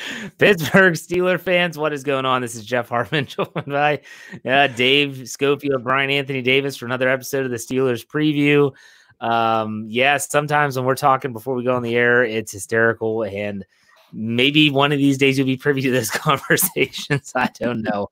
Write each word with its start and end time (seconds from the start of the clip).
Pittsburgh 0.38 0.94
Steeler 0.94 1.40
fans, 1.40 1.78
what 1.78 1.92
is 1.92 2.02
going 2.02 2.24
on? 2.24 2.42
This 2.42 2.54
is 2.54 2.64
Jeff 2.64 2.88
Hartman, 2.88 3.26
joined 3.26 3.66
by 3.66 4.00
uh, 4.44 4.68
Dave 4.68 5.28
Schofield, 5.28 5.84
Brian 5.84 6.10
Anthony 6.10 6.42
Davis 6.42 6.76
for 6.76 6.86
another 6.86 7.08
episode 7.08 7.44
of 7.44 7.50
the 7.50 7.56
Steelers 7.56 8.06
preview. 8.06 8.72
Um, 9.20 9.86
yes, 9.88 10.30
sometimes 10.30 10.76
when 10.76 10.84
we're 10.84 10.94
talking 10.94 11.32
before 11.32 11.54
we 11.54 11.64
go 11.64 11.76
on 11.76 11.82
the 11.82 11.94
air, 11.94 12.24
it's 12.24 12.52
hysterical, 12.52 13.22
and 13.22 13.64
maybe 14.12 14.70
one 14.70 14.92
of 14.92 14.98
these 14.98 15.16
days 15.16 15.38
you'll 15.38 15.46
be 15.46 15.56
privy 15.56 15.80
to 15.82 15.90
this 15.90 16.10
conversation. 16.16 17.20
I 17.34 17.48
don't 17.60 17.82
know, 17.82 18.10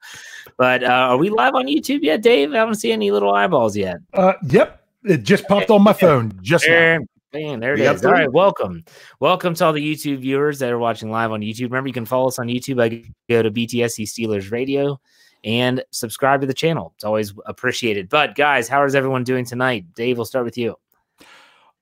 but 0.57 0.85
uh, 0.85 0.87
are 0.87 1.17
we 1.17 1.31
live 1.31 1.55
on 1.55 1.67
YouTube 1.67 2.03
yet, 2.03 2.23
Dave? 2.23 2.51
I 2.51 2.57
don't 2.57 2.75
see 2.75 2.93
any 2.93 3.11
little 3.11 3.35
eyeballs 3.35 3.77
yet. 3.77 3.99
Uh, 4.13 4.35
yep, 4.49 4.85
it 5.05 5.25
just 5.25 5.49
popped 5.49 5.71
on 5.71 5.83
my 5.83 5.93
phone 5.93 6.39
just 6.43 6.67
now. 6.69 7.01
Man, 7.33 7.61
there 7.61 7.75
it 7.75 7.81
is. 7.81 8.05
All 8.05 8.11
right, 8.11 8.31
welcome. 8.33 8.85
Welcome 9.21 9.55
to 9.55 9.67
all 9.67 9.73
the 9.73 9.95
YouTube 9.95 10.19
viewers 10.19 10.59
that 10.59 10.73
are 10.73 10.79
watching 10.81 11.13
live 11.13 11.31
on 11.31 11.43
YouTube. 11.43 11.65
Remember, 11.65 11.87
you 11.87 11.95
can 11.95 12.05
follow 12.05 12.27
us 12.27 12.41
on 12.41 12.49
YouTube. 12.49 12.83
I 12.83 13.09
go 13.29 13.41
to 13.41 13.51
BTSC 13.53 14.03
Steelers 14.03 14.51
Radio 14.51 15.01
and 15.45 15.85
subscribe 15.93 16.41
to 16.41 16.49
the 16.49 16.55
channel. 16.55 16.93
It's 16.97 17.05
always 17.05 17.33
appreciated. 17.47 18.09
But 18.09 18.35
guys, 18.35 18.67
how 18.67 18.85
is 18.85 18.97
everyone 18.97 19.23
doing 19.23 19.45
tonight? 19.45 19.85
Dave, 19.95 20.19
we'll 20.19 20.25
start 20.25 20.45
with 20.45 20.59
you. 20.59 20.77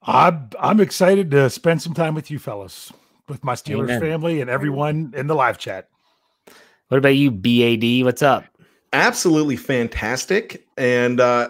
I'm 0.03 0.51
I'm 0.61 0.81
excited 0.81 1.31
to 1.31 1.49
spend 1.49 1.81
some 1.81 1.95
time 1.95 2.15
with 2.15 2.31
you 2.31 2.39
fellas, 2.39 2.93
with 3.27 3.43
my 3.43 3.55
Steelers 3.55 3.85
Amen. 3.85 4.01
family 4.03 4.43
and 4.43 4.51
everyone 4.51 5.15
in 5.17 5.29
the 5.29 5.35
live 5.35 5.57
chat. 5.57 5.89
What 6.89 6.99
about 6.99 7.17
you, 7.17 7.31
BAD? 7.31 8.05
What's 8.05 8.23
up? 8.23 8.45
Absolutely 8.93 9.57
fantastic. 9.57 10.67
And 10.77 11.21
uh 11.21 11.49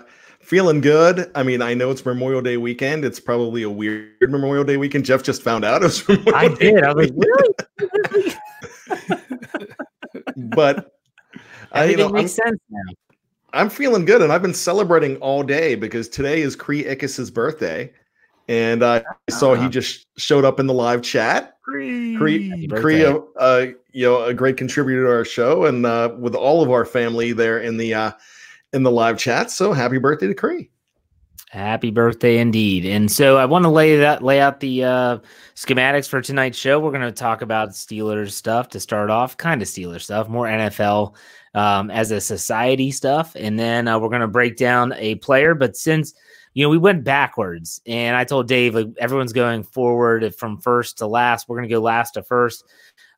feeling 0.48 0.80
good. 0.80 1.30
I 1.34 1.42
mean, 1.42 1.60
I 1.60 1.74
know 1.74 1.90
it's 1.90 2.06
Memorial 2.06 2.40
Day 2.40 2.56
weekend. 2.56 3.04
It's 3.04 3.20
probably 3.20 3.64
a 3.64 3.70
weird 3.70 4.14
Memorial 4.22 4.64
Day 4.64 4.78
weekend. 4.78 5.04
Jeff 5.04 5.22
just 5.22 5.42
found 5.42 5.62
out 5.62 5.82
it 5.82 5.84
was 5.84 6.08
Memorial 6.08 6.34
I 6.34 6.48
Day 6.48 6.72
did. 6.72 6.84
I 6.84 6.94
was 6.94 7.10
like, 7.10 8.34
really? 8.88 9.18
but 10.56 10.90
I, 11.72 11.84
you 11.84 11.98
know, 11.98 12.08
makes 12.08 12.38
I'm, 12.38 12.46
sense 12.46 12.60
now. 12.70 12.94
I'm 13.52 13.68
feeling 13.68 14.06
good, 14.06 14.22
and 14.22 14.32
I've 14.32 14.40
been 14.40 14.54
celebrating 14.54 15.18
all 15.18 15.42
day 15.42 15.74
because 15.74 16.08
today 16.08 16.40
is 16.40 16.56
Cree 16.56 16.86
Ickes's 16.86 17.30
birthday, 17.30 17.92
and 18.48 18.82
I 18.82 19.04
saw 19.28 19.52
uh-huh. 19.52 19.64
he 19.64 19.68
just 19.68 20.06
showed 20.16 20.46
up 20.46 20.58
in 20.58 20.66
the 20.66 20.74
live 20.74 21.02
chat. 21.02 21.58
Cree, 21.62 22.16
Cree, 22.16 22.68
Cree 22.68 23.04
uh, 23.04 23.18
uh, 23.38 23.66
you 23.92 24.06
know, 24.06 24.24
a 24.24 24.32
great 24.32 24.56
contributor 24.56 25.04
to 25.04 25.10
our 25.10 25.24
show, 25.26 25.66
and 25.66 25.84
uh, 25.84 26.14
with 26.18 26.34
all 26.34 26.62
of 26.62 26.70
our 26.70 26.86
family 26.86 27.32
there 27.32 27.58
in 27.58 27.76
the 27.76 27.92
uh, 27.92 28.12
in 28.72 28.82
the 28.82 28.90
live 28.90 29.18
chat. 29.18 29.50
So 29.50 29.72
happy 29.72 29.98
birthday 29.98 30.26
to 30.26 30.34
Cree. 30.34 30.70
Happy 31.50 31.90
birthday 31.90 32.38
indeed. 32.38 32.84
And 32.84 33.10
so 33.10 33.38
I 33.38 33.46
want 33.46 33.64
to 33.64 33.70
lay 33.70 33.96
that 33.96 34.22
lay 34.22 34.38
out 34.38 34.60
the 34.60 34.84
uh, 34.84 35.18
schematics 35.54 36.06
for 36.06 36.20
tonight's 36.20 36.58
show. 36.58 36.78
We're 36.78 36.90
going 36.90 37.00
to 37.00 37.12
talk 37.12 37.40
about 37.40 37.70
Steelers 37.70 38.32
stuff 38.32 38.68
to 38.70 38.80
start 38.80 39.08
off, 39.08 39.36
kind 39.38 39.62
of 39.62 39.68
Steelers 39.68 40.02
stuff, 40.02 40.28
more 40.28 40.46
NFL 40.46 41.16
um, 41.54 41.90
as 41.90 42.10
a 42.10 42.20
society 42.20 42.90
stuff, 42.90 43.34
and 43.34 43.58
then 43.58 43.88
uh, 43.88 43.98
we're 43.98 44.10
going 44.10 44.20
to 44.20 44.28
break 44.28 44.56
down 44.58 44.92
a 44.96 45.14
player. 45.16 45.54
But 45.54 45.74
since 45.74 46.12
you 46.52 46.64
know 46.64 46.68
we 46.68 46.76
went 46.76 47.02
backwards, 47.02 47.80
and 47.86 48.14
I 48.14 48.24
told 48.24 48.46
Dave 48.46 48.74
like 48.74 48.88
everyone's 48.98 49.32
going 49.32 49.62
forward 49.62 50.34
from 50.34 50.60
first 50.60 50.98
to 50.98 51.06
last, 51.06 51.48
we're 51.48 51.56
going 51.56 51.68
to 51.68 51.74
go 51.74 51.80
last 51.80 52.12
to 52.12 52.22
first. 52.22 52.62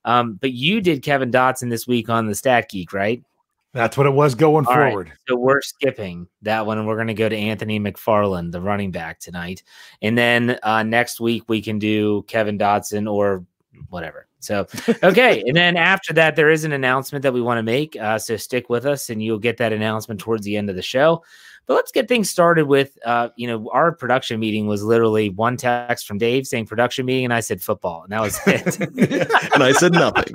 Um, 0.05 0.35
but 0.35 0.53
you 0.53 0.81
did 0.81 1.03
Kevin 1.03 1.33
Dotson 1.33 1.69
this 1.69 1.89
week 1.89 2.09
on 2.09 2.27
the 2.27 2.35
Stat 2.37 2.69
Geek, 2.71 2.93
right? 2.93 3.25
That's 3.73 3.97
what 3.97 4.07
it 4.07 4.11
was 4.11 4.35
going 4.35 4.67
All 4.67 4.75
forward. 4.75 5.09
Right, 5.09 5.19
so 5.29 5.37
we're 5.37 5.63
skipping 5.63 6.27
that 6.43 6.67
one, 6.67 6.79
and 6.79 6.87
we're 6.89 6.97
going 6.97 7.07
to 7.07 7.15
go 7.15 7.29
to 7.29 7.37
Anthony 7.37 7.79
McFarland, 7.79 8.51
the 8.51 8.61
running 8.61 8.91
back 8.91 9.21
tonight, 9.21 9.63
and 10.03 10.19
then 10.19 10.59
uh, 10.63 10.83
next 10.83 11.21
week 11.21 11.45
we 11.49 11.63
can 11.63 11.79
do 11.79 12.25
Kevin 12.27 12.59
Dotson 12.59 13.11
or 13.11 13.45
whatever. 13.89 14.27
So 14.41 14.67
okay, 15.03 15.43
and 15.47 15.57
then 15.57 15.77
after 15.77 16.13
that, 16.15 16.35
there 16.35 16.51
is 16.51 16.65
an 16.65 16.73
announcement 16.73 17.23
that 17.23 17.33
we 17.33 17.43
want 17.43 17.59
to 17.59 17.63
make. 17.63 17.97
Uh, 17.97 18.19
so 18.19 18.37
stick 18.37 18.69
with 18.69 18.87
us, 18.87 19.11
and 19.11 19.23
you'll 19.23 19.39
get 19.39 19.59
that 19.59 19.73
announcement 19.73 20.19
towards 20.19 20.45
the 20.45 20.57
end 20.57 20.69
of 20.69 20.77
the 20.77 20.83
show. 20.83 21.23
But 21.67 21.75
let's 21.75 21.93
get 21.93 22.09
things 22.09 22.29
started 22.29 22.67
with, 22.67 22.99
uh, 23.05 23.29
you 23.37 23.47
know, 23.47 23.71
our 23.71 23.93
production 23.93 24.41
meeting 24.41 24.67
was 24.67 24.83
literally 24.83 25.29
one 25.29 25.57
text 25.57 26.09
from 26.09 26.19
Dave 26.19 26.47
saying 26.47 26.67
production 26.67 27.07
meeting, 27.07 27.27
and 27.27 27.35
I 27.35 27.41
said 27.41 27.63
football, 27.63 28.03
and 28.03 28.13
that 28.13 28.21
was 28.21 28.41
it. 28.47 28.81
and 29.55 29.63
I 29.63 29.71
said 29.73 29.93
nothing. 29.93 30.33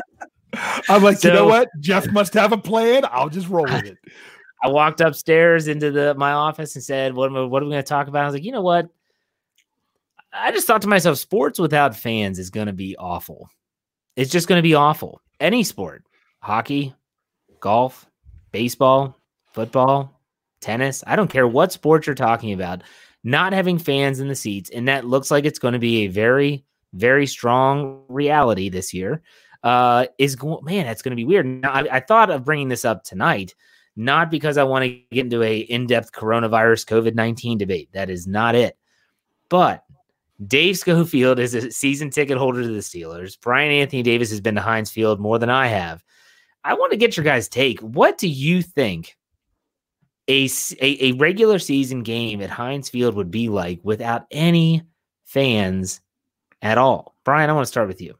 I'm 0.88 1.02
like, 1.02 1.18
so, 1.18 1.28
you 1.28 1.34
know 1.34 1.46
what? 1.46 1.68
Jeff 1.80 2.10
must 2.10 2.34
have 2.34 2.52
a 2.52 2.58
plan. 2.58 3.04
I'll 3.10 3.28
just 3.28 3.48
roll 3.48 3.64
with 3.64 3.84
it. 3.84 3.98
I 4.62 4.68
walked 4.68 5.00
upstairs 5.00 5.68
into 5.68 5.90
the 5.90 6.14
my 6.14 6.32
office 6.32 6.74
and 6.74 6.82
said, 6.82 7.14
"What 7.14 7.30
am 7.30 7.36
I, 7.36 7.42
what 7.42 7.62
are 7.62 7.66
we 7.66 7.72
going 7.72 7.82
to 7.82 7.88
talk 7.88 8.08
about?" 8.08 8.22
I 8.22 8.26
was 8.26 8.34
like, 8.34 8.44
"You 8.44 8.52
know 8.52 8.62
what? 8.62 8.88
I 10.32 10.50
just 10.50 10.66
thought 10.66 10.82
to 10.82 10.88
myself, 10.88 11.18
sports 11.18 11.58
without 11.58 11.94
fans 11.94 12.38
is 12.38 12.50
going 12.50 12.66
to 12.66 12.72
be 12.72 12.96
awful. 12.96 13.50
It's 14.16 14.32
just 14.32 14.48
going 14.48 14.58
to 14.58 14.62
be 14.62 14.74
awful. 14.74 15.20
Any 15.38 15.62
sport, 15.62 16.04
hockey, 16.40 16.94
golf, 17.60 18.06
baseball, 18.50 19.16
football, 19.52 20.20
tennis, 20.60 21.04
I 21.06 21.14
don't 21.14 21.30
care 21.30 21.46
what 21.46 21.72
sport 21.72 22.06
you're 22.06 22.14
talking 22.14 22.52
about, 22.52 22.82
not 23.22 23.52
having 23.52 23.78
fans 23.78 24.18
in 24.18 24.28
the 24.28 24.34
seats. 24.34 24.70
And 24.70 24.88
that 24.88 25.04
looks 25.04 25.30
like 25.30 25.44
it's 25.44 25.58
going 25.58 25.74
to 25.74 25.78
be 25.78 26.04
a 26.04 26.08
very, 26.08 26.64
very 26.92 27.26
strong 27.26 28.02
reality 28.08 28.70
this 28.70 28.92
year 28.92 29.22
uh, 29.64 30.06
is 30.18 30.36
going, 30.36 30.62
man, 30.64 30.84
that's 30.84 31.02
going 31.02 31.10
to 31.10 31.16
be 31.16 31.24
weird. 31.24 31.46
Now, 31.46 31.72
I, 31.72 31.96
I, 31.96 32.00
thought 32.00 32.30
of 32.30 32.44
bringing 32.44 32.68
this 32.68 32.84
up 32.84 33.02
tonight, 33.02 33.54
not 33.96 34.30
because 34.30 34.58
I 34.58 34.62
want 34.62 34.84
to 34.84 34.90
get 35.10 35.24
into 35.24 35.42
a 35.42 35.58
in-depth 35.58 36.12
coronavirus 36.12 36.86
COVID-19 36.86 37.58
debate. 37.58 37.88
That 37.92 38.10
is 38.10 38.26
not 38.26 38.54
it. 38.54 38.76
But 39.48 39.82
Dave 40.46 40.76
Schofield 40.76 41.38
is 41.38 41.54
a 41.54 41.70
season 41.70 42.10
ticket 42.10 42.36
holder 42.36 42.60
to 42.60 42.68
the 42.68 42.80
Steelers. 42.80 43.40
Brian 43.40 43.72
Anthony 43.72 44.02
Davis 44.02 44.28
has 44.30 44.40
been 44.40 44.54
to 44.56 44.60
Heinz 44.60 44.90
Field 44.90 45.18
more 45.18 45.38
than 45.38 45.50
I 45.50 45.68
have. 45.68 46.04
I 46.62 46.74
want 46.74 46.92
to 46.92 46.98
get 46.98 47.16
your 47.16 47.24
guys' 47.24 47.48
take. 47.48 47.80
What 47.80 48.18
do 48.18 48.28
you 48.28 48.60
think 48.60 49.16
a, 50.28 50.44
a, 50.80 51.08
a 51.08 51.12
regular 51.12 51.58
season 51.58 52.02
game 52.02 52.42
at 52.42 52.50
Heinz 52.50 52.90
Field 52.90 53.14
would 53.14 53.30
be 53.30 53.48
like 53.48 53.80
without 53.82 54.26
any 54.30 54.82
fans 55.24 56.02
at 56.60 56.76
all? 56.76 57.16
Brian, 57.24 57.48
I 57.48 57.54
want 57.54 57.64
to 57.64 57.70
start 57.70 57.88
with 57.88 58.02
you. 58.02 58.14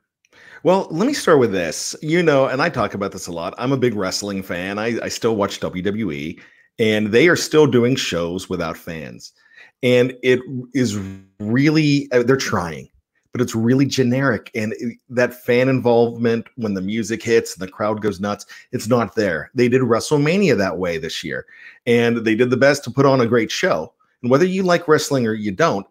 Well, 0.65 0.89
let 0.91 1.07
me 1.07 1.13
start 1.13 1.41
with 1.41 1.53
this. 1.53 1.95
You 2.01 2.23
know, 2.23 2.47
and 2.47 2.63
I 2.63 2.71
talk 2.71 2.95
about 2.95 3.13
this 3.13 3.27
a 3.27 3.33
lot. 3.33 3.55
I'm 3.59 3.73
a 3.73 3.77
big 3.77 3.95
wrestling 3.95 4.43
fan. 4.43 4.79
I, 4.79 4.99
I 5.03 5.09
still 5.11 5.37
watch 5.37 5.61
WWE, 5.61 6.41
and 6.79 7.09
they 7.09 7.29
are 7.29 7.37
still 7.37 7.67
doing 7.67 7.97
shows 7.97 8.49
without 8.49 8.79
fans. 8.79 9.35
And 9.83 10.15
it 10.23 10.41
is 10.73 10.99
really, 11.39 12.11
uh, 12.13 12.23
they're 12.23 12.39
trying, 12.39 12.89
but 13.33 13.43
it's 13.43 13.55
really 13.55 13.85
generic. 13.85 14.51
And 14.55 14.73
it, 14.79 14.97
that 15.11 15.35
fan 15.45 15.69
involvement 15.69 16.47
when 16.57 16.73
the 16.73 16.81
music 16.81 17.23
hits 17.23 17.55
and 17.55 17.61
the 17.61 17.71
crowd 17.71 18.01
goes 18.01 18.19
nuts, 18.19 18.47
it's 18.73 18.89
not 18.89 19.15
there. 19.15 19.51
They 19.55 19.69
did 19.69 19.83
WrestleMania 19.83 20.57
that 20.57 20.79
way 20.79 20.97
this 20.97 21.23
year, 21.23 21.45
and 21.85 22.25
they 22.25 22.35
did 22.35 22.49
the 22.49 22.57
best 22.57 22.85
to 22.85 22.91
put 22.91 23.05
on 23.05 23.21
a 23.21 23.27
great 23.27 23.51
show. 23.51 23.93
And 24.23 24.31
whether 24.31 24.47
you 24.47 24.63
like 24.63 24.89
wrestling 24.89 25.27
or 25.27 25.35
you 25.35 25.53
don't, 25.53 25.87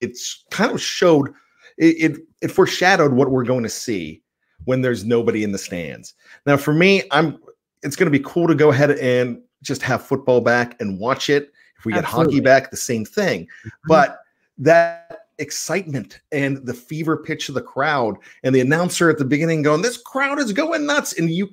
it's 0.00 0.44
kind 0.52 0.70
of 0.70 0.80
showed 0.80 1.34
it, 1.78 2.12
it, 2.12 2.20
it 2.42 2.50
foreshadowed 2.50 3.12
what 3.12 3.30
we're 3.30 3.44
going 3.44 3.62
to 3.62 3.68
see 3.68 4.22
when 4.64 4.80
there's 4.80 5.04
nobody 5.04 5.44
in 5.44 5.52
the 5.52 5.58
stands. 5.58 6.14
Now, 6.46 6.56
for 6.56 6.72
me, 6.72 7.02
I'm 7.10 7.38
it's 7.82 7.96
going 7.96 8.10
to 8.10 8.16
be 8.16 8.24
cool 8.24 8.46
to 8.46 8.54
go 8.54 8.70
ahead 8.70 8.92
and 8.92 9.40
just 9.62 9.82
have 9.82 10.06
football 10.06 10.40
back 10.40 10.80
and 10.80 10.98
watch 10.98 11.28
it. 11.28 11.52
If 11.78 11.84
we 11.84 11.92
Absolutely. 11.92 12.00
get 12.00 12.04
hockey 12.04 12.40
back, 12.40 12.70
the 12.70 12.76
same 12.76 13.04
thing. 13.04 13.42
Mm-hmm. 13.44 13.68
But 13.88 14.20
that 14.58 15.26
excitement 15.38 16.20
and 16.30 16.64
the 16.64 16.74
fever 16.74 17.16
pitch 17.16 17.48
of 17.48 17.56
the 17.56 17.62
crowd 17.62 18.16
and 18.44 18.54
the 18.54 18.60
announcer 18.60 19.10
at 19.10 19.18
the 19.18 19.24
beginning 19.24 19.62
going, 19.62 19.82
"This 19.82 19.96
crowd 19.96 20.38
is 20.38 20.52
going 20.52 20.86
nuts!" 20.86 21.18
And 21.18 21.30
you, 21.30 21.48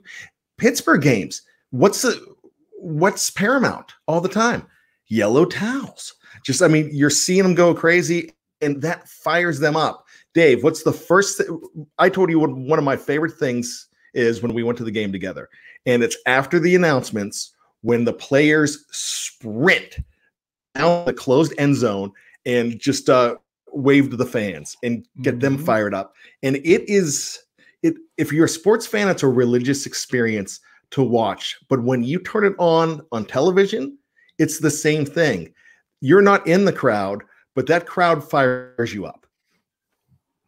Pittsburgh 0.57 1.01
games, 1.01 1.41
what's 1.71 2.03
the 2.03 2.23
what's 2.79 3.29
paramount 3.29 3.93
all 4.07 4.21
the 4.21 4.29
time? 4.29 4.65
Yellow 5.07 5.45
towels. 5.45 6.13
Just, 6.43 6.61
I 6.61 6.67
mean, 6.67 6.89
you're 6.93 7.09
seeing 7.09 7.43
them 7.43 7.55
go 7.55 7.73
crazy, 7.73 8.33
and 8.61 8.81
that 8.81 9.07
fires 9.07 9.59
them 9.59 9.75
up. 9.75 10.05
Dave, 10.33 10.63
what's 10.63 10.83
the 10.83 10.93
first 10.93 11.37
thing? 11.37 11.61
I 11.97 12.09
told 12.09 12.29
you 12.29 12.39
what 12.39 12.55
one 12.55 12.79
of 12.79 12.85
my 12.85 12.97
favorite 12.97 13.33
things 13.33 13.87
is 14.13 14.41
when 14.41 14.53
we 14.53 14.63
went 14.63 14.77
to 14.77 14.83
the 14.83 14.91
game 14.91 15.11
together, 15.11 15.49
and 15.85 16.03
it's 16.03 16.17
after 16.25 16.59
the 16.59 16.75
announcements 16.75 17.53
when 17.81 18.05
the 18.05 18.13
players 18.13 18.85
sprint 18.91 19.97
down 20.75 21.05
the 21.05 21.13
closed 21.13 21.53
end 21.57 21.75
zone 21.75 22.11
and 22.45 22.79
just 22.79 23.09
uh, 23.09 23.35
wave 23.71 24.09
to 24.09 24.17
the 24.17 24.25
fans 24.25 24.75
and 24.83 25.05
get 25.21 25.35
mm-hmm. 25.35 25.39
them 25.39 25.57
fired 25.57 25.93
up. 25.93 26.13
And 26.43 26.57
it 26.57 26.87
is 26.89 27.39
it 27.83 27.95
if 28.17 28.31
you're 28.31 28.45
a 28.45 28.49
sports 28.49 28.85
fan, 28.85 29.07
it's 29.07 29.23
a 29.23 29.27
religious 29.27 29.85
experience 29.85 30.59
to 30.91 31.03
watch. 31.03 31.57
But 31.69 31.83
when 31.83 32.03
you 32.03 32.19
turn 32.19 32.45
it 32.45 32.55
on 32.57 33.01
on 33.11 33.25
television, 33.25 33.97
it's 34.37 34.59
the 34.59 34.71
same 34.71 35.05
thing. 35.05 35.53
You're 36.01 36.21
not 36.21 36.47
in 36.47 36.65
the 36.65 36.73
crowd, 36.73 37.23
but 37.55 37.67
that 37.67 37.85
crowd 37.85 38.27
fires 38.27 38.93
you 38.93 39.05
up. 39.05 39.25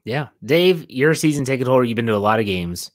Yeah. 0.03 0.27
Dave, 0.44 0.86
you're 0.89 1.12
a 1.12 1.15
season 1.15 1.45
ticket 1.45 1.68
holder. 1.68 1.83
You've 1.83 1.95
been 1.95 2.07
to 2.07 2.15
a 2.15 2.18
lot 2.18 2.39
of 2.39 2.45
games. 2.45 2.92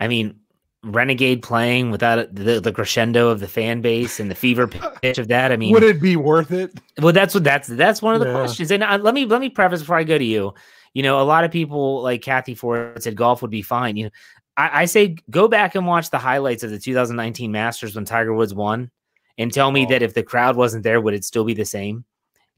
I 0.00 0.08
mean, 0.08 0.38
Renegade 0.84 1.42
playing 1.42 1.90
without 1.90 2.34
the, 2.34 2.60
the 2.60 2.72
crescendo 2.72 3.28
of 3.28 3.40
the 3.40 3.48
fan 3.48 3.80
base 3.80 4.20
and 4.20 4.30
the 4.30 4.34
fever 4.34 4.66
pitch 4.66 5.18
of 5.18 5.28
that. 5.28 5.50
I 5.50 5.56
mean, 5.56 5.72
would 5.72 5.82
it 5.82 6.00
be 6.00 6.16
worth 6.16 6.52
it? 6.52 6.78
Well, 7.00 7.12
that's 7.12 7.34
what 7.34 7.44
that's 7.44 7.68
that's 7.68 8.02
one 8.02 8.14
of 8.14 8.20
the 8.20 8.26
yeah. 8.26 8.34
questions. 8.34 8.70
And 8.70 8.82
uh, 8.82 8.98
let 9.00 9.14
me 9.14 9.24
let 9.24 9.40
me 9.40 9.48
preface 9.48 9.80
before 9.80 9.96
I 9.96 10.04
go 10.04 10.18
to 10.18 10.24
you. 10.24 10.52
you 10.92 11.02
know, 11.02 11.20
a 11.20 11.24
lot 11.24 11.44
of 11.44 11.50
people 11.50 12.02
like 12.02 12.22
Kathy 12.22 12.54
Ford 12.54 13.02
said 13.02 13.16
golf 13.16 13.40
would 13.40 13.50
be 13.50 13.62
fine. 13.62 13.96
You 13.96 14.04
know, 14.04 14.10
I, 14.56 14.82
I, 14.82 14.84
say 14.84 15.16
go 15.30 15.48
back 15.48 15.74
and 15.74 15.86
watch 15.86 16.10
the 16.10 16.18
highlights 16.18 16.62
of 16.62 16.70
the 16.70 16.78
2019 16.78 17.50
Masters 17.50 17.94
when 17.96 18.04
Tiger 18.04 18.34
Woods 18.34 18.54
won, 18.54 18.90
and 19.38 19.52
tell 19.52 19.70
me 19.70 19.86
oh. 19.86 19.88
that 19.88 20.02
if 20.02 20.14
the 20.14 20.22
crowd 20.22 20.56
wasn't 20.56 20.84
there, 20.84 21.00
would 21.00 21.14
it 21.14 21.24
still 21.24 21.44
be 21.44 21.54
the 21.54 21.64
same? 21.64 22.04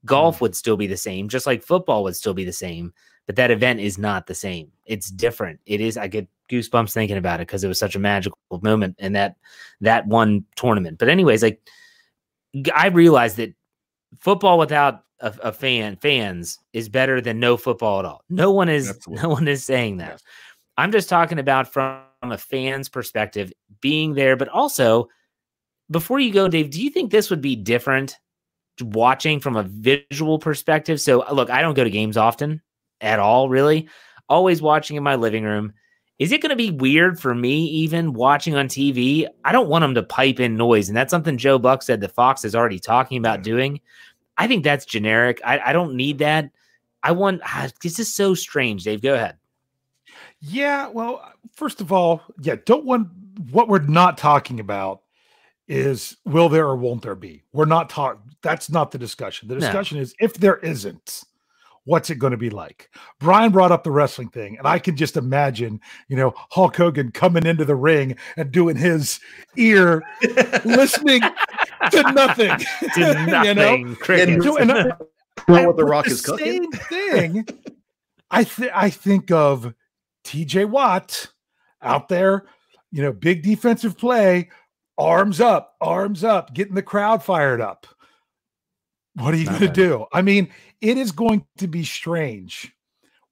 Golf 0.04 0.38
mm. 0.38 0.40
would 0.42 0.56
still 0.56 0.76
be 0.76 0.88
the 0.88 0.96
same, 0.96 1.28
just 1.28 1.46
like 1.46 1.62
football 1.62 2.02
would 2.02 2.16
still 2.16 2.34
be 2.34 2.44
the 2.44 2.52
same. 2.52 2.92
But 3.26 3.36
that 3.36 3.50
event 3.50 3.80
is 3.80 3.98
not 3.98 4.26
the 4.26 4.34
same. 4.34 4.70
It's 4.84 5.10
different. 5.10 5.60
It 5.66 5.80
is. 5.80 5.96
I 5.96 6.06
get 6.06 6.28
goosebumps 6.50 6.92
thinking 6.92 7.16
about 7.16 7.40
it 7.40 7.48
because 7.48 7.64
it 7.64 7.68
was 7.68 7.78
such 7.78 7.96
a 7.96 8.00
magical 8.00 8.38
moment 8.62 8.96
in 8.98 9.12
that 9.12 9.36
that 9.80 10.06
one 10.06 10.44
tournament. 10.54 10.98
But 10.98 11.08
anyways, 11.08 11.42
like 11.42 11.60
I 12.74 12.88
realized 12.88 13.36
that 13.38 13.54
football 14.18 14.58
without 14.58 15.02
a, 15.20 15.34
a, 15.42 15.52
fan 15.52 15.96
fans 15.96 16.58
is 16.72 16.88
better 16.88 17.20
than 17.20 17.40
no 17.40 17.56
football 17.56 17.98
at 17.98 18.04
all. 18.04 18.22
No 18.28 18.52
one 18.52 18.68
is 18.68 18.90
Absolutely. 18.90 19.22
no 19.22 19.28
one 19.30 19.48
is 19.48 19.64
saying 19.64 19.96
that. 19.98 20.12
Yes. 20.12 20.22
I'm 20.76 20.92
just 20.92 21.08
talking 21.08 21.38
about 21.38 21.72
from 21.72 22.02
a 22.22 22.38
fan's 22.38 22.88
perspective, 22.88 23.52
being 23.80 24.14
there, 24.14 24.36
but 24.36 24.48
also 24.48 25.08
before 25.90 26.20
you 26.20 26.32
go, 26.32 26.48
Dave, 26.48 26.70
do 26.70 26.82
you 26.82 26.90
think 26.90 27.10
this 27.10 27.30
would 27.30 27.40
be 27.40 27.56
different 27.56 28.16
watching 28.80 29.40
from 29.40 29.56
a 29.56 29.62
visual 29.62 30.38
perspective? 30.38 31.00
So 31.00 31.24
look, 31.32 31.50
I 31.50 31.62
don't 31.62 31.74
go 31.74 31.84
to 31.84 31.90
games 31.90 32.16
often 32.16 32.60
at 33.00 33.18
all, 33.18 33.48
really. 33.48 33.88
Always 34.28 34.62
watching 34.62 34.96
in 34.96 35.02
my 35.02 35.14
living 35.14 35.44
room. 35.44 35.72
Is 36.18 36.32
it 36.32 36.40
going 36.40 36.50
to 36.50 36.56
be 36.56 36.70
weird 36.70 37.20
for 37.20 37.34
me 37.34 37.66
even 37.66 38.14
watching 38.14 38.54
on 38.54 38.68
TV? 38.68 39.26
I 39.44 39.52
don't 39.52 39.68
want 39.68 39.82
them 39.82 39.94
to 39.94 40.02
pipe 40.02 40.40
in 40.40 40.56
noise. 40.56 40.88
And 40.88 40.96
that's 40.96 41.10
something 41.10 41.36
Joe 41.36 41.58
Buck 41.58 41.82
said 41.82 42.00
that 42.00 42.14
Fox 42.14 42.44
is 42.44 42.54
already 42.54 42.78
talking 42.78 43.18
about 43.18 43.42
doing. 43.42 43.80
I 44.38 44.46
think 44.46 44.64
that's 44.64 44.86
generic. 44.86 45.40
I, 45.44 45.58
I 45.58 45.72
don't 45.72 45.94
need 45.94 46.18
that. 46.18 46.50
I 47.02 47.12
want 47.12 47.40
ah, 47.44 47.68
this 47.82 47.98
is 47.98 48.12
so 48.12 48.34
strange, 48.34 48.84
Dave. 48.84 49.02
Go 49.02 49.14
ahead. 49.14 49.36
Yeah, 50.40 50.88
well, 50.88 51.32
first 51.54 51.80
of 51.80 51.92
all, 51.92 52.22
yeah, 52.40 52.56
don't 52.64 52.84
want 52.84 53.08
what 53.50 53.68
we're 53.68 53.78
not 53.78 54.18
talking 54.18 54.60
about 54.60 55.02
is 55.68 56.16
will 56.24 56.48
there 56.48 56.66
or 56.66 56.76
won't 56.76 57.02
there 57.02 57.14
be? 57.14 57.42
We're 57.52 57.64
not 57.64 57.90
talking 57.90 58.22
that's 58.42 58.70
not 58.70 58.90
the 58.90 58.98
discussion. 58.98 59.48
The 59.48 59.56
discussion 59.56 59.98
no. 59.98 60.02
is 60.02 60.14
if 60.20 60.34
there 60.34 60.56
isn't, 60.58 61.24
what's 61.86 62.10
it 62.10 62.18
going 62.18 62.32
to 62.32 62.36
be 62.36 62.50
like? 62.50 62.90
Brian 63.18 63.50
brought 63.50 63.72
up 63.72 63.82
the 63.82 63.90
wrestling 63.90 64.28
thing, 64.28 64.58
and 64.58 64.66
I 64.66 64.78
can 64.78 64.96
just 64.96 65.16
imagine, 65.16 65.80
you 66.08 66.16
know, 66.16 66.34
Hulk 66.50 66.76
Hogan 66.76 67.10
coming 67.12 67.46
into 67.46 67.64
the 67.64 67.74
ring 67.74 68.16
and 68.36 68.52
doing 68.52 68.76
his 68.76 69.18
ear, 69.56 70.02
listening 70.64 71.22
to 71.90 72.12
nothing, 72.12 72.58
to 72.94 73.26
nothing. 73.26 73.44
you 73.44 73.54
know, 73.54 73.94
crickets. 73.96 74.46
And, 74.46 74.70
and, 74.70 74.92
know 75.48 75.66
what 75.66 75.76
the 75.76 75.84
Rock 75.84 76.06
is 76.08 76.20
cooking. 76.20 76.70
Same 76.70 76.72
thing. 76.72 77.46
I 78.30 78.44
th- 78.44 78.72
I 78.74 78.90
think 78.90 79.30
of 79.30 79.72
T.J. 80.24 80.66
Watt 80.66 81.30
out 81.80 82.08
there, 82.08 82.46
you 82.90 83.02
know, 83.02 83.12
big 83.12 83.42
defensive 83.42 83.96
play, 83.96 84.50
arms 84.98 85.40
up, 85.40 85.76
arms 85.80 86.24
up, 86.24 86.52
getting 86.52 86.74
the 86.74 86.82
crowd 86.82 87.22
fired 87.22 87.60
up. 87.60 87.86
What 89.14 89.32
are 89.32 89.36
you 89.38 89.46
going 89.46 89.60
to 89.60 89.68
do? 89.68 90.04
I 90.12 90.20
mean, 90.20 90.50
it 90.80 90.96
is 90.96 91.12
going 91.12 91.46
to 91.58 91.66
be 91.66 91.84
strange 91.84 92.72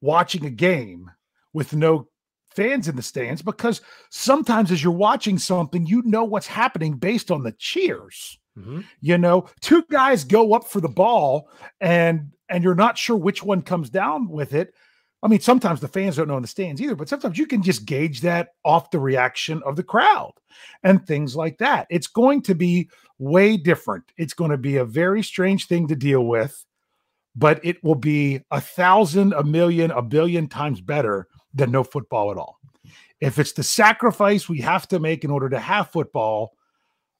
watching 0.00 0.44
a 0.44 0.50
game 0.50 1.10
with 1.52 1.74
no 1.74 2.08
fans 2.54 2.88
in 2.88 2.96
the 2.96 3.02
stands 3.02 3.42
because 3.42 3.80
sometimes 4.10 4.70
as 4.70 4.82
you're 4.82 4.92
watching 4.92 5.38
something, 5.38 5.86
you 5.86 6.02
know 6.02 6.24
what's 6.24 6.46
happening 6.46 6.94
based 6.94 7.30
on 7.30 7.42
the 7.42 7.52
cheers. 7.52 8.38
Mm-hmm. 8.58 8.82
You 9.00 9.18
know, 9.18 9.48
two 9.60 9.84
guys 9.90 10.24
go 10.24 10.52
up 10.52 10.64
for 10.64 10.80
the 10.80 10.88
ball 10.88 11.48
and 11.80 12.30
and 12.48 12.62
you're 12.62 12.74
not 12.74 12.98
sure 12.98 13.16
which 13.16 13.42
one 13.42 13.62
comes 13.62 13.90
down 13.90 14.28
with 14.28 14.54
it. 14.54 14.74
I 15.22 15.26
mean, 15.26 15.40
sometimes 15.40 15.80
the 15.80 15.88
fans 15.88 16.16
don't 16.16 16.28
know 16.28 16.36
in 16.36 16.42
the 16.42 16.48
stands 16.48 16.82
either, 16.82 16.94
but 16.94 17.08
sometimes 17.08 17.38
you 17.38 17.46
can 17.46 17.62
just 17.62 17.86
gauge 17.86 18.20
that 18.20 18.50
off 18.62 18.90
the 18.90 19.00
reaction 19.00 19.62
of 19.64 19.74
the 19.74 19.82
crowd 19.82 20.32
and 20.82 21.04
things 21.04 21.34
like 21.34 21.56
that. 21.58 21.86
It's 21.88 22.06
going 22.06 22.42
to 22.42 22.54
be 22.54 22.90
way 23.18 23.56
different. 23.56 24.04
It's 24.18 24.34
going 24.34 24.50
to 24.50 24.58
be 24.58 24.76
a 24.76 24.84
very 24.84 25.22
strange 25.22 25.66
thing 25.66 25.88
to 25.88 25.96
deal 25.96 26.26
with, 26.26 26.66
but 27.36 27.64
it 27.64 27.82
will 27.82 27.94
be 27.94 28.40
a 28.50 28.60
thousand, 28.60 29.32
a 29.32 29.42
million, 29.42 29.90
a 29.90 30.02
billion 30.02 30.48
times 30.48 30.80
better 30.80 31.28
than 31.52 31.70
no 31.70 31.84
football 31.84 32.30
at 32.30 32.36
all. 32.36 32.58
If 33.20 33.38
it's 33.38 33.52
the 33.52 33.62
sacrifice 33.62 34.48
we 34.48 34.60
have 34.60 34.86
to 34.88 35.00
make 35.00 35.24
in 35.24 35.30
order 35.30 35.48
to 35.48 35.58
have 35.58 35.90
football, 35.90 36.52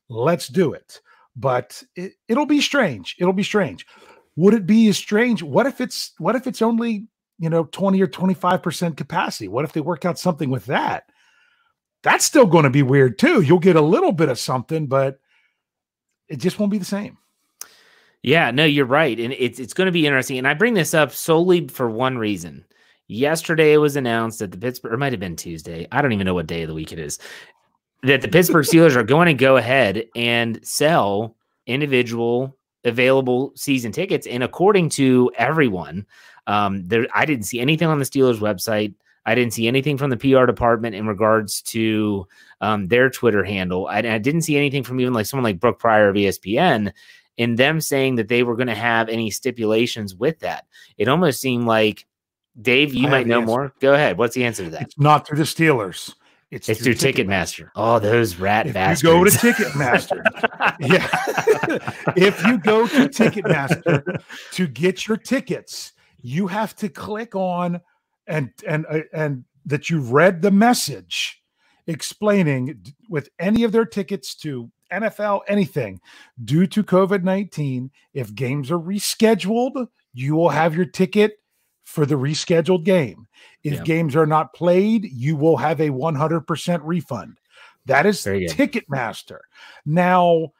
let's 0.09 0.49
do 0.49 0.73
it. 0.73 1.01
But 1.37 1.83
it, 1.97 2.13
it'll 2.29 2.47
be 2.47 2.61
strange. 2.61 3.17
It'll 3.19 3.33
be 3.33 3.43
strange. 3.43 3.87
Would 4.37 4.55
it 4.55 4.67
be 4.67 4.89
as 4.89 4.97
strange? 4.97 5.43
What 5.43 5.67
if 5.67 5.81
it's 5.81 6.13
what 6.19 6.37
if 6.37 6.47
it's 6.47 6.63
only 6.63 7.07
you 7.39 7.51
know 7.51 7.65
20 7.65 8.01
or 8.01 8.07
25% 8.07 8.97
capacity 8.97 9.49
what 9.49 9.65
if 9.65 9.73
they 9.73 9.81
work 9.81 10.05
out 10.05 10.19
something 10.19 10.51
with 10.51 10.67
that 10.67 11.05
that's 12.03 12.25
still 12.25 12.47
going 12.47 12.65
to 12.65 12.71
be 12.71 12.83
weird 12.83 13.19
too 13.19 13.41
you'll 13.41 13.59
get 13.59 13.77
a 13.77 13.81
little 13.81 14.13
bit 14.13 14.29
of 14.29 14.39
something 14.39 14.87
but 14.87 15.19
it 16.29 16.37
just 16.37 16.59
won't 16.59 16.73
be 16.73 16.79
the 16.79 16.85
same 16.85 17.19
yeah 18.25 18.51
no 18.51 18.65
you're 18.65 18.85
right 18.85 19.21
and 19.21 19.33
it's 19.35 19.61
it's 19.61 19.75
going 19.75 19.87
to 19.87 19.93
be 19.93 20.07
interesting 20.07 20.39
and 20.39 20.49
i 20.49 20.55
bring 20.55 20.75
this 20.75 20.95
up 20.95 21.13
solely 21.13 21.69
for 21.69 21.89
one 21.89 22.19
reason 22.19 22.65
yesterday 23.07 23.73
it 23.73 23.79
was 23.79 23.97
announced 23.97 24.39
that 24.41 24.51
the 24.51 24.59
pittsburgh 24.59 24.95
it 24.95 24.99
might 24.99 25.13
have 25.13 25.21
been 25.21 25.37
tuesday 25.37 25.87
i 25.93 26.03
don't 26.03 26.13
even 26.13 26.25
know 26.25 26.35
what 26.35 26.47
day 26.47 26.63
of 26.63 26.69
the 26.69 26.75
week 26.75 26.93
it 26.93 26.99
is 26.99 27.19
that 28.03 28.21
the 28.21 28.29
pittsburgh 28.29 28.67
steelers 28.67 28.97
are 28.97 29.05
going 29.05 29.27
to 29.27 29.35
go 29.35 29.57
ahead 29.57 30.05
and 30.17 30.59
sell 30.67 31.37
individual 31.67 32.57
available 32.85 33.53
season 33.55 33.93
tickets 33.93 34.27
and 34.27 34.43
according 34.43 34.89
to 34.89 35.31
everyone 35.37 36.05
um, 36.47 36.85
there, 36.85 37.07
I 37.15 37.25
didn't 37.25 37.45
see 37.45 37.61
anything 37.61 37.89
on 37.89 37.99
the 37.99 38.05
Steelers 38.05 38.39
website. 38.39 38.95
I 39.27 39.35
didn't 39.35 39.55
see 39.55 39.67
anything 39.67 39.97
from 39.97 40.11
the 40.11 40.17
PR 40.17 40.45
department 40.45 40.95
in 40.95 41.07
regards 41.07 41.63
to 41.63 42.27
um, 42.61 42.89
their 42.89 43.09
Twitter 43.09 43.43
handle. 43.43 43.87
I, 43.87 43.99
I, 43.99 44.19
didn't 44.19 44.43
see 44.43 44.57
anything 44.57 44.83
from 44.83 45.01
even 45.01 45.15
like 45.15 45.25
someone 45.25 45.45
like 45.45 45.61
Brooke 45.61 45.79
Pryor 45.79 46.11
of 46.11 46.17
ESPN 46.17 46.93
in 47.37 47.57
them 47.57 47.81
saying 47.81 48.17
that 48.17 48.29
they 48.29 48.43
were 48.43 48.57
going 48.57 48.69
to 48.69 48.75
have 48.75 49.09
any 49.09 49.31
stipulations 49.31 50.15
with 50.15 50.41
that. 50.41 50.67
It 50.99 51.09
almost 51.09 51.41
seemed 51.41 51.67
like 51.67 52.07
Dave, 52.61 52.95
you 52.95 53.09
I 53.09 53.11
might 53.11 53.27
know 53.27 53.41
answer. 53.41 53.47
more. 53.47 53.73
Go 53.81 53.95
ahead. 53.95 54.17
What's 54.19 54.35
the 54.35 54.45
answer 54.45 54.65
to 54.65 54.71
that? 54.71 54.83
It's 54.83 54.99
not 54.99 55.27
through 55.27 55.39
the 55.39 55.45
Steelers. 55.45 56.15
It's, 56.51 56.69
it's 56.69 56.83
through, 56.83 56.95
through 56.95 57.13
Ticketmaster. 57.13 57.65
Ticketmaster. 57.65 57.71
Oh, 57.75 57.99
those 57.99 58.37
rat 58.37 58.69
if 58.69 58.75
bastards. 58.75 59.03
you 59.03 59.09
go 59.09 59.25
to 59.25 59.31
Ticketmaster, 59.31 60.23
yeah. 60.81 62.13
if 62.17 62.45
you 62.45 62.59
go 62.59 62.87
to 62.87 63.09
Ticketmaster 63.09 64.23
to 64.53 64.67
get 64.69 65.09
your 65.09 65.17
tickets, 65.17 65.93
you 66.23 66.47
have 66.47 66.77
to 66.77 66.89
click 66.89 67.35
on 67.35 67.81
and 68.29 68.51
and 68.67 68.87
uh, 68.89 69.01
and 69.13 69.45
that 69.67 69.91
you've 69.91 70.13
read 70.13 70.43
the 70.43 70.51
message 70.51 71.43
explaining 71.87 72.83
with 73.09 73.29
any 73.39 73.65
of 73.65 73.73
their 73.73 73.85
tickets 73.85 74.35
to 74.37 74.71
NFL 74.93 75.41
anything 75.49 76.01
due 76.45 76.67
to 76.67 76.83
COVID-19 76.83 77.91
if 78.13 78.35
games 78.35 78.71
are 78.71 78.79
rescheduled 78.79 79.89
you 80.13 80.35
will 80.35 80.51
have 80.51 80.77
your 80.77 80.85
ticket 80.85 81.39
for 81.83 82.07
the 82.07 82.15
rescheduled 82.15 82.85
game 82.85 83.27
if 83.63 83.75
yeah. 83.75 83.83
games 83.83 84.17
are 84.17 84.27
not 84.27 84.53
played 84.55 85.05
you 85.05 85.37
will 85.37 85.57
have 85.57 85.81
a 85.81 85.91
100% 85.91 86.81
refund 86.83 87.39
that 87.87 88.07
is 88.07 88.25
Ticketmaster 88.25 89.41
now 89.85 90.53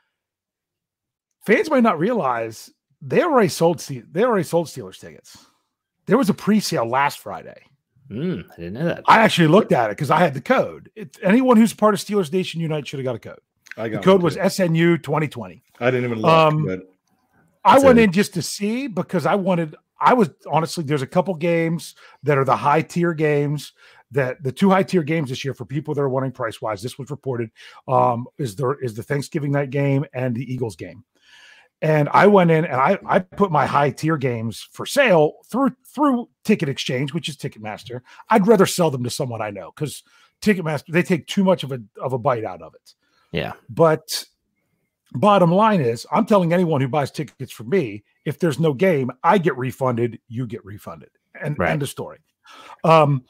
fans 1.47 1.71
might 1.71 1.83
not 1.83 1.99
realize 1.99 2.71
they 3.01 3.23
already 3.23 3.49
sold 3.49 3.79
they 3.79 4.25
already 4.25 4.45
sold 4.45 4.67
Steelers 4.67 4.99
tickets 4.99 5.47
there 6.07 6.19
was 6.19 6.29
a 6.29 6.35
pre-sale 6.35 6.87
last 6.87 7.19
Friday. 7.19 7.63
Mm, 8.11 8.45
I 8.53 8.57
didn't 8.57 8.75
know 8.75 8.85
that. 8.85 9.05
I 9.07 9.21
actually 9.21 9.49
looked 9.49 9.73
at 9.73 9.91
it 9.91 9.97
because 9.97 10.11
I 10.11 10.19
had 10.19 10.35
the 10.35 10.41
code. 10.41 10.91
It, 10.95 11.17
anyone 11.23 11.57
who's 11.57 11.73
part 11.73 11.95
of 11.95 12.01
Steelers 12.01 12.33
Nation 12.33 12.61
Unite 12.61 12.87
should 12.87 12.99
have 12.99 13.05
got 13.05 13.17
a 13.17 13.19
code. 13.19 13.41
I 13.77 13.89
got 13.89 14.03
the 14.03 14.05
code 14.05 14.23
was 14.23 14.37
SNU 14.37 15.03
2020. 15.03 15.63
I 15.81 15.91
didn't 15.91 16.05
even 16.05 16.21
look. 16.21 16.31
Um, 16.31 16.83
I 17.65 17.79
went 17.79 17.99
in 17.99 18.13
just 18.13 18.35
to 18.35 18.43
see 18.43 18.87
because 18.87 19.27
I 19.27 19.35
wanted. 19.35 19.75
I 19.99 20.13
was 20.15 20.31
honestly, 20.51 20.85
there's 20.85 21.03
a 21.03 21.07
couple 21.07 21.35
games 21.35 21.95
that 22.25 22.37
are 22.37 22.45
the 22.45 22.57
high 22.57 22.83
tier 22.83 23.15
games 23.15 23.73
that 24.11 24.43
the 24.43 24.53
two 24.53 24.71
high 24.71 24.83
tier 24.83 25.03
games 25.03 25.31
this 25.31 25.45
year 25.45 25.55
for 25.55 25.65
people 25.65 25.95
that 25.95 26.01
are 26.01 26.09
wanting 26.09 26.33
price 26.33 26.63
wise. 26.63 26.83
This 26.83 26.99
was 26.99 27.11
reported 27.11 27.51
um, 27.89 28.27
is 28.39 28.57
there 28.57 28.75
is 28.75 28.95
the 28.95 29.03
Thanksgiving 29.03 29.53
night 29.53 29.71
game 29.71 30.05
and 30.15 30.35
the 30.35 30.53
Eagles 30.53 30.77
game. 30.77 31.05
And 31.83 32.09
I 32.13 32.29
went 32.29 32.51
in 32.51 32.65
and 32.65 32.77
I, 32.77 32.99
I 33.07 33.19
put 33.19 33.51
my 33.51 33.67
high 33.67 33.91
tier 33.91 34.17
games 34.17 34.67
for 34.73 34.87
sale 34.87 35.35
through 35.47 35.73
through 35.87 36.29
Ticket 36.45 36.69
Exchange, 36.69 37.13
which 37.13 37.29
is 37.29 37.37
Ticketmaster. 37.37 38.01
I'd 38.31 38.47
rather 38.47 38.67
sell 38.67 38.91
them 38.91 39.05
to 39.05 39.11
someone 39.11 39.43
I 39.43 39.51
know 39.51 39.73
because 39.75 40.03
Ticketmaster 40.41 40.87
they 40.89 41.03
take 41.03 41.27
too 41.27 41.45
much 41.45 41.63
of 41.65 41.73
a 41.73 41.83
of 42.01 42.13
a 42.13 42.19
bite 42.19 42.45
out 42.45 42.63
of 42.63 42.75
it. 42.75 42.95
Yeah. 43.35 43.53
But 43.69 44.25
bottom 45.13 45.53
line 45.53 45.81
is 45.81 46.07
I'm 46.13 46.25
telling 46.25 46.53
anyone 46.53 46.81
who 46.81 46.89
buys 46.89 47.11
tickets 47.11 47.53
for 47.53 47.65
me, 47.65 48.05
if 48.25 48.39
there's 48.39 48.61
no 48.61 48.73
game, 48.73 49.11
I 49.23 49.39
get 49.39 49.57
refunded, 49.57 50.21
you 50.29 50.47
get 50.47 50.65
refunded. 50.65 51.11
And 51.43 51.59
right. 51.59 51.71
end 51.71 51.83
of 51.83 51.89
story. 51.89 52.19
Um, 52.85 53.25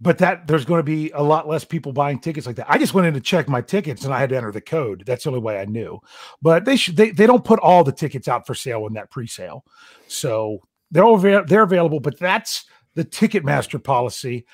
but 0.00 0.18
that 0.18 0.46
there's 0.46 0.64
going 0.64 0.80
to 0.80 0.84
be 0.84 1.10
a 1.12 1.22
lot 1.22 1.48
less 1.48 1.64
people 1.64 1.92
buying 1.92 2.18
tickets 2.18 2.46
like 2.46 2.56
that. 2.56 2.70
I 2.70 2.78
just 2.78 2.94
went 2.94 3.06
in 3.06 3.14
to 3.14 3.20
check 3.20 3.48
my 3.48 3.60
tickets 3.60 4.04
and 4.04 4.12
I 4.12 4.18
had 4.18 4.30
to 4.30 4.36
enter 4.36 4.52
the 4.52 4.60
code. 4.60 5.04
That's 5.06 5.24
the 5.24 5.30
only 5.30 5.40
way 5.40 5.60
I 5.60 5.64
knew. 5.64 6.00
But 6.42 6.64
they 6.64 6.76
should 6.76 6.96
they, 6.96 7.10
they 7.10 7.26
don't 7.26 7.44
put 7.44 7.60
all 7.60 7.84
the 7.84 7.92
tickets 7.92 8.26
out 8.28 8.46
for 8.46 8.54
sale 8.54 8.86
in 8.86 8.94
that 8.94 9.10
pre-sale. 9.10 9.64
So 10.08 10.60
they're 10.90 11.04
over 11.04 11.44
they're 11.44 11.62
available, 11.62 12.00
but 12.00 12.18
that's 12.18 12.64
the 12.94 13.04
Ticketmaster 13.04 13.82
policy. 13.82 14.46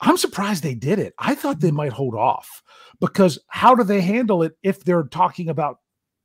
I'm 0.00 0.16
surprised 0.16 0.62
they 0.62 0.74
did 0.74 0.98
it. 0.98 1.14
I 1.18 1.34
thought 1.34 1.60
they 1.60 1.70
mm. 1.70 1.76
might 1.76 1.92
hold 1.92 2.14
off 2.14 2.62
because 3.00 3.38
how 3.48 3.74
do 3.74 3.84
they 3.84 4.00
handle 4.00 4.42
it 4.42 4.56
if 4.62 4.84
they're 4.84 5.04
talking 5.04 5.48
about 5.48 5.78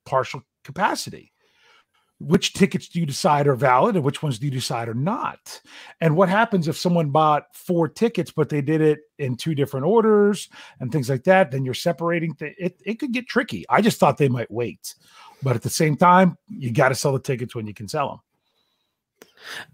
partial 0.05 0.41
capacity? 0.63 1.31
Which 2.19 2.53
tickets 2.53 2.87
do 2.87 2.99
you 2.99 3.07
decide 3.07 3.47
are 3.47 3.55
valid 3.55 3.95
and 3.95 4.05
which 4.05 4.21
ones 4.21 4.37
do 4.37 4.45
you 4.45 4.51
decide 4.51 4.87
are 4.87 4.93
not? 4.93 5.59
And 6.01 6.15
what 6.15 6.29
happens 6.29 6.67
if 6.67 6.77
someone 6.77 7.09
bought 7.09 7.45
four 7.55 7.87
tickets, 7.87 8.31
but 8.31 8.47
they 8.47 8.61
did 8.61 8.79
it 8.79 8.99
in 9.17 9.35
two 9.35 9.55
different 9.55 9.87
orders 9.87 10.47
and 10.79 10.91
things 10.91 11.09
like 11.09 11.23
that? 11.23 11.49
Then 11.49 11.65
you're 11.65 11.73
separating. 11.73 12.35
Th- 12.35 12.53
it, 12.59 12.79
it 12.85 12.99
could 12.99 13.11
get 13.11 13.27
tricky. 13.27 13.65
I 13.69 13.81
just 13.81 13.99
thought 13.99 14.19
they 14.19 14.29
might 14.29 14.51
wait. 14.51 14.93
But 15.41 15.55
at 15.55 15.63
the 15.63 15.69
same 15.71 15.97
time, 15.97 16.37
you 16.47 16.71
got 16.71 16.89
to 16.89 16.95
sell 16.95 17.13
the 17.13 17.19
tickets 17.19 17.55
when 17.55 17.65
you 17.65 17.73
can 17.73 17.87
sell 17.87 18.09
them. 18.09 18.19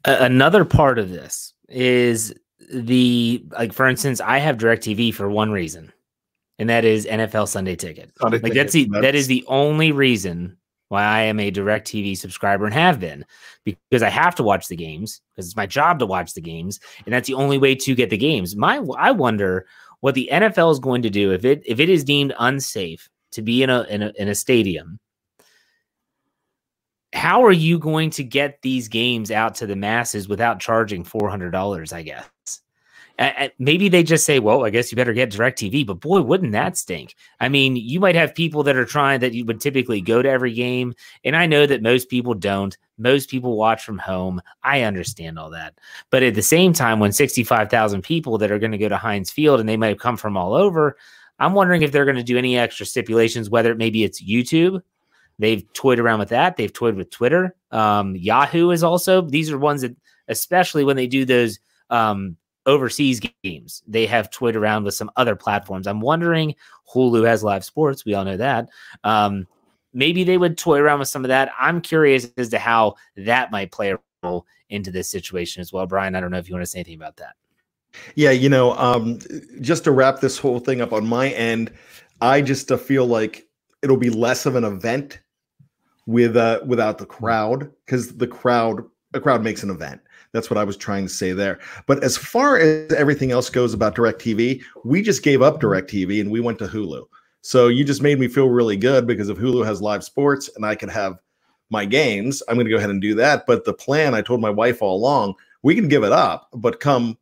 Another 0.06 0.63
part 0.63 1.00
of 1.00 1.10
this 1.10 1.54
is 1.68 2.34
the 2.73 3.43
like 3.51 3.73
for 3.73 3.87
instance, 3.87 4.21
I 4.21 4.39
have 4.39 4.57
DirecTV 4.57 5.13
for 5.13 5.29
one 5.29 5.51
reason, 5.51 5.91
and 6.59 6.69
that 6.69 6.85
is 6.85 7.05
NFL 7.05 7.47
Sunday 7.47 7.75
Ticket. 7.75 8.11
Sunday 8.19 8.37
like 8.37 8.53
ticket. 8.53 8.55
that's 8.55 8.73
the 8.73 8.89
that's... 8.91 9.01
that 9.01 9.15
is 9.15 9.27
the 9.27 9.45
only 9.47 9.91
reason 9.91 10.57
why 10.89 11.03
I 11.03 11.21
am 11.21 11.39
a 11.39 11.51
DirecTV 11.51 12.17
subscriber 12.17 12.65
and 12.65 12.73
have 12.73 12.99
been 12.99 13.25
because 13.65 14.01
I 14.01 14.09
have 14.09 14.35
to 14.35 14.43
watch 14.43 14.67
the 14.67 14.75
games 14.75 15.21
because 15.35 15.47
it's 15.47 15.55
my 15.55 15.65
job 15.65 15.99
to 15.99 16.05
watch 16.05 16.33
the 16.33 16.41
games, 16.41 16.79
and 17.05 17.13
that's 17.13 17.27
the 17.27 17.33
only 17.33 17.57
way 17.57 17.75
to 17.75 17.95
get 17.95 18.09
the 18.09 18.17
games. 18.17 18.55
My 18.55 18.77
I 18.97 19.11
wonder 19.11 19.65
what 20.01 20.15
the 20.15 20.29
NFL 20.31 20.71
is 20.71 20.79
going 20.79 21.01
to 21.01 21.09
do 21.09 21.31
if 21.31 21.45
it 21.45 21.63
if 21.65 21.79
it 21.79 21.89
is 21.89 22.03
deemed 22.03 22.33
unsafe 22.39 23.09
to 23.31 23.41
be 23.41 23.63
in 23.63 23.69
a 23.69 23.83
in 23.83 24.03
a, 24.03 24.11
in 24.17 24.27
a 24.27 24.35
stadium. 24.35 24.99
How 27.13 27.43
are 27.43 27.53
you 27.53 27.79
going 27.79 28.09
to 28.11 28.23
get 28.23 28.61
these 28.61 28.87
games 28.87 29.31
out 29.31 29.55
to 29.55 29.67
the 29.67 29.75
masses 29.75 30.27
without 30.27 30.59
charging 30.59 31.03
four 31.03 31.29
hundred 31.29 31.51
dollars? 31.51 31.93
I 31.93 32.03
guess 32.03 32.61
uh, 33.19 33.47
maybe 33.57 33.89
they 33.89 34.03
just 34.03 34.25
say, 34.25 34.39
well, 34.39 34.65
I 34.65 34.69
guess 34.69 34.91
you 34.91 34.95
better 34.95 35.13
get 35.13 35.31
DirecTV. 35.31 35.85
But 35.85 35.99
boy, 36.01 36.21
wouldn't 36.21 36.51
that 36.51 36.77
stink? 36.77 37.15
I 37.39 37.49
mean, 37.49 37.75
you 37.75 37.99
might 37.99 38.15
have 38.15 38.35
people 38.35 38.63
that 38.63 38.75
are 38.75 38.85
trying 38.85 39.21
that 39.21 39.33
you 39.33 39.43
would 39.45 39.59
typically 39.59 40.01
go 40.01 40.21
to 40.21 40.29
every 40.29 40.53
game. 40.53 40.93
And 41.23 41.35
I 41.35 41.47
know 41.47 41.65
that 41.65 41.81
most 41.81 42.09
people 42.09 42.35
don't. 42.35 42.77
Most 42.99 43.29
people 43.29 43.57
watch 43.57 43.83
from 43.83 43.97
home. 43.97 44.41
I 44.63 44.81
understand 44.83 45.39
all 45.39 45.49
that. 45.51 45.79
But 46.11 46.23
at 46.23 46.35
the 46.35 46.41
same 46.41 46.73
time, 46.73 46.99
when 46.99 47.11
65,000 47.11 48.03
people 48.03 48.37
that 48.37 48.51
are 48.51 48.59
going 48.59 48.71
to 48.71 48.77
go 48.77 48.89
to 48.89 48.97
Heinz 48.97 49.31
Field 49.31 49.59
and 49.59 49.67
they 49.67 49.77
might 49.77 49.89
have 49.89 49.99
come 49.99 50.17
from 50.17 50.37
all 50.37 50.53
over, 50.53 50.97
I'm 51.39 51.53
wondering 51.53 51.81
if 51.81 51.91
they're 51.91 52.05
going 52.05 52.17
to 52.17 52.23
do 52.23 52.37
any 52.37 52.57
extra 52.57 52.85
stipulations, 52.85 53.49
whether 53.49 53.73
maybe 53.73 54.03
it's 54.03 54.23
YouTube. 54.23 54.81
They've 55.39 55.72
toyed 55.74 56.00
around 56.00 56.20
with 56.20 56.29
that. 56.29 56.58
They've 56.58 56.74
toyed 56.74 56.96
with 56.96 57.10
Twitter. 57.12 57.56
Um, 57.72 58.15
Yahoo 58.15 58.72
is 58.72 58.84
also, 58.84 59.22
these 59.22 59.51
are 59.51 59.58
ones 59.58 59.82
that, 59.82 59.96
especially 60.27 60.84
when 60.84 60.96
they 60.96 61.08
do 61.08 61.25
those 61.25 61.60
um, 61.89 62.38
overseas 62.65 63.22
games. 63.44 63.84
They 63.88 64.06
have 64.08 64.29
toyed 64.29 64.56
around 64.56 64.84
with 64.84 64.94
some 64.94 65.12
other 65.15 65.36
platforms. 65.36 65.88
I'm 65.88 66.01
wondering 66.01 66.56
Hulu 66.94 67.25
has 67.27 67.44
live 67.44 67.63
sports. 67.63 68.03
We 68.03 68.13
all 68.13 68.25
know 68.25 68.38
that. 68.38 68.70
Um, 69.03 69.48
maybe 69.94 70.24
they 70.24 70.38
would 70.38 70.58
toy 70.58 70.79
around 70.79 71.00
with 71.00 71.08
some 71.08 71.24
of 71.24 71.29
that. 71.29 71.51
I'm 71.60 71.82
curious 71.82 72.27
as 72.38 72.50
to 72.50 72.60
how 72.60 72.96
that 73.15 73.51
might 73.51 73.72
play 73.72 73.91
a 73.91 74.00
role 74.24 74.46
into 74.70 74.91
this 74.91 75.10
situation 75.10 75.62
as 75.62 75.72
well. 75.72 75.86
Brian, 75.86 76.15
I 76.15 76.20
don't 76.20 76.32
know 76.32 76.38
if 76.38 76.50
you 76.50 76.56
want 76.56 76.63
to 76.63 76.72
say 76.72 76.79
anything 76.79 76.96
about 76.96 77.17
that. 77.17 77.36
Yeah, 78.15 78.32
you 78.32 78.50
know, 78.50 78.74
um, 78.74 79.20
just 79.62 79.86
to 79.86 79.91
wrap 79.91 80.20
this 80.20 80.38
whole 80.38 80.60
thing 80.60 80.82
up 80.82 80.94
on 80.94 81.08
my 81.08 81.29
end, 81.29 81.72
I 82.22 82.41
just 82.41 82.72
uh, 82.72 82.77
feel 82.77 83.06
like 83.06 83.48
it'll 83.82 83.98
be 83.98 84.10
less 84.10 84.46
of 84.46 84.56
an 84.56 84.63
event 84.63 85.20
with 86.07 86.35
uh, 86.35 86.61
without 86.65 86.97
the 86.97 87.05
crowd 87.05 87.69
because 87.85 88.15
the 88.15 88.25
crowd 88.25 88.83
a 89.13 89.21
crowd 89.21 89.43
makes 89.43 89.61
an 89.61 89.69
event. 89.69 90.01
That's 90.33 90.49
what 90.49 90.57
I 90.57 90.63
was 90.63 90.75
trying 90.75 91.05
to 91.05 91.13
say 91.13 91.33
there. 91.33 91.59
But 91.85 92.03
as 92.03 92.17
far 92.17 92.57
as 92.57 92.91
everything 92.93 93.31
else 93.31 93.49
goes 93.49 93.73
about 93.73 93.95
DirecTV, 93.95 94.61
we 94.83 95.01
just 95.01 95.23
gave 95.23 95.41
up 95.41 95.61
DirecTV 95.61 96.19
and 96.19 96.31
we 96.31 96.39
went 96.39 96.59
to 96.59 96.67
Hulu. 96.67 97.05
So 97.41 97.67
you 97.67 97.85
just 97.85 98.01
made 98.01 98.19
me 98.19 98.27
feel 98.27 98.49
really 98.49 98.75
good 98.75 99.07
because 99.07 99.29
if 99.29 99.37
Hulu 99.37 99.65
has 99.65 99.81
live 99.81 100.03
sports 100.03 100.49
and 100.55 100.65
I 100.65 100.75
could 100.75 100.89
have 100.89 101.19
my 101.69 101.85
games, 101.85 102.43
I'm 102.47 102.55
going 102.55 102.65
to 102.65 102.71
go 102.71 102.77
ahead 102.77 102.89
and 102.89 103.01
do 103.01 103.15
that. 103.15 103.45
But 103.45 103.63
the 103.63 103.73
plan, 103.73 104.13
I 104.13 104.21
told 104.21 104.41
my 104.41 104.49
wife 104.49 104.81
all 104.81 104.97
along, 104.97 105.35
we 105.63 105.75
can 105.75 105.87
give 105.87 106.03
it 106.03 106.11
up, 106.11 106.49
but 106.53 106.79
come 106.79 107.17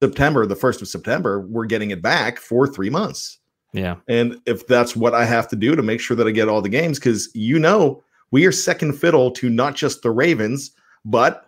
September, 0.00 0.46
the 0.46 0.56
1st 0.56 0.82
of 0.82 0.88
September, 0.88 1.40
we're 1.40 1.66
getting 1.66 1.90
it 1.90 2.02
back 2.02 2.38
for 2.38 2.66
three 2.66 2.90
months. 2.90 3.38
Yeah. 3.72 3.96
And 4.08 4.40
if 4.46 4.66
that's 4.66 4.94
what 4.94 5.14
I 5.14 5.24
have 5.24 5.48
to 5.48 5.56
do 5.56 5.74
to 5.74 5.82
make 5.82 6.00
sure 6.00 6.16
that 6.16 6.26
I 6.26 6.30
get 6.30 6.48
all 6.48 6.62
the 6.62 6.68
games, 6.68 6.98
because 6.98 7.30
you 7.34 7.58
know, 7.58 8.02
we 8.30 8.46
are 8.46 8.52
second 8.52 8.94
fiddle 8.94 9.30
to 9.32 9.48
not 9.48 9.74
just 9.74 10.02
the 10.02 10.10
Ravens, 10.10 10.72
but 11.04 11.46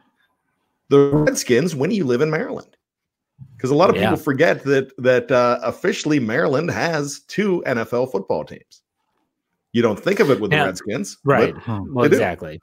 the 0.89 1.11
Redskins 1.11 1.75
when 1.75 1.91
you 1.91 2.05
live 2.05 2.21
in 2.21 2.31
Maryland. 2.31 2.77
Because 3.57 3.71
a 3.71 3.75
lot 3.75 3.91
of 3.91 3.97
yeah. 3.97 4.11
people 4.11 4.23
forget 4.23 4.63
that 4.65 4.93
that 4.99 5.31
uh, 5.31 5.59
officially 5.63 6.21
Maryland 6.21 6.71
has 6.71 7.21
two 7.21 7.63
NFL 7.67 8.13
football 8.13 8.45
teams. 8.45 8.83
You 9.73 9.83
don't 9.83 9.99
think 9.99 10.21
of 10.21 10.31
it 10.31 10.41
with 10.41 10.51
now, 10.51 10.65
the 10.65 10.67
Redskins, 10.67 11.19
right? 11.25 11.55
Well, 11.67 12.05
exactly. 12.05 12.61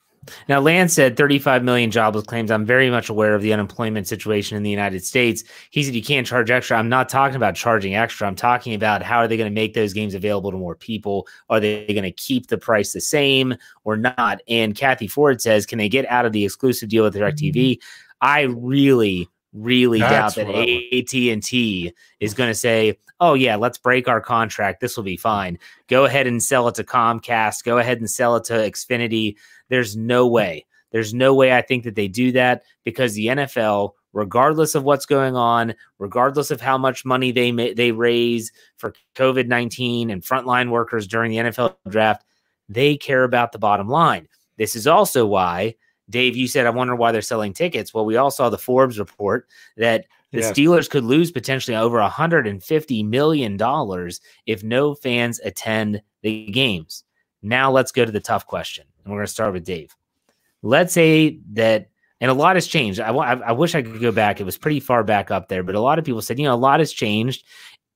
Now, 0.47 0.59
Land 0.59 0.91
said 0.91 1.17
35 1.17 1.63
million 1.63 1.89
jobless 1.89 2.25
claims. 2.25 2.51
I'm 2.51 2.65
very 2.65 2.91
much 2.91 3.09
aware 3.09 3.33
of 3.33 3.41
the 3.41 3.53
unemployment 3.53 4.07
situation 4.07 4.55
in 4.55 4.61
the 4.61 4.69
United 4.69 5.03
States. 5.03 5.43
He 5.71 5.81
said 5.81 5.95
you 5.95 6.03
can't 6.03 6.27
charge 6.27 6.51
extra. 6.51 6.77
I'm 6.77 6.89
not 6.89 7.09
talking 7.09 7.35
about 7.35 7.55
charging 7.55 7.95
extra. 7.95 8.27
I'm 8.27 8.35
talking 8.35 8.75
about 8.75 9.01
how 9.01 9.17
are 9.17 9.27
they 9.27 9.35
going 9.35 9.49
to 9.49 9.53
make 9.53 9.73
those 9.73 9.93
games 9.93 10.13
available 10.13 10.51
to 10.51 10.57
more 10.57 10.75
people? 10.75 11.27
Are 11.49 11.59
they 11.59 11.87
going 11.87 12.03
to 12.03 12.11
keep 12.11 12.47
the 12.47 12.59
price 12.59 12.93
the 12.93 13.01
same 13.01 13.55
or 13.83 13.97
not? 13.97 14.41
And 14.47 14.75
Kathy 14.75 15.07
Ford 15.07 15.41
says, 15.41 15.65
can 15.65 15.79
they 15.79 15.89
get 15.89 16.05
out 16.05 16.25
of 16.25 16.33
the 16.33 16.45
exclusive 16.45 16.89
deal 16.89 17.03
with 17.03 17.15
DirecTV? 17.15 17.79
I 18.21 18.41
really, 18.41 19.27
really 19.53 19.99
That's 19.99 20.35
doubt 20.35 20.47
that 20.47 20.53
AT 20.53 21.13
and 21.13 21.43
T 21.43 21.93
is 22.19 22.33
going 22.33 22.49
to 22.49 22.55
say, 22.55 22.97
"Oh 23.19 23.33
yeah, 23.33 23.55
let's 23.55 23.77
break 23.77 24.07
our 24.07 24.21
contract. 24.21 24.79
This 24.79 24.95
will 24.95 25.03
be 25.03 25.17
fine. 25.17 25.59
Go 25.87 26.05
ahead 26.05 26.27
and 26.27 26.41
sell 26.41 26.67
it 26.67 26.75
to 26.75 26.83
Comcast. 26.83 27.63
Go 27.63 27.77
ahead 27.77 27.99
and 27.99 28.09
sell 28.09 28.35
it 28.35 28.43
to 28.45 28.53
Xfinity." 28.53 29.35
There's 29.69 29.95
no 29.95 30.27
way. 30.27 30.65
There's 30.91 31.13
no 31.13 31.33
way 31.33 31.53
I 31.53 31.61
think 31.61 31.83
that 31.85 31.95
they 31.95 32.07
do 32.07 32.31
that 32.33 32.63
because 32.83 33.13
the 33.13 33.27
NFL, 33.27 33.91
regardless 34.13 34.75
of 34.75 34.83
what's 34.83 35.05
going 35.05 35.35
on, 35.35 35.73
regardless 35.99 36.51
of 36.51 36.59
how 36.59 36.77
much 36.77 37.05
money 37.05 37.31
they 37.31 37.51
may, 37.51 37.73
they 37.73 37.91
raise 37.91 38.51
for 38.77 38.93
COVID 39.15 39.47
nineteen 39.47 40.09
and 40.09 40.21
frontline 40.21 40.69
workers 40.69 41.07
during 41.07 41.31
the 41.31 41.37
NFL 41.37 41.75
draft, 41.89 42.23
they 42.69 42.95
care 42.97 43.23
about 43.23 43.51
the 43.51 43.59
bottom 43.59 43.87
line. 43.87 44.27
This 44.57 44.75
is 44.75 44.87
also 44.87 45.25
why 45.25 45.75
Dave, 46.11 46.35
you 46.35 46.47
said, 46.47 46.67
I 46.67 46.69
wonder 46.69 46.95
why 46.95 47.11
they're 47.11 47.21
selling 47.21 47.53
tickets. 47.53 47.93
Well, 47.93 48.05
we 48.05 48.17
all 48.17 48.31
saw 48.31 48.49
the 48.49 48.57
Forbes 48.57 48.99
report 48.99 49.47
that 49.77 50.05
the 50.31 50.41
yeah. 50.41 50.51
Steelers 50.51 50.89
could 50.89 51.03
lose 51.03 51.31
potentially 51.31 51.75
over 51.75 51.97
$150 51.97 53.07
million 53.07 53.57
if 54.45 54.63
no 54.63 54.95
fans 54.95 55.39
attend 55.43 56.01
the 56.21 56.45
games. 56.51 57.03
Now 57.41 57.71
let's 57.71 57.91
go 57.91 58.05
to 58.05 58.11
the 58.11 58.19
tough 58.19 58.45
question. 58.45 58.85
And 59.03 59.11
we're 59.11 59.19
going 59.19 59.27
to 59.27 59.33
start 59.33 59.53
with 59.53 59.65
Dave. 59.65 59.95
Let's 60.61 60.93
say 60.93 61.39
that, 61.53 61.89
and 62.19 62.29
a 62.29 62.35
lot 62.35 62.55
has 62.55 62.67
changed. 62.67 62.99
I, 62.99 63.11
I, 63.11 63.33
I 63.33 63.51
wish 63.51 63.73
I 63.73 63.81
could 63.81 63.99
go 63.99 64.11
back. 64.11 64.39
It 64.39 64.43
was 64.45 64.57
pretty 64.57 64.79
far 64.79 65.03
back 65.03 65.31
up 65.31 65.47
there, 65.47 65.63
but 65.63 65.75
a 65.75 65.79
lot 65.79 65.97
of 65.97 66.05
people 66.05 66.21
said, 66.21 66.37
you 66.37 66.45
know, 66.45 66.53
a 66.53 66.55
lot 66.55 66.79
has 66.79 66.93
changed 66.93 67.43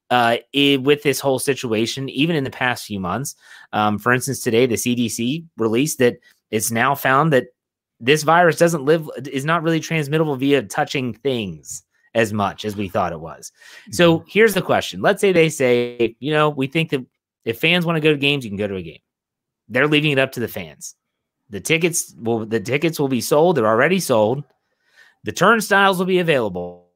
uh, 0.10 0.38
it, 0.52 0.82
with 0.84 1.04
this 1.04 1.20
whole 1.20 1.40
situation, 1.40 2.10
even 2.10 2.36
in 2.36 2.44
the 2.44 2.50
past 2.50 2.86
few 2.86 3.00
months. 3.00 3.36
Um, 3.72 3.98
for 4.00 4.12
instance, 4.12 4.42
today, 4.42 4.66
the 4.66 4.76
CDC 4.76 5.46
released 5.58 6.00
that 6.00 6.18
it's 6.52 6.72
now 6.72 6.96
found 6.96 7.34
that 7.34 7.48
this 8.00 8.24
virus 8.24 8.58
doesn't 8.58 8.86
live 8.86 9.10
is 9.32 9.46
not 9.46 9.64
really 9.64 9.80
transmittable 9.80 10.36
via 10.36 10.64
touching 10.64 11.14
things 11.14 11.84
as 12.14 12.32
much 12.34 12.66
as 12.66 12.76
we 12.76 12.88
thought 12.88 13.12
it 13.12 13.20
was. 13.20 13.52
So 13.92 14.20
mm-hmm. 14.20 14.28
here's 14.30 14.54
the 14.54 14.62
question. 14.62 15.02
Let's 15.02 15.22
say 15.22 15.32
they 15.32 15.50
say, 15.50 16.16
you 16.20 16.32
know, 16.32 16.50
we 16.50 16.68
think 16.68 16.90
that 16.92 17.06
if 17.44 17.60
fans 17.60 17.86
want 17.86 17.98
to 17.98 18.02
go 18.02 18.12
to 18.12 18.18
games, 18.18 18.44
you 18.44 18.50
can 18.50 18.58
go 18.58 18.68
to 18.68 18.76
a 18.76 18.82
game. 18.82 19.00
They're 19.68 19.88
leaving 19.88 20.12
it 20.12 20.20
up 20.20 20.32
to 20.34 20.40
the 20.40 20.48
fans. 20.48 20.96
The 21.50 21.60
tickets 21.60 22.14
will 22.18 22.46
the 22.46 22.60
tickets 22.60 23.00
will 23.00 23.08
be 23.08 23.22
sold. 23.22 23.58
They're 23.58 23.68
already 23.68 24.00
sold. 24.00 24.44
The 25.24 25.32
turnstiles 25.32 26.00
will 26.00 26.06
be 26.06 26.20
available. 26.20 26.88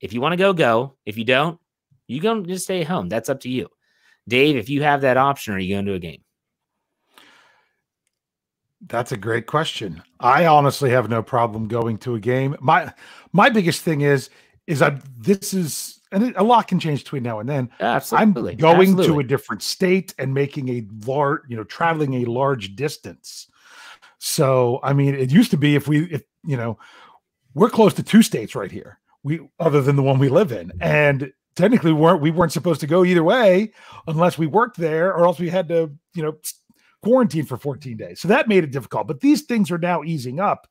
If 0.00 0.12
you 0.12 0.20
want 0.20 0.32
to 0.32 0.36
go, 0.36 0.52
go. 0.52 0.96
If 1.06 1.16
you 1.16 1.24
don't, 1.24 1.58
you 2.06 2.20
can 2.20 2.44
just 2.44 2.64
stay 2.64 2.82
home. 2.82 3.08
That's 3.08 3.28
up 3.28 3.40
to 3.40 3.48
you. 3.48 3.68
Dave, 4.26 4.56
if 4.56 4.68
you 4.68 4.82
have 4.82 5.02
that 5.02 5.16
option, 5.16 5.54
are 5.54 5.58
you 5.58 5.74
going 5.74 5.86
to 5.86 5.94
a 5.94 5.98
game? 5.98 6.23
That's 8.88 9.12
a 9.12 9.16
great 9.16 9.46
question. 9.46 10.02
I 10.20 10.46
honestly 10.46 10.90
have 10.90 11.08
no 11.08 11.22
problem 11.22 11.68
going 11.68 11.98
to 11.98 12.14
a 12.14 12.20
game. 12.20 12.56
My 12.60 12.92
my 13.32 13.50
biggest 13.50 13.82
thing 13.82 14.02
is 14.02 14.30
is 14.66 14.82
I 14.82 15.00
this 15.18 15.54
is 15.54 16.00
and 16.12 16.34
a 16.36 16.42
lot 16.42 16.68
can 16.68 16.78
change 16.78 17.02
between 17.02 17.22
now 17.22 17.40
and 17.40 17.48
then. 17.48 17.70
Absolutely. 17.80 18.52
I'm 18.52 18.56
going 18.56 18.90
Absolutely. 18.90 19.06
to 19.06 19.20
a 19.20 19.24
different 19.24 19.62
state 19.62 20.14
and 20.18 20.32
making 20.32 20.68
a 20.68 20.86
large, 21.06 21.40
you 21.48 21.56
know, 21.56 21.64
traveling 21.64 22.14
a 22.14 22.24
large 22.26 22.76
distance. 22.76 23.48
So, 24.18 24.80
I 24.82 24.92
mean, 24.92 25.14
it 25.14 25.32
used 25.32 25.50
to 25.50 25.56
be 25.56 25.74
if 25.74 25.88
we 25.88 26.04
if 26.04 26.22
you 26.44 26.56
know, 26.56 26.78
we're 27.54 27.70
close 27.70 27.94
to 27.94 28.02
two 28.02 28.22
states 28.22 28.54
right 28.54 28.70
here. 28.70 28.98
We 29.22 29.40
other 29.58 29.80
than 29.82 29.96
the 29.96 30.02
one 30.02 30.18
we 30.18 30.28
live 30.28 30.52
in. 30.52 30.72
And 30.80 31.32
technically 31.56 31.92
we 31.92 32.00
weren't 32.00 32.20
we 32.20 32.30
weren't 32.30 32.52
supposed 32.52 32.80
to 32.80 32.86
go 32.86 33.04
either 33.04 33.24
way 33.24 33.72
unless 34.06 34.38
we 34.38 34.46
worked 34.46 34.76
there 34.76 35.14
or 35.14 35.24
else 35.24 35.38
we 35.38 35.48
had 35.48 35.68
to, 35.68 35.90
you 36.14 36.22
know, 36.22 36.36
quarantined 37.04 37.48
for 37.48 37.56
14 37.56 37.96
days. 37.96 38.20
So 38.20 38.28
that 38.28 38.48
made 38.48 38.64
it 38.64 38.72
difficult. 38.72 39.06
But 39.06 39.20
these 39.20 39.42
things 39.42 39.70
are 39.70 39.78
now 39.78 40.02
easing 40.02 40.40
up 40.40 40.66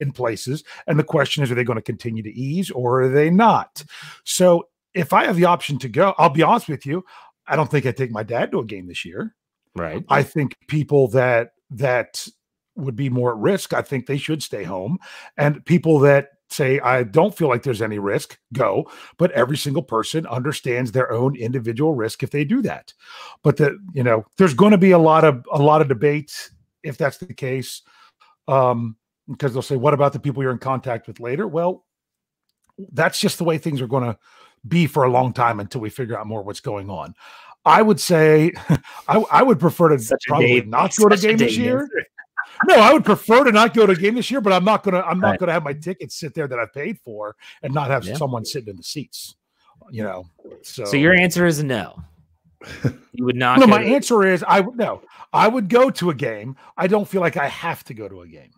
in 0.00 0.10
places. 0.12 0.64
And 0.86 0.98
the 0.98 1.04
question 1.04 1.42
is, 1.42 1.50
are 1.50 1.54
they 1.54 1.64
going 1.64 1.78
to 1.78 1.82
continue 1.82 2.22
to 2.22 2.32
ease 2.32 2.70
or 2.70 3.02
are 3.02 3.08
they 3.08 3.30
not? 3.30 3.84
So 4.24 4.68
if 4.94 5.12
I 5.12 5.24
have 5.26 5.36
the 5.36 5.44
option 5.44 5.78
to 5.80 5.88
go, 5.88 6.14
I'll 6.18 6.30
be 6.30 6.42
honest 6.42 6.68
with 6.68 6.86
you, 6.86 7.04
I 7.46 7.54
don't 7.54 7.70
think 7.70 7.86
I'd 7.86 7.96
take 7.96 8.10
my 8.10 8.22
dad 8.22 8.50
to 8.52 8.60
a 8.60 8.64
game 8.64 8.88
this 8.88 9.04
year. 9.04 9.34
Right. 9.74 10.04
I 10.08 10.22
think 10.22 10.56
people 10.68 11.08
that 11.08 11.52
that 11.70 12.26
would 12.76 12.96
be 12.96 13.10
more 13.10 13.32
at 13.32 13.38
risk, 13.38 13.72
I 13.72 13.82
think 13.82 14.06
they 14.06 14.16
should 14.16 14.42
stay 14.42 14.64
home. 14.64 14.98
And 15.36 15.64
people 15.64 15.98
that 16.00 16.28
say 16.56 16.80
I 16.80 17.02
don't 17.02 17.36
feel 17.36 17.48
like 17.48 17.62
there's 17.62 17.82
any 17.82 17.98
risk, 17.98 18.38
go. 18.52 18.90
But 19.18 19.30
every 19.32 19.56
single 19.56 19.82
person 19.82 20.26
understands 20.26 20.92
their 20.92 21.12
own 21.12 21.36
individual 21.36 21.94
risk 21.94 22.22
if 22.22 22.30
they 22.30 22.44
do 22.44 22.62
that. 22.62 22.92
But 23.42 23.58
the 23.58 23.78
you 23.92 24.02
know, 24.02 24.24
there's 24.38 24.54
going 24.54 24.72
to 24.72 24.78
be 24.78 24.90
a 24.90 24.98
lot 24.98 25.24
of 25.24 25.46
a 25.52 25.62
lot 25.62 25.80
of 25.80 25.88
debate 25.88 26.50
if 26.82 26.96
that's 26.96 27.18
the 27.18 27.34
case. 27.34 27.82
Um, 28.48 28.96
because 29.28 29.52
they'll 29.52 29.62
say, 29.62 29.76
what 29.76 29.94
about 29.94 30.12
the 30.12 30.20
people 30.20 30.42
you're 30.42 30.52
in 30.52 30.58
contact 30.58 31.08
with 31.08 31.18
later? 31.18 31.48
Well, 31.48 31.84
that's 32.92 33.18
just 33.18 33.38
the 33.38 33.44
way 33.44 33.58
things 33.58 33.80
are 33.80 33.88
going 33.88 34.04
to 34.04 34.16
be 34.68 34.86
for 34.86 35.04
a 35.04 35.10
long 35.10 35.32
time 35.32 35.60
until 35.60 35.80
we 35.80 35.90
figure 35.90 36.18
out 36.18 36.26
more 36.26 36.42
what's 36.42 36.60
going 36.60 36.90
on. 36.90 37.14
I 37.64 37.82
would 37.82 38.00
say 38.00 38.52
I, 39.08 39.24
I 39.30 39.42
would 39.42 39.58
prefer 39.58 39.88
to 39.90 39.98
Such 39.98 40.24
probably 40.26 40.62
not 40.62 40.96
go 40.96 41.08
to 41.08 41.16
game 41.16 41.36
this 41.36 41.56
year. 41.56 41.88
answer. 42.60 42.76
No, 42.76 42.82
I 42.82 42.92
would 42.92 43.04
prefer 43.04 43.44
to 43.44 43.52
not 43.52 43.74
go 43.74 43.86
to 43.86 43.92
a 43.92 43.96
game 43.96 44.14
this 44.14 44.30
year, 44.30 44.40
but 44.40 44.52
I'm 44.52 44.64
not 44.64 44.82
gonna 44.82 45.00
I'm 45.00 45.20
not 45.20 45.30
Right. 45.30 45.38
gonna 45.40 45.52
have 45.52 45.64
my 45.64 45.72
tickets 45.72 46.14
sit 46.16 46.34
there 46.34 46.48
that 46.48 46.58
I 46.58 46.66
paid 46.66 46.98
for 47.00 47.36
and 47.62 47.72
not 47.74 47.90
have 47.90 48.04
Yeah. 48.04 48.14
someone 48.16 48.44
sitting 48.44 48.68
in 48.68 48.76
the 48.76 48.82
seats. 48.82 49.36
You 49.90 50.02
know, 50.04 50.26
so 50.62 50.84
So 50.84 50.96
your 50.96 51.14
answer 51.14 51.46
is 51.46 51.62
no. 51.62 52.02
You 53.12 53.24
would 53.24 53.36
not. 53.36 53.58
no, 53.60 53.66
my 53.66 53.82
to- 53.82 53.88
answer 53.94 54.24
is 54.26 54.42
I 54.46 54.60
would 54.60 54.76
no. 54.76 55.02
I 55.32 55.46
would 55.48 55.68
go 55.68 55.90
to 55.90 56.10
a 56.10 56.14
game. 56.14 56.56
I 56.76 56.86
don't 56.86 57.06
feel 57.06 57.20
like 57.20 57.36
I 57.36 57.46
have 57.48 57.84
to 57.84 57.94
go 57.94 58.08
to 58.08 58.22
a 58.22 58.26
game. 58.28 58.50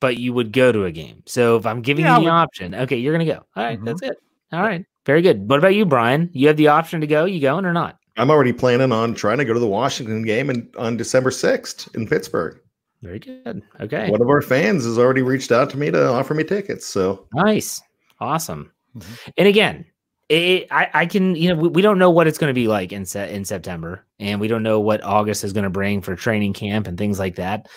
but 0.00 0.16
you 0.16 0.32
would 0.32 0.52
go 0.52 0.70
to 0.70 0.84
a 0.84 0.92
game. 0.92 1.24
So 1.26 1.56
if 1.56 1.66
I'm 1.66 1.82
giving 1.82 2.04
Yeah, 2.04 2.18
you 2.18 2.20
the 2.20 2.24
would- 2.26 2.30
option, 2.30 2.72
okay, 2.72 2.96
you're 2.98 3.12
gonna 3.12 3.24
go. 3.24 3.44
All 3.56 3.64
right, 3.64 3.80
Mhm. 3.80 3.84
that's 3.84 4.02
it. 4.02 4.16
All 4.52 4.62
right, 4.62 4.84
very 5.04 5.22
good. 5.22 5.50
What 5.50 5.58
about 5.58 5.74
you, 5.74 5.84
Brian? 5.86 6.30
You 6.32 6.46
have 6.46 6.56
the 6.56 6.68
option 6.68 7.00
to 7.00 7.08
go. 7.08 7.24
You 7.24 7.40
going 7.40 7.64
or 7.66 7.72
not? 7.72 7.96
I'm 8.16 8.30
already 8.30 8.52
planning 8.52 8.92
on 8.92 9.14
trying 9.14 9.38
to 9.38 9.44
go 9.44 9.54
to 9.54 9.58
the 9.58 9.66
Washington 9.66 10.22
game 10.22 10.50
and 10.50 10.68
on 10.78 10.96
December 10.96 11.32
6th 11.32 11.92
in 11.96 12.06
Pittsburgh. 12.06 12.60
Very 13.02 13.18
good. 13.20 13.62
Okay, 13.80 14.10
One 14.10 14.20
of 14.20 14.28
our 14.28 14.42
fans 14.42 14.84
has 14.84 14.98
already 14.98 15.22
reached 15.22 15.52
out 15.52 15.70
to 15.70 15.78
me 15.78 15.90
to 15.90 16.08
offer 16.08 16.34
me 16.34 16.42
tickets. 16.44 16.86
So 16.86 17.26
nice, 17.32 17.80
awesome. 18.20 18.72
Mhm. 18.96 19.32
And 19.36 19.48
again, 19.48 19.84
it, 20.28 20.66
I 20.72 20.88
I 20.92 21.06
can 21.06 21.36
you 21.36 21.48
know 21.48 21.54
we, 21.54 21.68
we 21.68 21.82
don't 21.82 21.98
know 21.98 22.10
what 22.10 22.26
it's 22.26 22.38
going 22.38 22.50
to 22.50 22.54
be 22.60 22.66
like 22.68 22.92
in 22.92 23.06
se- 23.06 23.32
in 23.32 23.44
September, 23.44 24.04
and 24.18 24.40
we 24.40 24.48
don't 24.48 24.62
know 24.64 24.80
what 24.80 25.02
August 25.04 25.44
is 25.44 25.52
going 25.52 25.64
to 25.64 25.70
bring 25.70 26.02
for 26.02 26.16
training 26.16 26.52
camp 26.54 26.86
and 26.88 26.98
things 26.98 27.18
like 27.20 27.36
that. 27.36 27.68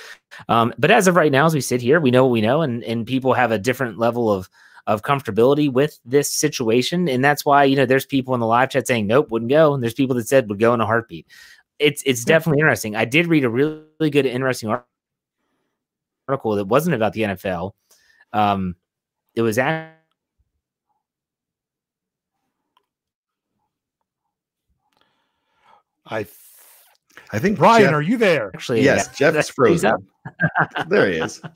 Um, 0.49 0.73
but 0.79 0.89
as 0.91 1.07
of 1.07 1.15
right 1.15 1.31
now, 1.31 1.45
as 1.45 1.53
we 1.53 1.61
sit 1.61 1.81
here, 1.81 1.99
we 1.99 2.11
know 2.11 2.25
what 2.25 2.31
we 2.31 2.41
know, 2.41 2.61
and 2.61 2.83
and 2.83 3.05
people 3.05 3.33
have 3.33 3.51
a 3.51 3.59
different 3.59 3.99
level 3.99 4.31
of 4.31 4.49
of 4.87 5.03
comfortability 5.03 5.71
with 5.71 5.99
this 6.03 6.33
situation, 6.33 7.07
and 7.07 7.23
that's 7.23 7.45
why 7.45 7.63
you 7.63 7.75
know 7.75 7.85
there's 7.85 8.05
people 8.07 8.33
in 8.33 8.39
the 8.39 8.47
live 8.47 8.69
chat 8.71 8.87
saying 8.87 9.05
nope, 9.05 9.29
wouldn't 9.29 9.51
go, 9.51 9.73
and 9.75 9.83
there's 9.83 9.93
people 9.93 10.15
that 10.15 10.27
said 10.27 10.49
would 10.49 10.59
go 10.59 10.73
in 10.73 10.81
a 10.81 10.85
heartbeat. 10.85 11.27
It's 11.77 12.01
it's 12.07 12.21
Yeah. 12.27 12.35
definitely 12.37 12.59
interesting. 12.61 12.95
I 12.95 13.05
did 13.05 13.27
read 13.27 13.43
a 13.45 13.49
really, 13.49 13.81
really 13.99 14.09
good, 14.09 14.25
interesting 14.25 14.69
ar- 14.69 14.85
article 16.31 16.55
that 16.55 16.65
wasn't 16.65 16.95
about 16.95 17.13
the 17.13 17.21
NFL. 17.21 17.73
Um, 18.33 18.75
it 19.35 19.41
was 19.41 19.57
actually 19.57 19.97
I 26.05 26.25
I 27.31 27.39
think 27.39 27.57
Brian, 27.57 27.83
Jeff- 27.83 27.93
are 27.93 28.01
you 28.01 28.17
there? 28.17 28.51
actually 28.53 28.83
yes, 28.83 29.07
yeah, 29.19 29.31
Jeff's 29.31 29.49
frozen. 29.55 30.07
there 30.87 31.09
he 31.11 31.17
is. 31.17 31.41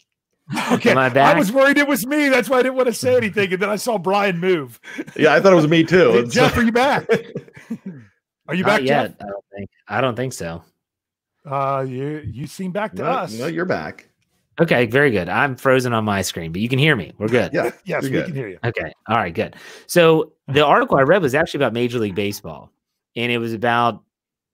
Okay, 0.74 0.92
Am 0.92 1.00
I 1.00 1.08
I, 1.08 1.40
was 1.40 1.52
worried 1.52 1.80
it 1.80 1.88
was 1.88 2.06
me. 2.06 2.30
That's 2.30 2.48
why 2.48 2.60
I 2.60 2.62
didn't 2.62 2.76
want 2.76 2.86
to 2.86 2.94
say 2.94 3.18
anything, 3.18 3.52
and 3.52 3.60
then 3.60 3.68
I 3.68 3.78
saw 3.78 3.98
Brian 3.98 4.40
move. 4.40 4.80
Yeah, 5.16 5.34
I 5.34 5.40
thought 5.42 5.54
it 5.54 5.56
was 5.56 5.68
me 5.68 5.84
too. 5.84 6.12
Hey, 6.12 6.26
Jeff, 6.28 6.56
are 6.56 6.62
you 6.62 6.72
back? 6.72 7.10
Are 8.48 8.54
you 8.54 8.62
Not 8.62 8.68
back 8.68 8.82
yet. 8.84 8.86
yet? 8.86 9.16
I 9.22 9.26
don't 9.26 9.46
think. 9.56 9.70
I 9.88 10.02
don't 10.02 10.16
think 10.16 10.34
so. 10.34 10.64
Uh, 11.44 11.84
you 11.90 12.22
you 12.32 12.46
seem 12.46 12.72
back 12.72 12.94
to 12.94 13.02
no, 13.02 13.10
us. 13.10 13.34
no, 13.34 13.48
you're 13.48 13.66
back. 13.66 14.08
Okay, 14.60 14.86
very 14.86 15.12
good. 15.12 15.28
I'm 15.28 15.56
frozen 15.58 15.94
on 15.94 16.06
my 16.06 16.22
screen, 16.22 16.52
but 16.52 16.62
you 16.62 16.70
can 16.70 16.80
hear 16.80 16.96
me. 16.96 17.12
We're 17.18 17.28
good. 17.28 17.52
Yeah, 17.54 17.72
yes, 17.84 17.86
you're 17.86 18.02
we 18.04 18.10
good. 18.10 18.26
can 18.28 18.36
hear 18.36 18.48
you. 18.48 18.60
Okay. 18.64 18.94
All 19.08 19.18
right, 19.18 19.34
good. 19.34 19.56
So 19.88 20.32
the 20.48 20.66
article 20.66 20.98
I 20.98 21.02
read 21.02 21.22
was 21.22 21.36
actually 21.36 21.58
about 21.60 21.74
Major 21.74 22.00
League 22.00 22.16
Baseball, 22.16 22.72
and 23.16 23.32
it 23.32 23.38
was 23.38 23.54
about 23.54 24.04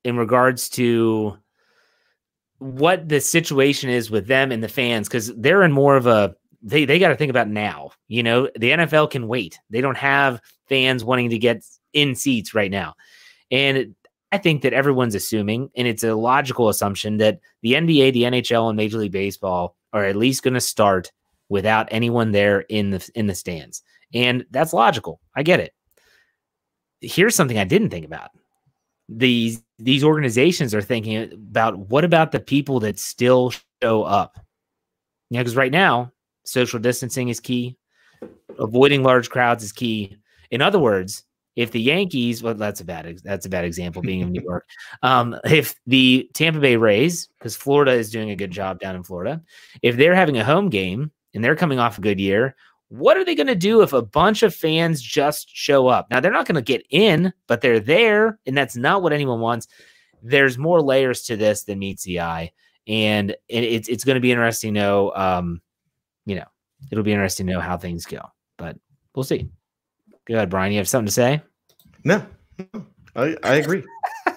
in 0.03 0.17
regards 0.17 0.69
to 0.69 1.37
what 2.57 3.09
the 3.09 3.19
situation 3.21 3.89
is 3.89 4.09
with 4.11 4.27
them 4.27 4.51
and 4.51 4.63
the 4.63 4.67
fans 4.69 5.07
because 5.07 5.33
they're 5.35 5.63
in 5.63 5.71
more 5.71 5.95
of 5.95 6.07
a 6.07 6.35
they 6.63 6.85
they 6.85 6.99
got 6.99 7.09
to 7.09 7.15
think 7.15 7.29
about 7.29 7.47
now. 7.47 7.91
You 8.07 8.23
know, 8.23 8.49
the 8.55 8.71
NFL 8.71 9.11
can 9.11 9.27
wait. 9.27 9.59
They 9.69 9.81
don't 9.81 9.97
have 9.97 10.41
fans 10.69 11.03
wanting 11.03 11.29
to 11.31 11.37
get 11.39 11.63
in 11.93 12.15
seats 12.15 12.53
right 12.53 12.71
now, 12.71 12.95
and 13.51 13.77
it- 13.77 13.89
I 14.33 14.37
think 14.37 14.61
that 14.61 14.71
everyone's 14.71 15.13
assuming, 15.13 15.71
and 15.75 15.89
it's 15.89 16.05
a 16.05 16.15
logical 16.15 16.69
assumption 16.69 17.17
that 17.17 17.41
the 17.63 17.73
NBA, 17.73 18.13
the 18.13 18.23
NHL, 18.23 18.69
and 18.69 18.77
Major 18.77 18.97
League 18.97 19.11
Baseball 19.11 19.75
are 19.93 20.06
at 20.06 20.15
least 20.15 20.43
going 20.43 20.54
to 20.54 20.62
start 20.62 21.12
without 21.49 21.88
anyone 21.91 22.32
there 22.32 22.62
in 22.62 22.91
the 22.91 23.10
in 23.15 23.27
the 23.27 23.36
stands. 23.36 23.84
And 24.13 24.45
that's 24.51 24.73
logical. 24.73 25.19
I 25.36 25.43
get 25.43 25.60
it. 25.60 25.73
Here's 27.01 27.36
something 27.36 27.58
I 27.58 27.63
didn't 27.63 27.89
think 27.89 28.06
about. 28.06 28.32
These 29.10 29.62
these 29.80 30.04
organizations 30.04 30.73
are 30.73 30.82
thinking 30.82 31.34
about 31.34 31.77
what 31.77 32.04
about 32.04 32.32
the 32.32 32.39
people 32.39 32.80
that 32.82 32.99
still 32.99 33.54
show 33.82 34.04
up? 34.04 34.39
Yeah, 35.30 35.41
because 35.41 35.56
right 35.56 35.71
now, 35.71 36.12
social 36.45 36.80
distancing 36.80 37.30
is 37.30 37.39
key. 37.39 37.77
Avoiding 38.60 39.04
large 39.04 39.30
crowds 39.30 39.63
is 39.63 39.71
key. 39.71 40.17
In 40.51 40.62
other 40.62 40.80
words, 40.80 41.23
if 41.55 41.71
the 41.71 41.81
Yankees, 41.81 42.41
well, 42.41 42.53
that's 42.53 42.81
a 42.81 42.85
bad 42.85 43.19
that's 43.23 43.45
a 43.45 43.49
bad 43.49 43.65
example 43.65 44.01
being 44.01 44.21
in 44.21 44.31
New 44.31 44.41
York. 44.47 44.67
Um, 45.03 45.37
if 45.45 45.75
the 45.85 46.29
Tampa 46.33 46.59
Bay 46.59 46.75
Rays, 46.75 47.27
because 47.37 47.55
Florida 47.55 47.91
is 47.91 48.09
doing 48.09 48.29
a 48.29 48.35
good 48.35 48.51
job 48.51 48.79
down 48.79 48.95
in 48.95 49.03
Florida, 49.03 49.41
if 49.81 49.97
they're 49.97 50.15
having 50.15 50.37
a 50.37 50.45
home 50.45 50.69
game 50.69 51.11
and 51.33 51.43
they're 51.43 51.55
coming 51.55 51.79
off 51.79 51.97
a 51.97 52.01
good 52.01 52.19
year, 52.19 52.55
what 52.89 53.17
are 53.17 53.25
they 53.25 53.35
going 53.35 53.47
to 53.47 53.55
do 53.55 53.81
if 53.81 53.93
a 53.93 54.01
bunch 54.01 54.43
of 54.43 54.55
fans 54.55 55.01
just 55.01 55.49
show 55.49 55.87
up? 55.87 56.09
Now 56.09 56.19
they're 56.19 56.31
not 56.31 56.45
going 56.45 56.55
to 56.55 56.61
get 56.61 56.85
in, 56.89 57.33
but 57.47 57.61
they're 57.61 57.79
there, 57.79 58.39
and 58.45 58.57
that's 58.57 58.75
not 58.75 59.01
what 59.01 59.13
anyone 59.13 59.39
wants. 59.39 59.67
There's 60.21 60.57
more 60.57 60.81
layers 60.81 61.23
to 61.23 61.35
this 61.35 61.63
than 61.63 61.79
meets 61.79 62.03
the 62.03 62.21
eye, 62.21 62.51
and 62.87 63.31
it, 63.31 63.63
it's 63.63 63.89
it's 63.89 64.03
going 64.03 64.15
to 64.15 64.21
be 64.21 64.31
interesting 64.31 64.73
to 64.73 64.79
know. 64.79 65.13
Um, 65.15 65.61
you 66.25 66.35
know, 66.35 66.45
it'll 66.91 67.03
be 67.03 67.13
interesting 67.13 67.47
to 67.47 67.53
know 67.53 67.59
how 67.59 67.77
things 67.77 68.05
go, 68.05 68.21
but 68.57 68.77
we'll 69.15 69.23
see. 69.23 69.49
Go 70.27 70.36
ahead, 70.36 70.49
Brian. 70.49 70.71
You 70.71 70.77
have 70.77 70.88
something 70.88 71.07
to 71.07 71.12
say? 71.12 71.41
No, 72.03 72.25
no, 72.73 72.86
I, 73.15 73.36
I 73.43 73.55
agree. 73.55 73.84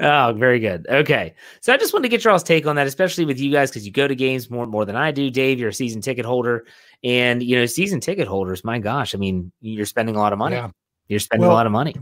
Oh, 0.00 0.34
very 0.36 0.58
good. 0.58 0.86
Okay. 0.88 1.34
So 1.60 1.72
I 1.72 1.76
just 1.76 1.92
wanted 1.92 2.04
to 2.04 2.08
get 2.08 2.24
your 2.24 2.32
all's 2.32 2.42
take 2.42 2.66
on 2.66 2.76
that, 2.76 2.86
especially 2.86 3.24
with 3.24 3.38
you 3.38 3.52
guys, 3.52 3.70
because 3.70 3.86
you 3.86 3.92
go 3.92 4.08
to 4.08 4.14
games 4.14 4.50
more 4.50 4.66
more 4.66 4.84
than 4.84 4.96
I 4.96 5.10
do. 5.12 5.30
Dave, 5.30 5.58
you're 5.58 5.68
a 5.68 5.74
season 5.74 6.00
ticket 6.00 6.24
holder. 6.24 6.66
And 7.02 7.42
you 7.42 7.56
know, 7.56 7.66
season 7.66 8.00
ticket 8.00 8.26
holders, 8.26 8.64
my 8.64 8.78
gosh, 8.78 9.14
I 9.14 9.18
mean, 9.18 9.52
you're 9.60 9.86
spending 9.86 10.16
a 10.16 10.18
lot 10.18 10.32
of 10.32 10.38
money. 10.38 10.56
Yeah. 10.56 10.70
You're 11.08 11.20
spending 11.20 11.46
Well, 11.46 11.54
a 11.54 11.58
lot 11.58 11.66
of 11.66 11.72
money. 11.72 11.94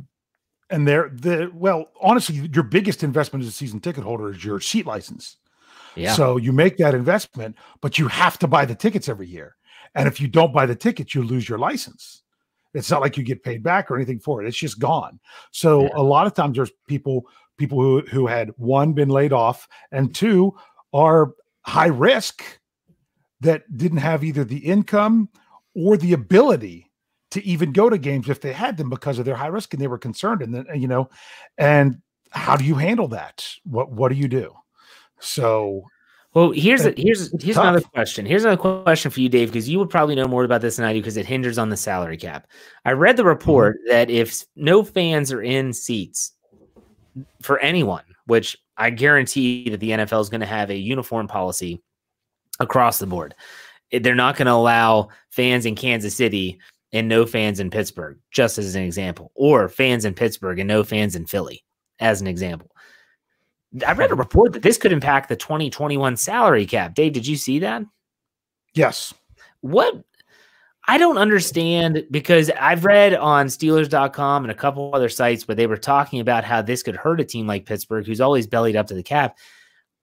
And 0.71 0.89
they're 0.89 1.11
the 1.13 1.51
well, 1.53 1.91
honestly, 2.01 2.49
your 2.53 2.65
biggest 2.65 3.03
investment 3.03 3.43
as 3.43 3.49
a 3.49 3.53
season 3.53 3.81
ticket 3.81 4.05
holder 4.05 4.31
is 4.31 4.45
your 4.45 4.61
seat 4.61 4.87
license. 4.87 5.37
Yeah. 5.95 6.15
So 6.15 6.39
you 6.39 6.53
make 6.53 6.79
that 6.79 6.95
investment, 6.95 7.57
but 7.83 7.99
you 7.99 8.09
have 8.09 8.39
to 8.39 8.49
buy 8.49 8.65
the 8.65 8.75
tickets 8.75 9.09
every 9.09 9.27
year. 9.27 9.57
And 9.95 10.09
if 10.09 10.21
you 10.21 10.29
don't 10.29 10.55
buy 10.55 10.65
the 10.65 10.75
tickets, 10.75 11.15
you 11.15 11.23
lose 11.23 11.47
your 11.47 11.59
license. 11.59 12.22
It's 12.75 12.91
not 12.91 13.01
like 13.01 13.17
you 13.17 13.23
get 13.23 13.43
paid 13.43 13.63
back 13.63 13.91
or 13.91 13.97
anything 13.97 14.19
for 14.19 14.43
it. 14.43 14.49
It's 14.49 14.57
just 14.57 14.79
gone. 14.79 15.21
So 15.51 15.83
Yeah. 15.83 15.91
a 15.95 16.03
lot 16.03 16.27
of 16.27 16.35
times 16.35 16.57
there's 16.57 16.73
people 16.89 17.27
people 17.59 17.81
who 17.81 18.01
who 18.11 18.27
had 18.27 18.51
one 18.57 18.93
been 18.93 19.11
laid 19.11 19.33
off 19.33 19.69
and 19.91 20.15
two 20.15 20.55
are 20.93 21.33
high 21.63 21.87
risk 21.87 22.43
that 23.41 23.63
didn't 23.77 23.99
have 23.99 24.25
either 24.25 24.45
the 24.45 24.59
income 24.59 25.29
or 25.75 25.97
the 25.97 26.13
ability 26.13 26.91
to 27.31 27.45
even 27.45 27.73
go 27.73 27.89
to 27.89 27.99
games 27.99 28.29
if 28.29 28.41
they 28.41 28.53
had 28.53 28.77
them 28.77 28.91
because 28.91 29.19
of 29.19 29.25
their 29.25 29.35
high 29.37 29.47
risk 29.47 29.73
and 29.73 29.83
they 29.83 29.87
were 29.87 29.99
concerned 29.99 30.43
and 30.43 30.55
then 30.55 30.67
you 30.75 30.89
know 30.89 31.09
and 31.59 32.01
how 32.31 32.57
do 32.57 32.65
you 32.65 32.75
handle 32.75 33.09
that 33.09 33.47
what 33.65 33.91
what 33.93 34.11
do 34.11 34.15
you 34.17 34.29
do 34.29 34.53
so 35.21 35.83
Well, 36.35 36.51
here's 36.53 36.87
a, 36.87 36.95
here's 36.97 37.31
here's 37.43 37.57
tough. 37.57 37.65
another 37.65 37.81
question. 37.83 38.25
Here's 38.25 38.45
another 38.45 38.83
question 38.85 39.11
for 39.11 39.21
you, 39.21 39.29
Dave, 39.29 39.53
because 39.53 39.69
you 39.69 39.79
would 39.79 39.91
probably 39.91 40.15
know 40.15 40.27
more 40.27 40.45
about 40.45 40.63
this 40.63 40.77
than 40.77 40.87
I 40.87 40.95
do 40.95 41.01
because 41.01 41.19
it 41.19 41.27
hinges 41.27 41.59
on 41.59 41.69
the 41.69 41.77
salary 41.77 42.17
cap. 42.17 42.47
I 42.85 42.93
read 42.93 43.17
the 43.17 43.25
report 43.25 43.77
Mm-hmm. 43.77 43.91
that 43.91 44.11
if 44.11 44.45
no 44.57 44.83
fans 44.83 45.31
are 45.31 45.43
in 45.43 45.73
seats 45.75 46.33
for 47.43 47.59
anyone, 47.59 48.05
which 48.27 48.57
I 48.79 48.89
guarantee 48.91 49.69
that 49.71 49.81
the 49.81 49.91
NFL 49.91 50.23
is 50.23 50.31
going 50.31 50.41
to 50.41 50.47
have 50.47 50.71
a 50.71 50.77
uniform 50.77 51.29
policy 51.29 51.83
across 52.61 52.99
the 52.99 53.07
board, 53.07 53.35
they're 53.91 54.15
not 54.15 54.37
going 54.37 54.47
to 54.47 54.53
allow 54.53 55.09
fans 55.31 55.67
in 55.67 55.75
Kansas 55.75 56.17
City 56.17 56.59
and 56.95 57.09
no 57.09 57.27
fans 57.27 57.61
in 57.61 57.69
Pittsburgh, 57.71 58.19
just 58.31 58.57
as 58.57 58.75
an 58.75 58.83
example, 58.83 59.33
or 59.35 59.69
fans 59.69 60.07
in 60.07 60.15
Pittsburgh 60.15 60.59
and 60.59 60.69
no 60.69 60.83
fans 60.83 61.15
in 61.15 61.27
Philly, 61.27 61.63
as 62.01 62.23
an 62.23 62.27
example 62.27 62.71
I 63.87 63.93
read 63.93 64.11
a 64.11 64.15
report 64.15 64.53
that 64.53 64.63
this 64.63 64.77
could 64.77 64.93
impact 64.93 65.29
the 65.29 65.37
2021 65.37 66.17
salary 66.17 66.67
cap. 66.67 66.95
Dave, 66.95 67.13
did 67.13 67.27
you 67.27 67.37
see 67.37 67.59
that? 67.61 67.83
Yes. 68.75 69.15
What 69.61 70.05
I 70.89 70.99
don't 70.99 71.19
understand 71.19 72.05
because 72.11 72.51
I've 72.59 72.85
read 72.85 73.15
on 73.15 73.47
Steelers.com 73.47 74.45
and 74.45 74.51
a 74.51 74.55
couple 74.55 74.91
other 74.93 75.09
sites 75.09 75.47
where 75.47 75.55
they 75.55 75.69
were 75.69 75.77
talking 75.77 76.19
about 76.19 76.45
how 76.45 76.61
this 76.61 76.83
could 76.83 76.97
hurt 76.97 77.21
a 77.21 77.25
team 77.25 77.47
like 77.47 77.67
Pittsburgh, 77.67 78.05
who's 78.05 78.21
always 78.21 78.49
bellied 78.49 78.77
up 78.77 78.89
to 78.89 78.95
the 78.95 79.03
cap. 79.03 79.39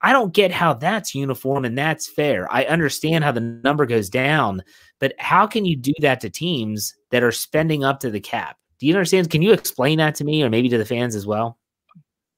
I 0.02 0.14
don't 0.14 0.34
get 0.34 0.52
how 0.52 0.74
that's 0.74 1.14
uniform 1.14 1.66
and 1.66 1.78
that's 1.78 2.08
fair. 2.08 2.48
I 2.50 2.64
understand 2.64 3.26
how 3.26 3.34
the 3.34 3.42
number 3.42 3.86
goes 3.86 4.10
down, 4.10 4.64
but 5.00 5.14
how 5.20 5.46
can 5.46 5.66
you 5.66 5.76
do 5.76 5.94
that 6.00 6.22
to 6.22 6.30
teams 6.30 6.96
that 7.12 7.24
are 7.24 7.34
spending 7.34 7.84
up 7.84 8.00
to 8.00 8.10
the 8.10 8.22
cap? 8.22 8.58
Do 8.80 8.88
you 8.88 8.94
understand? 8.94 9.30
Can 9.30 9.42
you 9.42 9.52
explain 9.52 9.98
that 9.98 10.16
to 10.16 10.24
me 10.24 10.42
or 10.42 10.50
maybe 10.50 10.70
to 10.70 10.78
the 10.78 10.86
fans 10.86 11.16
as 11.16 11.28
well? 11.28 11.58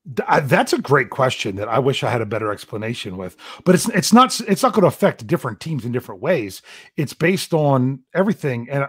That's 0.05 0.73
a 0.73 0.79
great 0.79 1.11
question 1.11 1.57
that 1.57 1.67
I 1.67 1.79
wish 1.79 2.03
I 2.03 2.09
had 2.09 2.21
a 2.21 2.25
better 2.25 2.51
explanation 2.51 3.17
with. 3.17 3.37
But 3.65 3.75
it's 3.75 3.87
it's 3.89 4.11
not 4.11 4.39
it's 4.41 4.63
not 4.63 4.73
going 4.73 4.81
to 4.81 4.87
affect 4.87 5.27
different 5.27 5.59
teams 5.59 5.85
in 5.85 5.91
different 5.91 6.21
ways. 6.21 6.61
It's 6.97 7.13
based 7.13 7.53
on 7.53 8.01
everything, 8.13 8.67
and 8.69 8.87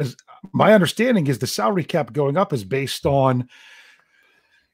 as 0.00 0.16
my 0.52 0.72
understanding 0.72 1.26
is 1.26 1.38
the 1.38 1.46
salary 1.46 1.84
cap 1.84 2.12
going 2.12 2.36
up 2.36 2.52
is 2.52 2.64
based 2.64 3.04
on 3.04 3.48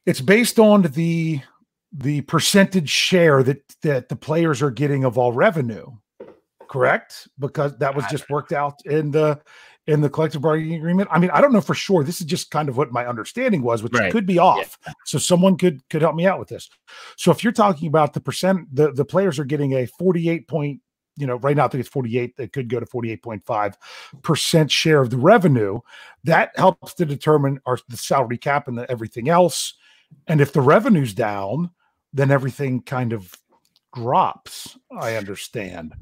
it's 0.06 0.20
based 0.20 0.58
on 0.58 0.82
the 0.82 1.40
the 1.92 2.20
percentage 2.22 2.90
share 2.90 3.42
that 3.42 3.62
that 3.82 4.08
the 4.08 4.16
players 4.16 4.62
are 4.62 4.70
getting 4.70 5.04
of 5.04 5.16
all 5.16 5.32
revenue 5.32 5.86
correct 6.68 7.28
because 7.38 7.76
that 7.78 7.94
was 7.94 8.04
just 8.10 8.28
worked 8.28 8.52
out 8.52 8.74
in 8.84 9.10
the 9.10 9.40
in 9.86 10.00
the 10.00 10.08
collective 10.08 10.42
bargaining 10.42 10.74
agreement 10.74 11.08
i 11.10 11.18
mean 11.18 11.30
i 11.30 11.40
don't 11.40 11.52
know 11.52 11.60
for 11.60 11.74
sure 11.74 12.02
this 12.02 12.20
is 12.20 12.26
just 12.26 12.50
kind 12.50 12.68
of 12.68 12.76
what 12.76 12.92
my 12.92 13.06
understanding 13.06 13.62
was 13.62 13.82
which 13.82 13.92
right. 13.92 14.12
could 14.12 14.26
be 14.26 14.38
off 14.38 14.78
yeah. 14.86 14.92
so 15.04 15.18
someone 15.18 15.56
could 15.56 15.86
could 15.88 16.02
help 16.02 16.14
me 16.14 16.26
out 16.26 16.38
with 16.38 16.48
this 16.48 16.68
so 17.16 17.30
if 17.30 17.44
you're 17.44 17.52
talking 17.52 17.88
about 17.88 18.12
the 18.12 18.20
percent 18.20 18.66
the 18.74 18.92
the 18.92 19.04
players 19.04 19.38
are 19.38 19.44
getting 19.44 19.72
a 19.74 19.86
48 19.86 20.48
point 20.48 20.80
you 21.16 21.26
know 21.26 21.36
right 21.36 21.56
now 21.56 21.66
i 21.66 21.68
think 21.68 21.80
it's 21.80 21.88
48 21.88 22.34
it 22.38 22.52
could 22.52 22.68
go 22.68 22.80
to 22.80 22.86
48.5 22.86 23.74
percent 24.22 24.70
share 24.70 25.00
of 25.00 25.10
the 25.10 25.18
revenue 25.18 25.80
that 26.24 26.52
helps 26.56 26.94
to 26.94 27.04
determine 27.04 27.60
our 27.66 27.78
the 27.88 27.96
salary 27.96 28.38
cap 28.38 28.68
and 28.68 28.78
the, 28.78 28.90
everything 28.90 29.28
else 29.28 29.74
and 30.26 30.40
if 30.40 30.52
the 30.52 30.60
revenue's 30.60 31.14
down 31.14 31.70
then 32.14 32.30
everything 32.30 32.80
kind 32.80 33.12
of 33.12 33.36
drops. 33.94 34.78
I 34.96 35.16
understand. 35.16 35.94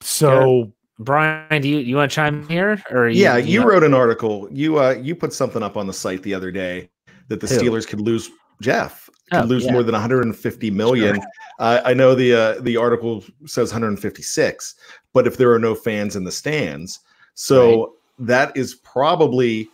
So, 0.00 0.72
Brian, 0.98 1.62
do 1.62 1.68
you 1.68 1.78
you 1.78 1.96
want 1.96 2.10
to 2.10 2.14
chime 2.14 2.46
here? 2.48 2.82
Or 2.90 3.08
you, 3.08 3.22
yeah, 3.22 3.36
you, 3.36 3.60
you 3.60 3.68
wrote 3.68 3.84
an 3.84 3.94
article. 3.94 4.48
You 4.50 4.80
uh 4.80 4.92
you 5.00 5.14
put 5.14 5.32
something 5.32 5.62
up 5.62 5.76
on 5.76 5.86
the 5.86 5.92
site 5.92 6.22
the 6.22 6.34
other 6.34 6.50
day 6.50 6.90
that 7.28 7.40
the 7.40 7.46
Who? 7.46 7.58
Steelers 7.58 7.86
could 7.86 8.00
lose 8.00 8.30
Jeff 8.60 9.08
could 9.30 9.42
oh, 9.42 9.44
lose 9.44 9.64
yeah. 9.64 9.72
more 9.72 9.82
than 9.82 9.92
150 9.92 10.70
million. 10.70 11.16
Sure. 11.16 11.24
Uh, 11.58 11.80
I 11.84 11.94
know 11.94 12.14
the 12.14 12.34
uh, 12.34 12.60
the 12.60 12.76
article 12.76 13.24
says 13.46 13.72
156, 13.72 14.74
but 15.12 15.26
if 15.26 15.36
there 15.36 15.52
are 15.52 15.58
no 15.58 15.74
fans 15.74 16.16
in 16.16 16.24
the 16.24 16.32
stands, 16.32 17.00
so 17.34 17.80
right. 17.80 17.88
that 18.20 18.56
is 18.56 18.76
probably 18.76 19.68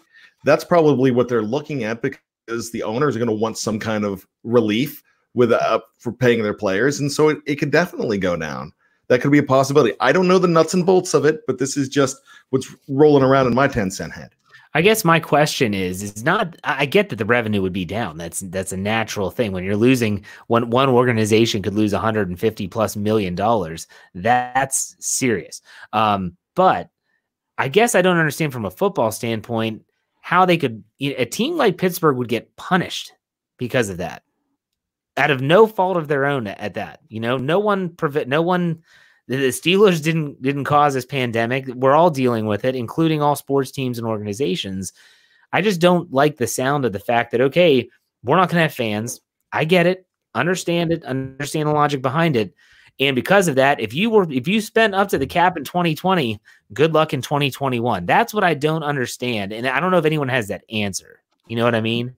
that's 0.44 0.64
probably 0.64 1.10
what 1.10 1.28
they're 1.28 1.42
looking 1.42 1.84
at 1.84 2.02
because 2.02 2.70
the 2.72 2.82
owners 2.82 3.16
are 3.16 3.18
going 3.18 3.28
to 3.28 3.34
want 3.34 3.58
some 3.58 3.78
kind 3.78 4.04
of 4.04 4.26
relief 4.42 5.02
with 5.34 5.52
uh, 5.52 5.80
for 5.98 6.12
paying 6.12 6.42
their 6.42 6.54
players, 6.54 7.00
and 7.00 7.12
so 7.12 7.28
it, 7.28 7.38
it 7.46 7.56
could 7.56 7.70
definitely 7.70 8.18
go 8.18 8.36
down. 8.36 8.72
That 9.08 9.20
could 9.20 9.32
be 9.32 9.38
a 9.38 9.42
possibility. 9.42 9.94
I 10.00 10.12
don't 10.12 10.28
know 10.28 10.38
the 10.38 10.48
nuts 10.48 10.74
and 10.74 10.86
bolts 10.86 11.14
of 11.14 11.24
it, 11.24 11.42
but 11.46 11.58
this 11.58 11.76
is 11.76 11.88
just 11.88 12.16
what's 12.50 12.74
rolling 12.88 13.22
around 13.22 13.46
in 13.46 13.54
my 13.54 13.68
ten 13.68 13.90
cent 13.90 14.12
head. 14.12 14.34
I 14.76 14.82
guess 14.82 15.04
my 15.04 15.20
question 15.20 15.72
is 15.72 16.02
is 16.02 16.24
not 16.24 16.56
I 16.64 16.84
get 16.86 17.08
that 17.10 17.16
the 17.16 17.24
revenue 17.24 17.62
would 17.62 17.72
be 17.72 17.84
down. 17.84 18.18
That's 18.18 18.40
that's 18.40 18.72
a 18.72 18.76
natural 18.76 19.30
thing. 19.30 19.52
When 19.52 19.62
you're 19.62 19.76
losing 19.76 20.24
when 20.48 20.70
one 20.70 20.88
organization 20.88 21.62
could 21.62 21.74
lose 21.74 21.92
150 21.92 22.68
plus 22.68 22.96
million 22.96 23.36
dollars, 23.36 23.86
that's 24.14 24.96
serious. 24.98 25.62
Um, 25.92 26.36
but 26.56 26.90
I 27.56 27.68
guess 27.68 27.94
I 27.94 28.02
don't 28.02 28.18
understand 28.18 28.52
from 28.52 28.64
a 28.64 28.70
football 28.70 29.12
standpoint 29.12 29.84
how 30.20 30.44
they 30.44 30.56
could 30.56 30.82
a 31.00 31.24
team 31.24 31.56
like 31.56 31.78
Pittsburgh 31.78 32.16
would 32.16 32.28
get 32.28 32.56
punished 32.56 33.12
because 33.58 33.90
of 33.90 33.98
that 33.98 34.23
out 35.16 35.30
of 35.30 35.40
no 35.40 35.66
fault 35.66 35.96
of 35.96 36.08
their 36.08 36.24
own 36.24 36.46
at 36.46 36.74
that. 36.74 37.00
You 37.08 37.20
know, 37.20 37.36
no 37.36 37.58
one 37.58 37.90
prevent 37.90 38.28
no 38.28 38.42
one 38.42 38.82
the 39.26 39.36
Steelers 39.48 40.02
didn't 40.02 40.42
didn't 40.42 40.64
cause 40.64 40.94
this 40.94 41.06
pandemic. 41.06 41.66
We're 41.68 41.94
all 41.94 42.10
dealing 42.10 42.46
with 42.46 42.64
it, 42.64 42.76
including 42.76 43.22
all 43.22 43.36
sports 43.36 43.70
teams 43.70 43.98
and 43.98 44.06
organizations. 44.06 44.92
I 45.52 45.62
just 45.62 45.80
don't 45.80 46.12
like 46.12 46.36
the 46.36 46.46
sound 46.46 46.84
of 46.84 46.92
the 46.92 46.98
fact 46.98 47.30
that 47.32 47.40
okay, 47.40 47.88
we're 48.22 48.36
not 48.36 48.48
going 48.48 48.56
to 48.56 48.62
have 48.62 48.74
fans. 48.74 49.20
I 49.52 49.64
get 49.64 49.86
it, 49.86 50.06
understand 50.34 50.92
it, 50.92 51.04
understand 51.04 51.68
the 51.68 51.72
logic 51.72 52.02
behind 52.02 52.36
it. 52.36 52.54
And 53.00 53.16
because 53.16 53.48
of 53.48 53.56
that, 53.56 53.80
if 53.80 53.94
you 53.94 54.10
were 54.10 54.30
if 54.30 54.46
you 54.46 54.60
spent 54.60 54.94
up 54.94 55.08
to 55.08 55.18
the 55.18 55.26
cap 55.26 55.56
in 55.56 55.64
2020, 55.64 56.40
good 56.72 56.92
luck 56.92 57.14
in 57.14 57.22
2021. 57.22 58.06
That's 58.06 58.34
what 58.34 58.44
I 58.44 58.54
don't 58.54 58.82
understand. 58.82 59.52
And 59.52 59.66
I 59.66 59.80
don't 59.80 59.90
know 59.90 59.98
if 59.98 60.04
anyone 60.04 60.28
has 60.28 60.48
that 60.48 60.64
answer. 60.70 61.22
You 61.48 61.56
know 61.56 61.64
what 61.64 61.74
I 61.74 61.80
mean? 61.80 62.14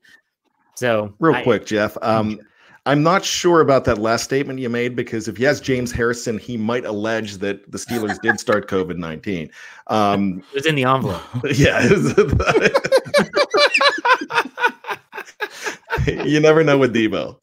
So 0.75 1.15
real 1.19 1.35
I, 1.35 1.43
quick, 1.43 1.67
Jeff. 1.67 1.97
Um, 2.03 2.41
I'm 2.87 3.03
not 3.03 3.25
sure 3.25 3.61
about 3.61 3.85
that 3.87 3.99
last 3.99 4.23
statement 4.23 4.61
you 4.61 4.69
made 4.69 4.95
because 4.95 5.27
if 5.27 5.37
he 5.37 5.43
has 5.43 5.61
James 5.61 5.91
Harrison, 5.91 6.39
he 6.39 6.57
might 6.57 6.85
allege 6.85 7.39
that 7.39 7.69
the 7.71 7.79
Steelers 7.79 8.21
did 8.23 8.39
start 8.39 8.69
COVID 8.71 8.97
19. 8.97 9.51
Um, 9.89 10.45
it 10.53 10.55
was 10.55 10.67
in 10.67 10.77
the 10.77 10.85
envelope. 10.85 11.21
Yeah. 11.57 11.83
you 16.25 16.39
never 16.39 16.63
know 16.63 16.79
with 16.79 16.95
Debo. 16.95 17.39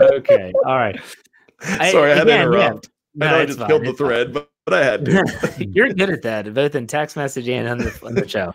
okay. 0.00 0.52
All 0.66 0.76
right. 0.76 0.98
Sorry, 1.62 2.10
I, 2.10 2.14
I 2.14 2.16
had 2.16 2.26
again, 2.26 2.28
to 2.38 2.42
interrupt. 2.42 2.88
Yeah. 3.14 3.26
I 3.26 3.30
know 3.30 3.38
I 3.38 3.46
just 3.46 3.60
fine. 3.60 3.68
killed 3.68 3.86
the 3.86 3.92
thread, 3.92 4.34
but 4.34 4.50
but 4.64 4.74
I 4.74 4.84
had 4.84 5.04
to. 5.04 5.66
You're 5.72 5.92
good 5.92 6.08
at 6.08 6.22
that, 6.22 6.52
both 6.54 6.74
in 6.74 6.86
text 6.86 7.16
message 7.16 7.48
and 7.48 7.68
on 7.68 7.78
the, 7.78 8.00
on 8.02 8.14
the 8.14 8.26
show. 8.26 8.54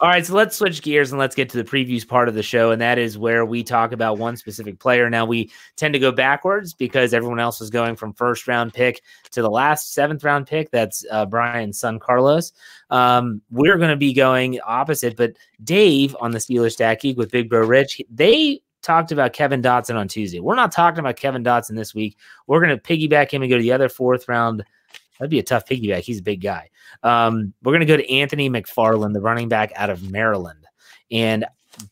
All 0.00 0.08
right, 0.08 0.24
so 0.24 0.34
let's 0.34 0.56
switch 0.56 0.80
gears 0.80 1.12
and 1.12 1.18
let's 1.18 1.34
get 1.34 1.50
to 1.50 1.62
the 1.62 1.64
previews 1.64 2.06
part 2.06 2.28
of 2.28 2.34
the 2.34 2.42
show, 2.42 2.70
and 2.70 2.80
that 2.80 2.98
is 2.98 3.18
where 3.18 3.44
we 3.44 3.62
talk 3.62 3.92
about 3.92 4.18
one 4.18 4.36
specific 4.36 4.78
player. 4.78 5.10
Now 5.10 5.26
we 5.26 5.50
tend 5.76 5.92
to 5.92 6.00
go 6.00 6.12
backwards 6.12 6.72
because 6.72 7.12
everyone 7.12 7.40
else 7.40 7.60
is 7.60 7.68
going 7.68 7.96
from 7.96 8.14
first 8.14 8.48
round 8.48 8.72
pick 8.72 9.02
to 9.32 9.42
the 9.42 9.50
last 9.50 9.92
seventh 9.92 10.24
round 10.24 10.46
pick. 10.46 10.70
That's 10.70 11.04
uh, 11.10 11.26
Brian's 11.26 11.78
son 11.78 11.98
Carlos. 11.98 12.52
Um, 12.88 13.42
we're 13.50 13.76
going 13.76 13.90
to 13.90 13.96
be 13.96 14.14
going 14.14 14.60
opposite, 14.66 15.16
but 15.16 15.34
Dave 15.62 16.16
on 16.20 16.30
the 16.30 16.38
Steelers 16.38 16.72
Stat 16.72 17.00
Geek 17.00 17.18
with 17.18 17.30
Big 17.30 17.50
Bro 17.50 17.66
Rich, 17.66 18.00
they 18.10 18.62
talked 18.82 19.12
about 19.12 19.34
Kevin 19.34 19.60
Dotson 19.60 19.96
on 19.96 20.08
Tuesday. 20.08 20.40
We're 20.40 20.54
not 20.54 20.72
talking 20.72 21.00
about 21.00 21.16
Kevin 21.16 21.44
Dotson 21.44 21.76
this 21.76 21.94
week. 21.94 22.16
We're 22.46 22.64
going 22.64 22.76
to 22.76 22.82
piggyback 22.82 23.30
him 23.30 23.42
and 23.42 23.50
go 23.50 23.58
to 23.58 23.62
the 23.62 23.72
other 23.72 23.90
fourth 23.90 24.26
round 24.26 24.64
That'd 25.20 25.30
be 25.30 25.38
a 25.38 25.42
tough 25.42 25.66
piggyback. 25.66 26.00
He's 26.00 26.20
a 26.20 26.22
big 26.22 26.40
guy. 26.40 26.70
Um, 27.02 27.52
we're 27.62 27.72
going 27.72 27.80
to 27.80 27.86
go 27.86 27.98
to 27.98 28.10
Anthony 28.10 28.48
McFarland, 28.48 29.12
the 29.12 29.20
running 29.20 29.50
back 29.50 29.70
out 29.76 29.90
of 29.90 30.10
Maryland. 30.10 30.66
And 31.10 31.44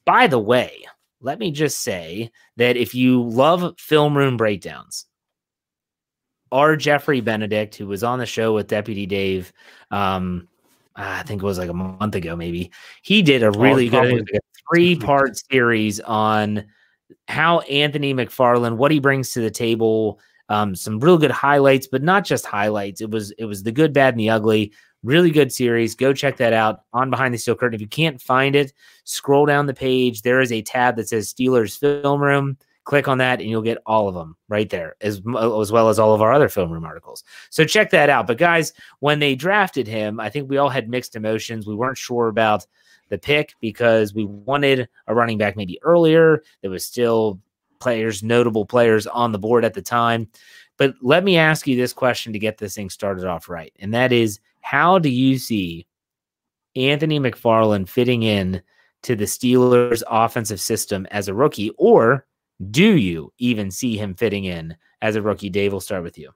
by 0.06 0.26
the 0.28 0.38
way, 0.38 0.82
let 1.20 1.38
me 1.38 1.50
just 1.50 1.82
say 1.82 2.30
that 2.56 2.78
if 2.78 2.94
you 2.94 3.22
love 3.22 3.78
film 3.78 4.16
room 4.16 4.38
breakdowns, 4.38 5.04
our 6.50 6.74
Jeffrey 6.74 7.20
Benedict, 7.20 7.74
who 7.74 7.86
was 7.86 8.02
on 8.02 8.18
the 8.18 8.24
show 8.24 8.54
with 8.54 8.66
Deputy 8.66 9.04
Dave, 9.04 9.52
um, 9.90 10.48
I 10.96 11.22
think 11.24 11.42
it 11.42 11.46
was 11.46 11.58
like 11.58 11.68
a 11.68 11.74
month 11.74 12.14
ago, 12.14 12.34
maybe 12.34 12.70
he 13.02 13.20
did 13.20 13.42
a 13.42 13.50
really 13.50 13.88
oh, 13.88 13.90
good 13.90 14.26
like 14.32 14.40
three 14.72 14.96
part 14.96 15.36
series 15.36 16.00
on 16.00 16.64
how 17.26 17.60
Anthony 17.60 18.14
McFarland, 18.14 18.78
what 18.78 18.90
he 18.90 19.00
brings 19.00 19.32
to 19.32 19.40
the 19.40 19.50
table, 19.50 20.18
um, 20.48 20.74
some 20.74 20.98
real 21.00 21.18
good 21.18 21.30
highlights, 21.30 21.87
but 21.87 22.02
not 22.02 22.24
just 22.24 22.46
highlights. 22.46 23.00
It 23.00 23.11
was 23.11 23.30
it 23.32 23.44
was 23.44 23.62
the 23.62 23.72
good, 23.72 23.92
bad, 23.92 24.14
and 24.14 24.20
the 24.20 24.30
ugly. 24.30 24.72
Really 25.04 25.30
good 25.30 25.52
series. 25.52 25.94
Go 25.94 26.12
check 26.12 26.38
that 26.38 26.52
out 26.52 26.80
on 26.92 27.08
Behind 27.08 27.32
the 27.32 27.38
Steel 27.38 27.54
Curtain. 27.54 27.76
If 27.76 27.80
you 27.80 27.87
can't 27.87 28.20
find 28.20 28.56
it, 28.56 28.72
scroll 29.04 29.46
down 29.46 29.66
the 29.66 29.74
page. 29.74 30.22
There 30.22 30.40
is 30.40 30.50
a 30.50 30.61
tab 30.61 30.96
that 30.96 31.08
says 31.08 31.32
Steelers 31.32 31.78
Film 31.78 32.20
Room. 32.20 32.56
Click 32.82 33.06
on 33.06 33.18
that, 33.18 33.40
and 33.40 33.48
you'll 33.48 33.62
get 33.62 33.78
all 33.87 34.08
of 34.08 34.14
them 34.14 34.34
right 34.48 34.68
there, 34.68 34.96
as 35.00 35.18
as 35.18 35.70
well 35.70 35.88
as 35.88 36.00
all 36.00 36.14
of 36.14 36.22
our 36.22 36.32
other 36.32 36.48
film 36.48 36.70
room 36.72 36.84
articles. 36.84 37.22
So 37.50 37.64
check 37.64 37.90
that 37.90 38.11
out. 38.11 38.26
But 38.26 38.38
guys, 38.38 38.72
when 38.98 39.20
they 39.20 39.37
drafted 39.37 39.87
him, 39.87 40.18
I 40.18 40.30
think 40.30 40.48
we 40.48 40.56
all 40.56 40.70
had 40.70 40.88
mixed 40.88 41.14
emotions. 41.14 41.66
We 41.66 41.76
weren't 41.76 41.98
sure 41.98 42.28
about 42.28 42.66
the 43.08 43.18
pick 43.18 43.54
because 43.61 44.14
we 44.14 44.24
wanted 44.24 44.88
a 45.06 45.14
running 45.14 45.38
back 45.38 45.56
maybe 45.56 45.78
earlier. 45.82 46.42
There 46.62 46.70
was 46.70 46.84
still 46.84 47.40
players, 47.78 48.22
notable 48.22 48.66
players 48.66 49.06
on 49.06 49.32
the 49.32 49.38
board 49.38 49.64
at 49.64 49.74
the 49.74 49.82
time. 49.82 50.28
But 50.76 50.94
let 51.02 51.24
me 51.24 51.36
ask 51.36 51.66
you 51.66 51.76
this 51.76 51.92
question 51.92 52.32
to 52.32 52.38
get 52.38 52.58
this 52.58 52.74
thing 52.76 52.90
started 52.90 53.24
off 53.24 53.48
right. 53.48 53.72
And 53.80 53.92
that 53.94 54.12
is 54.12 54.40
how 54.60 54.98
do 54.98 55.08
you 55.08 55.38
see 55.38 55.86
Anthony 56.76 57.18
McFarland 57.18 57.88
fitting 57.88 58.22
in 58.22 58.62
to 59.02 59.16
the 59.16 59.24
Steelers 59.24 60.02
offensive 60.08 60.60
system 60.60 61.06
as 61.10 61.28
a 61.28 61.34
rookie? 61.34 61.70
Or 61.78 62.26
do 62.70 62.96
you 62.96 63.32
even 63.38 63.70
see 63.70 63.96
him 63.96 64.14
fitting 64.14 64.44
in 64.44 64.76
as 65.02 65.16
a 65.16 65.22
rookie? 65.22 65.50
Dave, 65.50 65.72
we'll 65.72 65.80
start 65.80 66.02
with 66.02 66.18
you. 66.18 66.32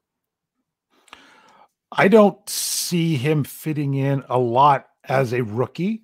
I 1.91 2.09
don't 2.09 2.49
see 2.49 3.17
him 3.17 3.45
fitting 3.45 3.95
in 3.95 4.25
a 4.29 4.39
lot 4.39 4.87
as 5.05 5.33
a 5.35 5.43
rookie. 5.43 6.03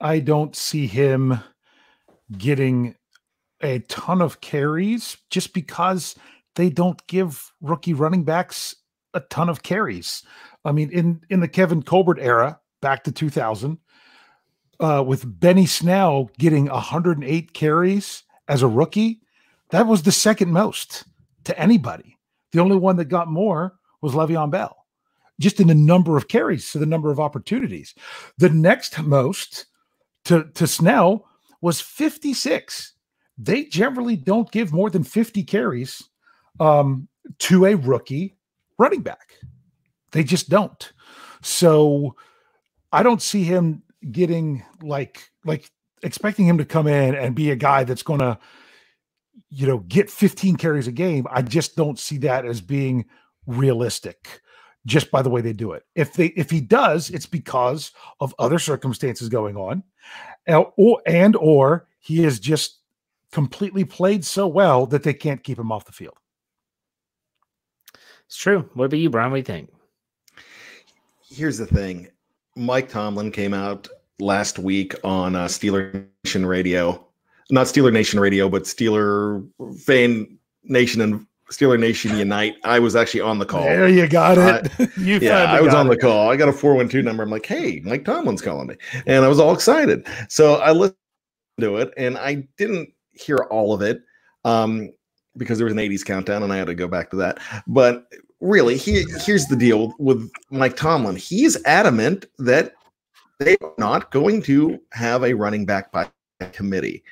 I 0.00 0.20
don't 0.20 0.56
see 0.56 0.86
him 0.86 1.40
getting 2.36 2.94
a 3.62 3.80
ton 3.80 4.22
of 4.22 4.40
carries 4.40 5.16
just 5.30 5.52
because 5.52 6.14
they 6.54 6.70
don't 6.70 7.04
give 7.06 7.52
rookie 7.60 7.94
running 7.94 8.24
backs 8.24 8.74
a 9.14 9.20
ton 9.20 9.48
of 9.48 9.62
carries. 9.62 10.22
I 10.64 10.72
mean, 10.72 10.90
in 10.90 11.20
in 11.30 11.40
the 11.40 11.48
Kevin 11.48 11.82
Colbert 11.82 12.18
era, 12.20 12.60
back 12.80 13.04
to 13.04 13.12
2000, 13.12 13.78
uh, 14.80 15.04
with 15.06 15.40
Benny 15.40 15.66
Snell 15.66 16.30
getting 16.38 16.66
108 16.66 17.52
carries 17.54 18.22
as 18.48 18.62
a 18.62 18.68
rookie, 18.68 19.20
that 19.70 19.86
was 19.86 20.02
the 20.02 20.12
second 20.12 20.52
most 20.52 21.04
to 21.44 21.58
anybody. 21.58 22.16
The 22.52 22.60
only 22.60 22.76
one 22.76 22.96
that 22.96 23.06
got 23.06 23.28
more 23.28 23.78
was 24.00 24.14
Le'Veon 24.14 24.50
Bell, 24.50 24.86
just 25.40 25.60
in 25.60 25.68
the 25.68 25.74
number 25.74 26.16
of 26.16 26.28
carries 26.28 26.70
to 26.72 26.78
the 26.78 26.86
number 26.86 27.10
of 27.10 27.20
opportunities. 27.20 27.94
The 28.38 28.48
next 28.48 28.98
most 29.02 29.66
to, 30.26 30.44
to 30.54 30.66
Snell 30.66 31.26
was 31.60 31.80
56. 31.80 32.92
They 33.38 33.64
generally 33.64 34.16
don't 34.16 34.50
give 34.50 34.72
more 34.72 34.90
than 34.90 35.04
50 35.04 35.44
carries 35.44 36.02
um, 36.58 37.08
to 37.38 37.66
a 37.66 37.76
rookie 37.76 38.36
running 38.78 39.02
back. 39.02 39.34
They 40.12 40.24
just 40.24 40.48
don't. 40.48 40.92
So 41.42 42.16
I 42.92 43.02
don't 43.02 43.22
see 43.22 43.44
him 43.44 43.82
getting 44.10 44.64
like 44.82 45.30
like 45.44 45.70
expecting 46.02 46.46
him 46.46 46.58
to 46.58 46.64
come 46.64 46.86
in 46.86 47.14
and 47.14 47.34
be 47.34 47.50
a 47.50 47.56
guy 47.56 47.84
that's 47.84 48.02
going 48.02 48.20
to 48.20 48.38
you 49.50 49.66
know 49.66 49.78
get 49.78 50.10
15 50.10 50.56
carries 50.56 50.86
a 50.86 50.92
game. 50.92 51.26
I 51.30 51.42
just 51.42 51.76
don't 51.76 51.98
see 51.98 52.18
that 52.18 52.44
as 52.44 52.60
being 52.60 53.04
realistic 53.46 54.40
just 54.86 55.10
by 55.10 55.22
the 55.22 55.30
way 55.30 55.40
they 55.40 55.52
do 55.52 55.72
it. 55.72 55.84
If 55.94 56.14
they 56.14 56.26
if 56.28 56.50
he 56.50 56.60
does, 56.60 57.10
it's 57.10 57.26
because 57.26 57.92
of 58.20 58.34
other 58.38 58.58
circumstances 58.58 59.28
going 59.28 59.56
on, 59.56 59.82
or 60.76 61.02
and 61.06 61.36
or 61.36 61.88
he 61.98 62.24
is 62.24 62.40
just 62.40 62.77
completely 63.32 63.84
played 63.84 64.24
so 64.24 64.46
well 64.46 64.86
that 64.86 65.02
they 65.02 65.14
can't 65.14 65.42
keep 65.42 65.58
him 65.58 65.72
off 65.72 65.84
the 65.84 65.92
field. 65.92 66.16
It's 68.26 68.36
true. 68.36 68.68
What 68.74 68.86
about 68.86 68.98
you, 68.98 69.10
Brian? 69.10 69.30
What 69.30 69.36
do 69.36 69.40
you 69.40 69.44
think? 69.44 69.70
Here's 71.30 71.58
the 71.58 71.66
thing. 71.66 72.08
Mike 72.56 72.88
Tomlin 72.88 73.30
came 73.30 73.54
out 73.54 73.88
last 74.18 74.58
week 74.58 74.94
on 75.04 75.36
uh, 75.36 75.46
Steeler 75.46 76.06
Nation 76.24 76.44
Radio, 76.44 77.06
not 77.50 77.66
Steeler 77.66 77.92
Nation 77.92 78.20
Radio, 78.20 78.48
but 78.48 78.64
Steeler 78.64 79.46
Fan 79.80 80.38
Nation 80.64 81.00
and 81.00 81.26
Steeler 81.50 81.78
Nation 81.78 82.16
Unite. 82.18 82.56
I 82.64 82.78
was 82.78 82.96
actually 82.96 83.20
on 83.20 83.38
the 83.38 83.46
call. 83.46 83.62
There 83.62 83.88
you 83.88 84.06
got 84.08 84.36
it. 84.36 84.80
Uh, 84.80 84.86
you 85.00 85.18
yeah, 85.18 85.44
I 85.44 85.60
was 85.60 85.72
on 85.72 85.86
it. 85.86 85.90
the 85.90 85.96
call. 85.96 86.30
I 86.30 86.36
got 86.36 86.48
a 86.48 86.52
412 86.52 87.04
number. 87.04 87.22
I'm 87.22 87.30
like, 87.30 87.46
hey, 87.46 87.80
Mike 87.84 88.04
Tomlin's 88.04 88.42
calling 88.42 88.68
me. 88.68 88.76
And 89.06 89.24
I 89.24 89.28
was 89.28 89.40
all 89.40 89.54
excited. 89.54 90.06
So 90.28 90.56
I 90.56 90.72
listened 90.72 90.96
to 91.60 91.76
it 91.76 91.92
and 91.96 92.18
I 92.18 92.46
didn't 92.56 92.90
hear 93.18 93.38
all 93.50 93.72
of 93.74 93.82
it 93.82 94.02
um, 94.44 94.90
because 95.36 95.58
there 95.58 95.64
was 95.64 95.74
an 95.74 95.80
80s 95.80 96.04
countdown 96.04 96.42
and 96.42 96.52
I 96.52 96.56
had 96.56 96.66
to 96.68 96.74
go 96.74 96.88
back 96.88 97.10
to 97.10 97.16
that. 97.16 97.38
But 97.66 98.06
really, 98.40 98.76
he, 98.76 99.04
here's 99.24 99.46
the 99.46 99.56
deal 99.56 99.94
with 99.98 100.30
Mike 100.50 100.76
Tomlin. 100.76 101.16
He's 101.16 101.62
adamant 101.64 102.26
that 102.38 102.74
they're 103.38 103.56
not 103.78 104.10
going 104.10 104.42
to 104.42 104.78
have 104.92 105.22
a 105.24 105.34
running 105.34 105.64
back 105.64 105.92
by 105.92 106.08
committee. 106.52 107.02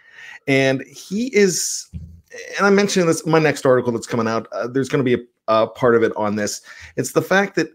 And 0.47 0.83
he 0.87 1.35
is 1.35 1.89
and 2.57 2.67
I 2.67 2.71
mentioned 2.71 3.09
this 3.09 3.27
my 3.27 3.39
next 3.39 3.65
article 3.67 3.93
that's 3.93 4.07
coming 4.07 4.29
out. 4.29 4.49
Uh, 4.53 4.67
there's 4.67 4.89
going 4.89 5.05
to 5.05 5.17
be 5.17 5.23
a, 5.49 5.63
a 5.63 5.67
part 5.67 5.95
of 5.95 6.03
it 6.03 6.13
on 6.17 6.37
this. 6.37 6.63
It's 6.97 7.13
the 7.13 7.23
fact 7.23 7.55
that 7.57 7.69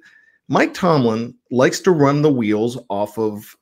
Mike 0.47 0.73
Tomlin 0.73 1.35
likes 1.49 1.79
to 1.81 1.91
run 1.91 2.21
the 2.21 2.31
wheels 2.31 2.77
off 2.89 3.17
of 3.17 3.55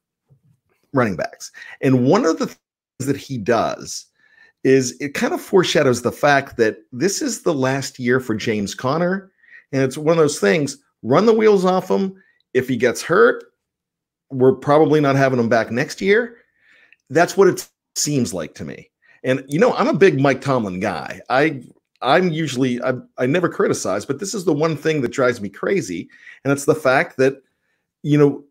running 0.94 1.16
backs, 1.16 1.52
and 1.82 2.06
one 2.06 2.26
of 2.26 2.40
the 2.40 2.48
things 2.48 3.06
that 3.06 3.18
he 3.18 3.38
does 3.38 4.06
is 4.64 4.98
it 5.00 5.14
kind 5.14 5.34
of 5.34 5.42
foreshadows 5.42 6.02
the 6.02 6.12
fact 6.12 6.58
that 6.58 6.78
this 6.92 7.22
is 7.22 7.44
the 7.44 7.54
last 7.54 8.00
year 8.00 8.20
for 8.20 8.36
James 8.36 8.76
Conner, 8.76 9.32
and 9.72 9.84
it's 9.84 9.98
one 9.98 10.12
of 10.12 10.18
those 10.18 10.40
things. 10.40 10.78
Run 11.02 11.26
the 11.26 11.34
wheels 11.34 11.66
off 11.66 11.90
him. 11.90 12.22
If 12.54 12.68
he 12.68 12.76
gets 12.76 13.02
hurt, 13.02 13.44
we're 14.32 14.56
probably 14.56 15.00
not 15.00 15.16
having 15.16 15.40
him 15.40 15.50
back 15.50 15.72
next 15.72 16.02
year. 16.02 16.38
That's 17.10 17.38
what 17.38 17.48
it 17.48 17.68
seems 17.96 18.34
like 18.34 18.54
to 18.56 18.66
me. 18.66 18.90
And 19.24 19.44
you 19.48 19.60
know, 19.60 19.74
I'm 19.74 19.88
a 19.88 19.94
big 19.94 20.20
Mike 20.20 20.42
Tomlin 20.42 20.80
guy. 20.80 21.22
I 21.30 21.64
I'm 22.02 22.30
usually 22.30 22.82
I, 22.82 22.94
I 23.18 23.26
never 23.26 23.50
criticize, 23.50 24.06
but 24.06 24.20
this 24.20 24.34
is 24.34 24.46
the 24.46 24.54
one 24.54 24.76
thing 24.76 25.02
that 25.02 25.12
drives 25.12 25.42
me 25.42 25.50
crazy, 25.50 26.10
and 26.44 26.52
it's 26.52 26.66
the 26.66 26.76
fact 26.76 27.18
that 27.18 27.42
you 28.04 28.18
know 28.18 28.44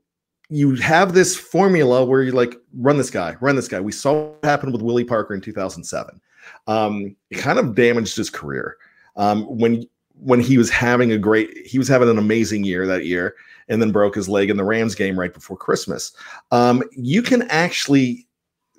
you 0.50 0.74
have 0.76 1.12
this 1.12 1.36
formula 1.36 2.04
where 2.04 2.22
you 2.22 2.32
like 2.32 2.56
run 2.74 2.96
this 2.96 3.10
guy, 3.10 3.36
run 3.40 3.56
this 3.56 3.68
guy. 3.68 3.80
We 3.80 3.92
saw 3.92 4.30
what 4.30 4.44
happened 4.44 4.72
with 4.72 4.82
Willie 4.82 5.04
Parker 5.04 5.34
in 5.34 5.40
2007. 5.40 6.20
Um, 6.66 7.16
it 7.30 7.36
kind 7.36 7.58
of 7.58 7.74
damaged 7.74 8.16
his 8.16 8.30
career 8.30 8.76
um, 9.16 9.44
when 9.44 9.86
when 10.20 10.40
he 10.40 10.58
was 10.58 10.68
having 10.68 11.12
a 11.12 11.18
great, 11.18 11.56
he 11.64 11.78
was 11.78 11.86
having 11.86 12.08
an 12.08 12.18
amazing 12.18 12.64
year 12.64 12.86
that 12.86 13.06
year, 13.06 13.36
and 13.68 13.80
then 13.80 13.92
broke 13.92 14.14
his 14.14 14.28
leg 14.28 14.50
in 14.50 14.56
the 14.56 14.64
Rams 14.64 14.94
game 14.94 15.18
right 15.18 15.32
before 15.32 15.56
Christmas. 15.56 16.12
Um, 16.50 16.82
you 16.92 17.22
can 17.22 17.42
actually 17.50 18.26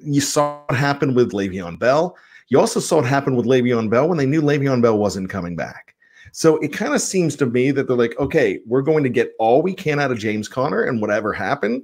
you 0.01 0.21
saw 0.21 0.61
what 0.67 0.77
happened 0.77 1.15
with 1.15 1.31
Le'Veon 1.31 1.77
Bell. 1.77 2.17
You 2.47 2.59
also 2.59 2.79
saw 2.79 2.99
it 2.99 3.05
happen 3.05 3.35
with 3.35 3.45
Le'Veon 3.45 3.89
Bell 3.89 4.07
when 4.07 4.17
they 4.17 4.25
knew 4.25 4.41
Le'Veon 4.41 4.81
Bell 4.81 4.97
wasn't 4.97 5.29
coming 5.29 5.55
back. 5.55 5.95
So 6.31 6.57
it 6.57 6.73
kind 6.73 6.93
of 6.93 7.01
seems 7.01 7.35
to 7.37 7.45
me 7.45 7.71
that 7.71 7.87
they're 7.87 7.97
like, 7.97 8.17
okay, 8.19 8.59
we're 8.65 8.81
going 8.81 9.03
to 9.03 9.09
get 9.09 9.33
all 9.39 9.61
we 9.61 9.73
can 9.73 9.99
out 9.99 10.11
of 10.11 10.19
James 10.19 10.47
Conner, 10.47 10.83
and 10.83 11.01
whatever 11.01 11.33
happened, 11.33 11.83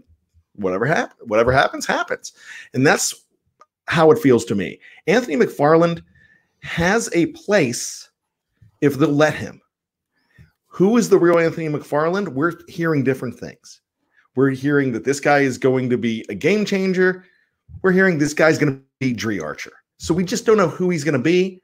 whatever 0.55 0.85
happened, 0.85 1.29
whatever 1.29 1.51
happens, 1.51 1.85
happens. 1.85 2.33
And 2.73 2.85
that's 2.85 3.25
how 3.87 4.11
it 4.11 4.19
feels 4.19 4.45
to 4.45 4.55
me. 4.55 4.79
Anthony 5.07 5.37
McFarland 5.37 6.01
has 6.61 7.09
a 7.13 7.27
place 7.27 8.09
if 8.81 8.95
they'll 8.95 9.09
let 9.09 9.35
him. 9.35 9.61
Who 10.67 10.97
is 10.97 11.09
the 11.09 11.19
real 11.19 11.39
Anthony 11.39 11.69
McFarland? 11.69 12.29
We're 12.29 12.53
hearing 12.67 13.03
different 13.03 13.39
things. 13.39 13.81
We're 14.35 14.49
hearing 14.49 14.91
that 14.91 15.05
this 15.05 15.19
guy 15.19 15.39
is 15.39 15.57
going 15.57 15.89
to 15.89 15.97
be 15.97 16.25
a 16.27 16.35
game 16.35 16.65
changer 16.65 17.23
we're 17.81 17.91
hearing 17.91 18.17
this 18.17 18.33
guy's 18.33 18.57
going 18.57 18.75
to 18.75 18.81
be 18.99 19.13
Dri 19.13 19.39
Archer. 19.39 19.71
So 19.97 20.13
we 20.13 20.23
just 20.23 20.45
don't 20.45 20.57
know 20.57 20.67
who 20.67 20.89
he's 20.89 21.03
going 21.03 21.17
to 21.17 21.19
be. 21.19 21.61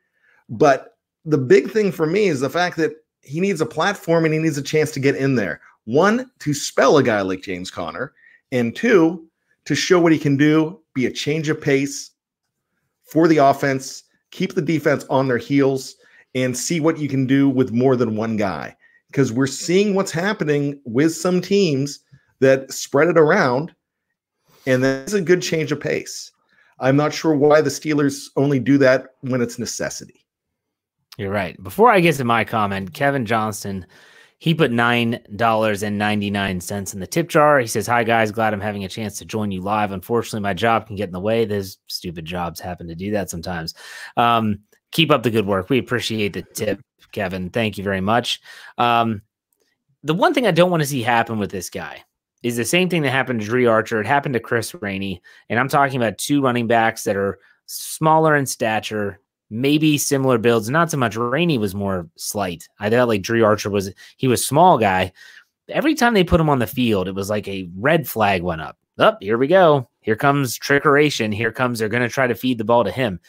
But 0.49 0.90
the 1.25 1.38
big 1.38 1.71
thing 1.71 1.91
for 1.91 2.05
me 2.05 2.25
is 2.25 2.39
the 2.39 2.49
fact 2.49 2.77
that 2.77 2.93
he 3.21 3.39
needs 3.39 3.62
a 3.62 3.65
platform 3.65 4.25
and 4.25 4.34
he 4.34 4.39
needs 4.39 4.57
a 4.57 4.63
chance 4.63 4.91
to 4.91 4.99
get 4.99 5.15
in 5.15 5.36
there. 5.36 5.62
One, 5.86 6.29
to 6.39 6.53
spell 6.53 6.97
a 6.97 7.03
guy 7.03 7.21
like 7.21 7.41
James 7.41 7.71
Conner, 7.71 8.13
and 8.51 8.75
two, 8.75 9.27
to 9.65 9.75
show 9.75 9.99
what 9.99 10.12
he 10.12 10.19
can 10.19 10.38
do, 10.38 10.79
be 10.93 11.05
a 11.05 11.12
change 11.12 11.49
of 11.49 11.62
pace 11.62 12.12
for 13.03 13.27
the 13.27 13.38
offense, 13.38 14.03
keep 14.31 14.55
the 14.55 14.62
defense 14.62 15.05
on 15.10 15.27
their 15.27 15.38
heels, 15.38 15.95
and 16.34 16.57
see 16.57 16.79
what 16.79 16.97
you 16.97 17.07
can 17.07 17.25
do 17.27 17.49
with 17.49 17.71
more 17.71 17.95
than 17.95 18.15
one 18.15 18.38
guy. 18.38 18.75
Because 19.07 19.31
we're 19.31 19.47
seeing 19.47 19.93
what's 19.93 20.12
happening 20.12 20.79
with 20.86 21.13
some 21.13 21.41
teams 21.41 21.99
that 22.39 22.71
spread 22.71 23.10
it 23.10 23.17
around 23.17 23.73
and 24.65 24.84
that's 24.84 25.13
a 25.13 25.21
good 25.21 25.41
change 25.41 25.71
of 25.71 25.79
pace. 25.79 26.31
I'm 26.79 26.95
not 26.95 27.13
sure 27.13 27.36
why 27.36 27.62
the 27.62 27.69
Steelers 27.69 28.29
only 28.36 28.60
do 28.60 28.77
that 28.79 29.15
when 29.21 29.41
it's 29.41 29.60
necessity. 29.60 30.20
You're 31.21 31.29
right. 31.29 31.62
Before 31.62 31.91
I 31.91 31.99
get 31.99 32.15
to 32.15 32.23
my 32.23 32.43
comment, 32.43 32.95
Kevin 32.95 33.27
Johnston, 33.27 33.86
he 34.39 34.55
put 34.55 34.71
nine 34.71 35.23
dollars 35.36 35.84
and 35.84 35.95
ninety 35.95 36.31
nine 36.31 36.60
cents 36.60 36.95
in 36.95 36.99
the 36.99 37.05
tip 37.05 37.29
jar. 37.29 37.60
He 37.60 37.67
says, 37.67 37.86
"Hi 37.86 38.03
guys, 38.03 38.31
glad 38.31 38.55
I'm 38.55 38.60
having 38.60 38.84
a 38.86 38.89
chance 38.89 39.19
to 39.19 39.25
join 39.25 39.51
you 39.51 39.62
live. 39.62 39.91
Unfortunately, 39.91 40.39
my 40.39 40.55
job 40.55 40.88
can 40.88 40.95
get 40.95 41.10
in 41.10 41.13
the 41.13 41.19
way. 41.19 41.45
Those 41.45 41.77
stupid 41.86 42.25
jobs 42.25 42.60
happen 42.60 42.88
to 42.88 42.95
do 42.95 43.12
that 43.12 43.29
sometimes. 43.29 43.75
Um, 44.17 44.62
keep 44.91 45.12
up 45.12 45.21
the 45.21 45.29
good 45.29 45.45
work. 45.45 45.69
We 45.69 45.77
appreciate 45.77 46.34
the 46.34 46.41
tip, 46.41 46.81
Kevin. 47.12 47.51
Thank 47.51 47.77
you 47.77 47.84
very 47.84 48.01
much. 48.01 48.41
Um, 48.79 49.21
the 50.01 50.15
one 50.15 50.34
thing 50.34 50.47
I 50.47 50.51
don't 50.51 50.71
want 50.71 50.81
to 50.81 50.89
see 50.89 51.03
happen 51.03 51.38
with 51.38 51.51
this 51.51 51.69
guy 51.69 52.03
is 52.41 52.57
the 52.57 52.65
same 52.65 52.89
thing 52.89 53.03
that 53.03 53.12
happened 53.12 53.41
to 53.41 53.45
Dri 53.45 53.67
Archer. 53.67 54.01
It 54.01 54.07
happened 54.07 54.34
to 54.34 54.39
Chris 54.39 54.73
Rainey. 54.73 55.21
And 55.49 55.60
I'm 55.60 55.69
talking 55.69 56.01
about 56.01 56.17
two 56.17 56.41
running 56.41 56.65
backs 56.65 57.03
that 57.03 57.15
are 57.15 57.38
smaller 57.67 58.36
in 58.36 58.47
stature, 58.47 59.20
maybe 59.51 59.97
similar 59.97 60.37
builds. 60.37 60.69
Not 60.69 60.89
so 60.89 60.97
much 60.97 61.15
Rainey 61.15 61.57
was 61.57 61.75
more 61.75 62.09
slight. 62.15 62.67
I 62.79 62.89
thought 62.89 63.07
like 63.07 63.21
Dri 63.21 63.41
Archer 63.43 63.69
was, 63.69 63.91
he 64.17 64.27
was 64.27 64.45
small 64.45 64.77
guy. 64.77 65.11
Every 65.69 65.93
time 65.93 66.13
they 66.13 66.23
put 66.23 66.41
him 66.41 66.49
on 66.49 66.59
the 66.59 66.67
field, 66.67 67.07
it 67.07 67.15
was 67.15 67.29
like 67.29 67.47
a 67.47 67.69
red 67.75 68.07
flag 68.07 68.41
went 68.41 68.61
up. 68.61 68.77
Up, 68.97 69.19
oh, 69.21 69.25
here 69.25 69.37
we 69.37 69.47
go. 69.47 69.87
Here 70.01 70.15
comes 70.15 70.57
trickeration. 70.57 71.33
Here 71.33 71.51
comes 71.51 71.79
they're 71.79 71.89
going 71.89 72.03
to 72.03 72.09
try 72.09 72.27
to 72.27 72.35
feed 72.35 72.57
the 72.57 72.63
ball 72.63 72.83
to 72.83 72.91
him. 72.91 73.19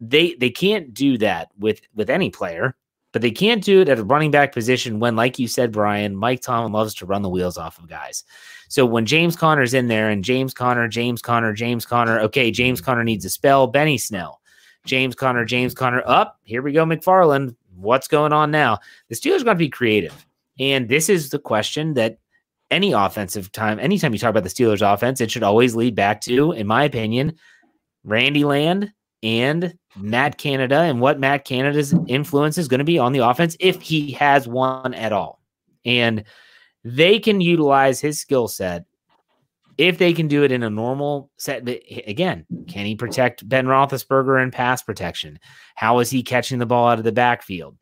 They 0.00 0.34
they 0.34 0.50
can't 0.50 0.92
do 0.92 1.16
that 1.18 1.48
with 1.58 1.80
with 1.94 2.10
any 2.10 2.30
player 2.30 2.76
but 3.16 3.22
they 3.22 3.30
can't 3.30 3.64
do 3.64 3.80
it 3.80 3.88
at 3.88 3.98
a 3.98 4.04
running 4.04 4.30
back 4.30 4.52
position 4.52 5.00
when, 5.00 5.16
like 5.16 5.38
you 5.38 5.48
said, 5.48 5.72
Brian, 5.72 6.14
Mike 6.14 6.42
Tomlin 6.42 6.72
loves 6.72 6.94
to 6.96 7.06
run 7.06 7.22
the 7.22 7.30
wheels 7.30 7.56
off 7.56 7.78
of 7.78 7.88
guys. 7.88 8.24
So 8.68 8.84
when 8.84 9.06
James 9.06 9.36
Conner's 9.36 9.72
in 9.72 9.88
there 9.88 10.10
and 10.10 10.22
James 10.22 10.52
Conner, 10.52 10.86
James 10.86 11.22
Conner, 11.22 11.54
James 11.54 11.86
Conner, 11.86 12.20
okay, 12.20 12.50
James 12.50 12.78
mm-hmm. 12.78 12.84
Conner 12.84 13.04
needs 13.04 13.24
a 13.24 13.30
spell, 13.30 13.68
Benny 13.68 13.96
Snell, 13.96 14.42
James 14.86 15.14
Conner, 15.14 15.44
James 15.44 15.74
Conner, 15.74 16.02
up, 16.06 16.38
here 16.44 16.62
we 16.62 16.72
go, 16.72 16.84
McFarland. 16.84 17.54
What's 17.76 18.08
going 18.08 18.32
on 18.32 18.50
now? 18.50 18.78
The 19.08 19.14
Steelers 19.14 19.44
going 19.44 19.56
to 19.56 19.56
be 19.56 19.68
creative. 19.68 20.26
And 20.58 20.88
this 20.88 21.08
is 21.08 21.30
the 21.30 21.38
question 21.38 21.94
that 21.94 22.18
any 22.70 22.92
offensive 22.92 23.52
time, 23.52 23.78
anytime 23.78 24.12
you 24.12 24.18
talk 24.18 24.30
about 24.30 24.44
the 24.44 24.48
Steelers 24.48 24.80
offense, 24.80 25.20
it 25.20 25.30
should 25.30 25.42
always 25.42 25.76
lead 25.76 25.94
back 25.94 26.20
to, 26.22 26.52
in 26.52 26.66
my 26.66 26.84
opinion, 26.84 27.36
Randy 28.04 28.44
Land 28.44 28.92
and 29.22 29.76
Matt 29.96 30.38
Canada 30.38 30.80
and 30.80 31.00
what 31.00 31.20
Matt 31.20 31.44
Canada's 31.44 31.94
influence 32.06 32.58
is 32.58 32.68
going 32.68 32.78
to 32.78 32.84
be 32.84 32.98
on 32.98 33.12
the 33.12 33.26
offense 33.26 33.56
if 33.60 33.80
he 33.82 34.12
has 34.12 34.48
one 34.48 34.94
at 34.94 35.12
all. 35.12 35.40
And 35.84 36.24
they 36.84 37.18
can 37.18 37.40
utilize 37.40 38.00
his 38.00 38.20
skill 38.20 38.48
set 38.48 38.84
if 39.78 39.98
they 39.98 40.12
can 40.12 40.28
do 40.28 40.42
it 40.42 40.52
in 40.52 40.62
a 40.62 40.70
normal 40.70 41.30
set. 41.36 41.64
But 41.64 41.80
again, 42.06 42.46
can 42.68 42.86
he 42.86 42.94
protect 42.94 43.48
Ben 43.48 43.66
Roethlisberger 43.66 44.42
in 44.42 44.50
pass 44.50 44.82
protection? 44.82 45.38
How 45.74 45.98
is 45.98 46.10
he 46.10 46.22
catching 46.22 46.58
the 46.58 46.66
ball 46.66 46.88
out 46.88 46.98
of 46.98 47.04
the 47.04 47.12
backfield? 47.12 47.76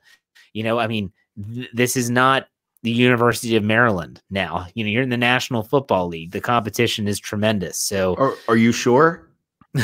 You 0.53 0.63
know, 0.65 0.79
I 0.79 0.87
mean, 0.87 1.13
th- 1.55 1.69
this 1.73 1.97
is 1.97 2.11
not 2.11 2.47
the 2.83 2.91
University 2.91 3.57
of 3.57 3.65
Maryland 3.65 4.21
now. 4.31 4.67
You 4.75 4.85
know, 4.85 4.91
you're 4.91 5.03
in 5.03 5.09
the 5.09 5.17
National 5.17 5.63
Football 5.63 6.09
League. 6.09 6.33
The 6.33 6.41
competition 6.41 7.09
is 7.09 7.19
tremendous. 7.19 7.79
So, 7.79 8.15
Are, 8.17 8.35
are 8.49 8.57
you 8.57 8.73
sure? 8.73 9.29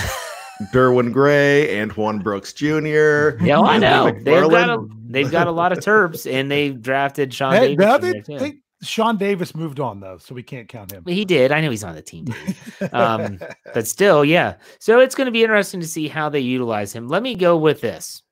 Derwin 0.74 1.10
Gray, 1.12 1.80
Antoine 1.80 2.18
Brooks 2.18 2.52
Jr. 2.52 3.38
yeah, 3.42 3.58
I 3.60 3.78
know 3.78 4.10
they've 4.12 4.50
got 4.50 4.68
a, 4.68 4.86
they've 5.08 5.30
got 5.30 5.46
a 5.46 5.50
lot 5.50 5.72
of 5.72 5.78
Terps, 5.78 6.30
and 6.30 6.50
they 6.50 6.68
drafted 6.70 7.32
Sean 7.32 7.54
Hey, 7.54 7.74
Davis. 7.74 8.26
they- 8.26 8.36
they- 8.36 8.54
Sean 8.82 9.16
Davis 9.18 9.54
moved 9.54 9.78
on 9.78 10.00
though, 10.00 10.18
so 10.18 10.34
we 10.34 10.42
can't 10.42 10.68
count 10.68 10.90
him. 10.90 11.04
He 11.06 11.24
did. 11.24 11.52
I 11.52 11.60
know 11.60 11.70
he's 11.70 11.84
on 11.84 11.94
the 11.94 12.02
team, 12.02 12.26
Um, 12.92 13.38
but 13.74 13.86
still, 13.86 14.24
yeah. 14.24 14.54
So 14.78 15.00
it's 15.00 15.14
going 15.14 15.26
to 15.26 15.32
be 15.32 15.42
interesting 15.42 15.80
to 15.80 15.86
see 15.86 16.08
how 16.08 16.28
they 16.28 16.40
utilize 16.40 16.92
him. 16.92 17.06
Let 17.08 17.22
me 17.22 17.34
go 17.34 17.56
with 17.56 17.80
this 17.80 18.22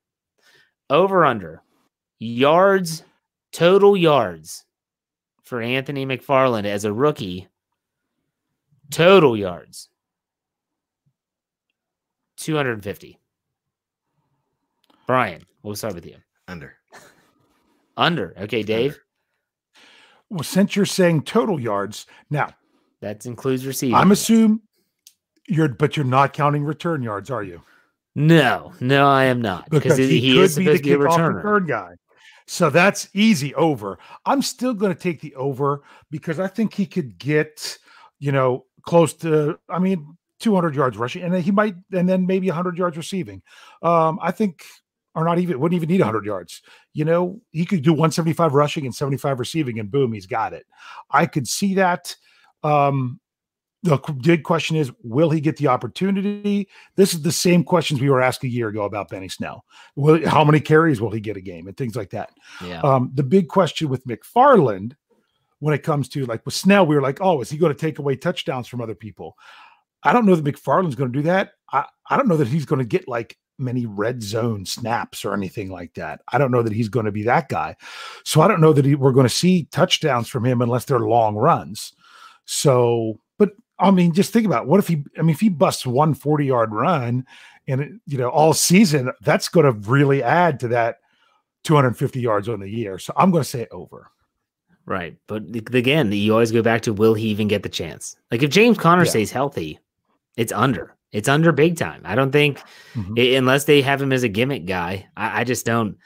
over 0.89 1.23
under 1.25 1.61
yards, 2.17 3.03
total 3.51 3.95
yards 3.95 4.65
for 5.43 5.61
Anthony 5.61 6.05
McFarland 6.05 6.65
as 6.65 6.85
a 6.85 6.93
rookie. 6.93 7.47
Total 8.91 9.37
yards 9.37 9.89
250. 12.37 13.19
Brian, 15.05 15.43
we'll 15.61 15.75
start 15.75 15.93
with 15.93 16.05
you. 16.05 16.15
Under. 16.47 16.75
Under. 17.97 18.33
Okay, 18.39 18.63
Dave. 18.63 18.97
Well, 20.29 20.43
since 20.43 20.75
you're 20.75 20.85
saying 20.85 21.23
total 21.23 21.59
yards, 21.59 22.05
now 22.29 22.49
That 23.01 23.25
includes 23.25 23.65
receiving. 23.65 23.95
I'm 23.95 24.11
assume 24.11 24.61
you're, 25.47 25.69
but 25.69 25.97
you're 25.97 26.05
not 26.05 26.33
counting 26.33 26.63
return 26.63 27.01
yards, 27.01 27.31
are 27.31 27.43
you? 27.43 27.61
No, 28.15 28.73
no, 28.79 29.07
I 29.07 29.25
am 29.25 29.41
not 29.41 29.69
because, 29.69 29.97
he, 29.97 30.19
he, 30.19 30.39
is 30.39 30.55
could 30.55 30.65
be 30.65 30.65
the 30.65 30.77
supposed 30.77 30.83
to 30.83 30.89
be 30.89 30.91
a 30.93 30.97
kickoff 30.97 31.17
returner. 31.17 31.35
return 31.35 31.65
guy. 31.67 31.91
So 32.47 32.69
that's 32.69 33.07
easy 33.13 33.53
over. 33.55 33.99
I'm 34.25 34.41
still 34.41 34.73
going 34.73 34.93
to 34.93 34.99
take 34.99 35.21
the 35.21 35.35
over 35.35 35.83
because 36.09 36.39
I 36.39 36.47
think 36.47 36.73
he 36.73 36.85
could 36.85 37.17
get, 37.19 37.77
you 38.17 38.31
know, 38.31 38.65
close 38.81 39.13
to, 39.15 39.59
I 39.69 39.79
mean, 39.79 40.17
200 40.39 40.73
yards 40.73 40.97
rushing, 40.97 41.21
and 41.23 41.33
then 41.33 41.41
he 41.41 41.51
might, 41.51 41.75
and 41.93 42.09
then 42.09 42.25
maybe 42.25 42.47
100 42.47 42.77
yards 42.77 42.97
receiving. 42.97 43.41
Um, 43.83 44.19
I 44.21 44.31
think, 44.31 44.63
or 45.15 45.23
not 45.23 45.39
even, 45.39 45.59
wouldn't 45.59 45.75
even 45.75 45.89
need 45.89 46.01
100 46.01 46.25
yards. 46.25 46.61
You 46.93 47.05
know, 47.05 47.41
he 47.51 47.65
could 47.65 47.81
do 47.81 47.91
175 47.91 48.53
rushing 48.53 48.85
and 48.85 48.93
75 48.93 49.39
receiving, 49.39 49.79
and 49.79 49.89
boom, 49.89 50.13
he's 50.13 50.27
got 50.27 50.53
it. 50.53 50.65
I 51.09 51.25
could 51.25 51.47
see 51.47 51.75
that. 51.75 52.15
Um, 52.63 53.19
the 53.83 53.97
big 54.21 54.43
question 54.43 54.75
is, 54.75 54.91
will 55.03 55.29
he 55.29 55.39
get 55.39 55.55
the 55.57 55.67
opportunity? 55.67 56.67
This 56.95 57.13
is 57.13 57.21
the 57.21 57.31
same 57.31 57.63
questions 57.63 58.01
we 58.01 58.09
were 58.09 58.21
asked 58.21 58.43
a 58.43 58.49
year 58.49 58.67
ago 58.67 58.83
about 58.83 59.09
Benny 59.09 59.29
Snell. 59.29 59.63
Will, 59.95 60.27
how 60.27 60.43
many 60.43 60.59
carries 60.59 60.99
will 60.99 61.11
he 61.11 61.21
get 61.21 61.37
a 61.37 61.41
game 61.41 61.67
and 61.67 61.77
things 61.77 61.95
like 61.95 62.09
that? 62.09 62.31
Yeah. 62.63 62.81
Um, 62.81 63.11
the 63.13 63.23
big 63.23 63.47
question 63.47 63.87
with 63.87 64.05
McFarland, 64.05 64.95
when 65.59 65.73
it 65.73 65.83
comes 65.83 66.09
to 66.09 66.25
like 66.25 66.45
with 66.45 66.55
Snell, 66.55 66.85
we 66.85 66.95
were 66.95 67.01
like, 67.01 67.19
oh, 67.21 67.41
is 67.41 67.49
he 67.49 67.57
going 67.57 67.73
to 67.73 67.79
take 67.79 67.99
away 67.99 68.15
touchdowns 68.15 68.67
from 68.67 68.81
other 68.81 68.95
people? 68.95 69.37
I 70.03 70.13
don't 70.13 70.25
know 70.25 70.35
that 70.35 70.45
McFarland's 70.45 70.95
going 70.95 71.11
to 71.11 71.19
do 71.19 71.23
that. 71.23 71.51
I, 71.71 71.85
I 72.09 72.17
don't 72.17 72.27
know 72.27 72.37
that 72.37 72.47
he's 72.47 72.65
going 72.65 72.79
to 72.79 72.85
get 72.85 73.07
like 73.07 73.37
many 73.59 73.85
red 73.85 74.23
zone 74.23 74.65
snaps 74.65 75.23
or 75.25 75.33
anything 75.33 75.69
like 75.69 75.93
that. 75.95 76.21
I 76.29 76.37
don't 76.37 76.51
know 76.51 76.63
that 76.63 76.73
he's 76.73 76.89
going 76.89 77.05
to 77.05 77.11
be 77.11 77.23
that 77.23 77.49
guy. 77.49 77.75
So 78.23 78.41
I 78.41 78.47
don't 78.47 78.61
know 78.61 78.73
that 78.73 78.85
he, 78.85 78.95
we're 78.95 79.11
going 79.11 79.27
to 79.27 79.33
see 79.33 79.65
touchdowns 79.71 80.27
from 80.29 80.45
him 80.45 80.61
unless 80.61 80.85
they're 80.85 80.99
long 80.99 81.35
runs. 81.35 81.93
So, 82.45 83.19
but 83.37 83.51
I 83.77 83.91
mean, 83.91 84.13
just 84.13 84.33
think 84.33 84.45
about 84.45 84.63
it. 84.63 84.69
what 84.69 84.79
if 84.79 84.87
he, 84.87 85.03
I 85.17 85.21
mean, 85.21 85.31
if 85.31 85.39
he 85.39 85.49
busts 85.49 85.85
one 85.85 86.13
40 86.13 86.45
yard 86.45 86.73
run 86.73 87.25
and, 87.67 87.81
it, 87.81 87.91
you 88.07 88.17
know, 88.17 88.29
all 88.29 88.53
season, 88.53 89.11
that's 89.21 89.49
going 89.49 89.65
to 89.65 89.89
really 89.89 90.23
add 90.23 90.59
to 90.61 90.67
that 90.69 90.97
250 91.65 92.19
yards 92.19 92.49
on 92.49 92.59
the 92.59 92.69
year. 92.69 92.97
So 92.97 93.13
I'm 93.15 93.31
going 93.31 93.43
to 93.43 93.49
say 93.49 93.67
over. 93.71 94.09
Right. 94.85 95.17
But 95.27 95.43
again, 95.53 96.11
you 96.11 96.33
always 96.33 96.51
go 96.51 96.63
back 96.63 96.81
to 96.81 96.93
will 96.93 97.13
he 97.13 97.27
even 97.27 97.47
get 97.47 97.61
the 97.61 97.69
chance? 97.69 98.15
Like 98.31 98.41
if 98.41 98.49
James 98.49 98.77
Conner 98.77 99.03
Yeah. 99.03 99.09
stays 99.11 99.31
healthy, 99.31 99.77
it's 100.35 100.51
under. 100.51 100.95
It's 101.11 101.27
under 101.27 101.51
big 101.51 101.77
time. 101.77 102.01
I 102.05 102.15
don't 102.15 102.31
think 102.31 102.61
Mhm. 102.95 103.17
i- 103.17 103.35
unless 103.37 103.65
they 103.65 103.81
have 103.81 104.01
him 104.01 104.13
as 104.13 104.23
a 104.23 104.27
gimmick 104.29 104.65
guy, 104.65 105.07
I, 105.17 105.41
I 105.41 105.43
just 105.43 105.65
don't. 105.65 105.97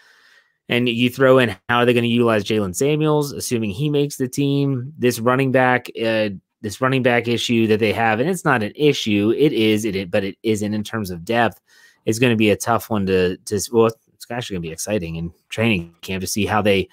And 0.70 0.88
you 0.88 1.10
throw 1.10 1.40
in 1.40 1.56
how 1.68 1.80
are 1.80 1.86
they 1.86 1.94
going 1.94 2.04
to 2.06 2.10
utilize 2.10 2.46
Jaylen 2.46 2.74
Samuels, 2.76 3.34
assuming 3.34 3.72
he 3.72 3.90
makes 3.90 4.16
the 4.16 4.30
team? 4.30 4.94
This 4.98 5.20
running 5.20 5.52
back, 5.52 5.88
uh, 6.02 6.30
this 6.62 6.80
running 6.80 7.04
back 7.04 7.28
issue 7.28 7.68
that 7.68 7.80
they 7.82 7.92
have, 7.92 8.22
and 8.22 8.30
it's 8.30 8.46
not 8.46 8.64
an 8.64 8.72
issue. 8.76 9.34
It 9.38 9.52
is, 9.52 9.84
it, 9.84 10.10
but 10.10 10.24
it 10.24 10.38
isn't 10.44 10.74
in 10.74 10.84
terms 10.84 11.12
of 11.12 11.26
depth. 11.26 11.60
It's 12.06 12.18
going 12.20 12.32
to 12.32 12.38
be 12.38 12.50
a 12.52 12.56
tough 12.56 12.90
one 12.90 13.06
to 13.08 13.36
to. 13.38 13.60
Well, 13.74 13.88
it's 14.14 14.26
actually 14.32 14.56
going 14.56 14.62
to 14.64 14.68
be 14.70 14.74
exciting 14.74 15.18
in 15.18 15.34
training 15.50 15.94
camp 16.02 16.22
to 16.22 16.28
see 16.28 16.46
how 16.46 16.62
they 16.62 16.88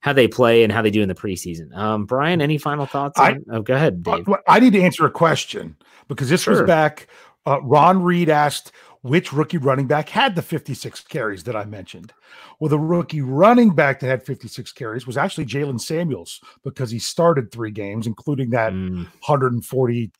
how 0.00 0.12
they 0.12 0.26
play 0.28 0.64
and 0.64 0.72
how 0.72 0.82
they 0.82 0.90
do 0.90 1.00
in 1.00 1.08
the 1.08 1.14
preseason. 1.14 1.74
Um, 1.74 2.04
Brian, 2.04 2.42
any 2.42 2.58
final 2.58 2.84
thoughts? 2.84 3.18
I- 3.18 3.38
oh, 3.50 3.62
go 3.62 3.74
ahead, 3.74 4.02
Dave. 4.02 4.26
I 4.48 4.58
need 4.60 4.72
to 4.74 4.82
answer 4.82 5.06
a 5.06 5.10
question 5.10 5.76
because 6.08 6.28
this 6.28 6.42
Sure. 6.42 6.54
was 6.60 6.62
back. 6.66 7.06
Uh, 7.46 7.60
Ron 7.62 8.02
Reed 8.02 8.28
asked 8.28 8.72
which 9.02 9.34
rookie 9.34 9.58
running 9.58 9.86
back 9.86 10.08
had 10.08 10.34
the 10.34 10.40
56 10.40 11.02
carries 11.02 11.44
that 11.44 11.54
I 11.54 11.66
mentioned. 11.66 12.14
Well, 12.58 12.70
the 12.70 12.78
rookie 12.78 13.20
running 13.20 13.74
back 13.74 14.00
that 14.00 14.06
had 14.06 14.22
56 14.24 14.72
carries 14.72 15.06
was 15.06 15.18
actually 15.18 15.44
Jaylen 15.44 15.78
Samuels 15.78 16.40
because 16.62 16.90
he 16.90 16.98
started 16.98 17.52
three 17.52 17.70
games, 17.70 18.06
including 18.06 18.48
that 18.50 18.72
Mm, 18.72 19.04
140, 19.26 20.10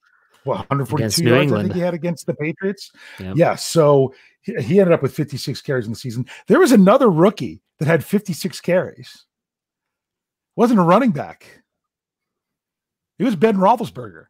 well, 0.45 0.59
142 0.59 0.97
Against 0.97 1.23
New 1.23 1.35
yards 1.35 1.53
I 1.53 1.63
think 1.63 1.75
he 1.75 1.81
had 1.81 1.95
against 1.95 2.27
the 2.27 2.35
Patriots. 2.35 2.93
Yep. 3.19 3.37
Yeah, 3.37 3.55
so 3.55 4.15
he, 4.43 4.55
he 4.61 4.81
ended 4.81 4.93
up 4.93 5.01
with 5.01 5.15
56 5.15 5.63
carries 5.63 5.87
in 5.87 5.93
the 5.93 5.99
season. 5.99 6.27
There 6.47 6.61
was 6.61 6.73
another 6.73 7.11
rookie 7.11 7.63
that 7.79 7.89
had 7.89 8.05
56 8.05 8.61
carries. 8.61 9.25
Wasn't 10.57 10.79
a 10.79 10.83
running 10.83 11.13
back. 11.13 11.63
It 13.19 13.25
was 13.25 13.35
Ben 13.35 13.57
Roethlisberger. 13.57 14.27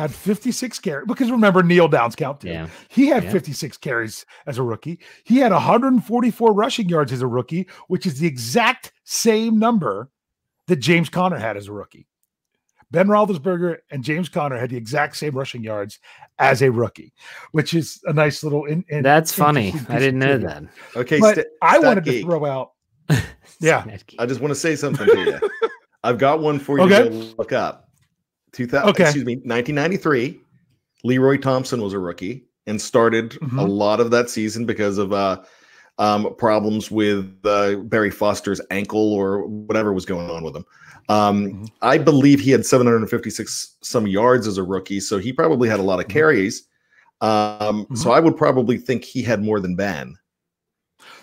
Had 0.00 0.14
56 0.14 0.78
carries 0.78 1.06
because 1.06 1.30
remember 1.30 1.62
kneel 1.62 1.86
downs 1.88 2.16
count 2.16 2.40
too. 2.40 2.48
yeah, 2.48 2.68
He 2.88 3.06
had 3.08 3.24
Yeah. 3.24 3.32
56 3.32 3.76
carries 3.76 4.24
as 4.46 4.56
a 4.56 4.62
rookie. 4.62 4.98
He 5.24 5.36
had 5.36 5.52
144 5.52 6.54
rushing 6.54 6.88
yards 6.88 7.12
as 7.12 7.20
a 7.20 7.26
rookie, 7.26 7.68
which 7.88 8.06
is 8.06 8.18
the 8.18 8.26
exact 8.26 8.92
same 9.04 9.58
number 9.58 10.08
that 10.68 10.76
James 10.76 11.10
Conner 11.10 11.36
had 11.38 11.58
as 11.58 11.68
a 11.68 11.72
rookie. 11.72 12.06
Ben 12.90 13.08
Roethlisberger 13.08 13.76
and 13.90 14.02
James 14.02 14.30
Conner 14.30 14.56
had 14.58 14.70
the 14.70 14.76
exact 14.78 15.16
same 15.18 15.36
rushing 15.36 15.62
yards 15.62 15.98
as 16.38 16.62
a 16.62 16.70
rookie, 16.72 17.12
which 17.52 17.74
is 17.74 18.00
a 18.06 18.12
nice 18.14 18.42
little. 18.42 18.64
In, 18.64 18.82
in- 18.88 19.02
that's 19.02 19.32
funny. 19.32 19.74
I 19.90 19.98
didn't 19.98 20.18
know 20.20 20.38
trivia. 20.38 20.68
that. 20.94 20.98
Okay, 21.00 21.20
But 21.20 21.34
St- 21.36 21.46
I 21.60 21.72
Stat 21.78 21.84
wanted 21.86 22.04
to 22.06 22.22
throw 22.22 22.46
out. 22.46 22.70
Yeah. 23.60 23.84
I 24.18 24.24
just 24.24 24.40
want 24.40 24.50
to 24.52 24.54
say 24.54 24.74
something 24.76 25.06
to 25.06 25.18
you. 25.20 25.68
I've 26.02 26.16
got 26.16 26.40
one 26.40 26.58
for 26.58 26.78
you 26.78 26.84
Okay. 26.84 27.10
to 27.10 27.34
look 27.36 27.52
up. 27.52 27.89
2000, 28.52 28.88
Okay. 28.90 29.04
excuse 29.04 29.24
me, 29.24 29.34
1993. 29.44 30.40
Leroy 31.04 31.36
Thompson 31.38 31.80
was 31.80 31.92
a 31.92 31.98
rookie 31.98 32.44
and 32.66 32.80
started 32.80 33.34
a 33.36 33.38
Mhm. 33.38 33.68
lot 33.68 34.00
of 34.00 34.10
that 34.10 34.28
season 34.30 34.66
because 34.66 34.98
of 34.98 35.12
uh, 35.12 35.40
um, 35.98 36.34
problems 36.36 36.90
with 36.90 37.34
uh, 37.44 37.76
Barry 37.76 38.10
Foster's 38.10 38.60
ankle 38.70 39.12
or 39.12 39.46
whatever 39.46 39.92
was 39.92 40.06
going 40.06 40.30
on 40.30 40.42
with 40.42 40.56
him. 40.56 40.64
Um, 41.08 41.46
Mhm. 41.52 41.68
I 41.82 41.98
believe 41.98 42.40
he 42.40 42.50
had 42.50 42.64
756 42.64 43.76
some 43.82 44.06
yards 44.06 44.46
as 44.46 44.56
a 44.58 44.62
rookie, 44.62 45.00
so 45.00 45.18
he 45.18 45.32
probably 45.32 45.68
had 45.68 45.80
a 45.80 45.82
lot 45.82 45.98
of 46.00 46.06
Mhm. 46.06 46.10
carries. 46.10 46.64
Um, 47.20 47.86
So 47.94 48.12
I 48.12 48.20
would 48.20 48.36
probably 48.36 48.78
think 48.78 49.04
he 49.04 49.22
had 49.22 49.42
more 49.42 49.60
than 49.60 49.74
Ben. 49.76 50.16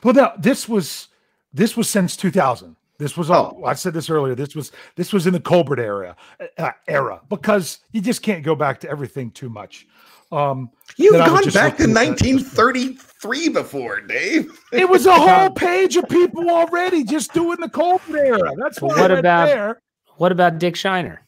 Well, 0.04 0.13
now 0.13 0.34
this 0.38 0.68
was 0.70 1.08
this 1.54 1.76
was 1.78 1.90
since 1.90 2.16
2000. 2.16 2.76
This 3.00 3.16
was 3.16 3.30
all 3.30 3.60
Oh. 3.62 3.66
I 3.66 3.74
said 3.74 3.93
this 3.93 4.10
earlier. 4.10 4.34
This 4.36 4.56
was 4.56 4.72
this 4.95 5.14
was 5.14 5.28
in 5.28 5.34
the 5.34 5.39
Colbert 5.39 5.80
era 5.80 6.16
uh, 6.58 6.72
era 6.88 7.22
because 7.30 7.80
you 7.91 8.02
just 8.02 8.22
can't 8.22 8.43
go 8.43 8.56
back 8.56 8.80
to 8.82 8.89
everything 8.89 9.32
too 9.32 9.50
much. 9.50 9.86
Um, 10.32 10.72
You've 10.98 11.14
Then 11.14 11.22
I 11.22 11.32
would 11.32 11.43
gone 11.45 11.54
back 11.54 11.78
to 11.78 11.88
look 11.88 11.98
at- 11.98 12.08
1933 12.10 13.50
before, 13.50 14.02
Dave. 14.02 14.52
it 14.74 14.89
was 14.89 15.06
a 15.06 15.14
whole 15.16 15.50
page 15.52 15.95
of 15.95 16.10
people 16.10 16.50
already 16.50 17.04
just 17.06 17.34
doing 17.34 17.58
the 17.62 17.70
Colbert 17.70 18.18
era. 18.18 18.52
That's 18.58 18.82
Well, 18.82 18.89
what, 18.91 19.00
what 19.00 19.12
I 19.12 19.20
about- 19.20 19.45
there. 19.48 19.82
What 20.18 20.32
about 20.32 20.58
Dick 20.58 20.76
Shiner? 20.76 21.22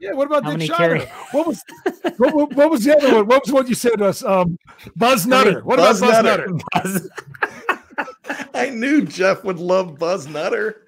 Yeah, 0.00 0.12
what 0.14 0.26
about 0.26 0.44
How 0.44 0.56
Dick 0.56 0.68
Shiner? 0.68 0.98
carry- 0.98 1.10
What 1.32 1.46
was 1.46 1.62
what, 2.18 2.34
what, 2.34 2.52
what 2.54 2.70
was 2.70 2.84
the 2.84 2.96
other 2.96 3.14
one? 3.16 3.26
What 3.26 3.44
was 3.46 3.52
what 3.52 3.68
you 3.68 3.74
said 3.74 3.96
to 3.98 4.06
us? 4.06 4.22
Um, 4.24 4.58
Buzz 4.96 5.26
Nutter. 5.26 5.60
What 5.62 5.76
Buzz 5.76 6.02
about 6.02 6.24
Buzz 6.24 6.24
Nutter. 6.24 6.48
Nutter? 6.74 7.08
I 8.60 8.70
knew 8.70 9.04
Jeff 9.04 9.44
would 9.44 9.58
love 9.58 9.98
Buzz 9.98 10.26
Nutter. 10.26 10.82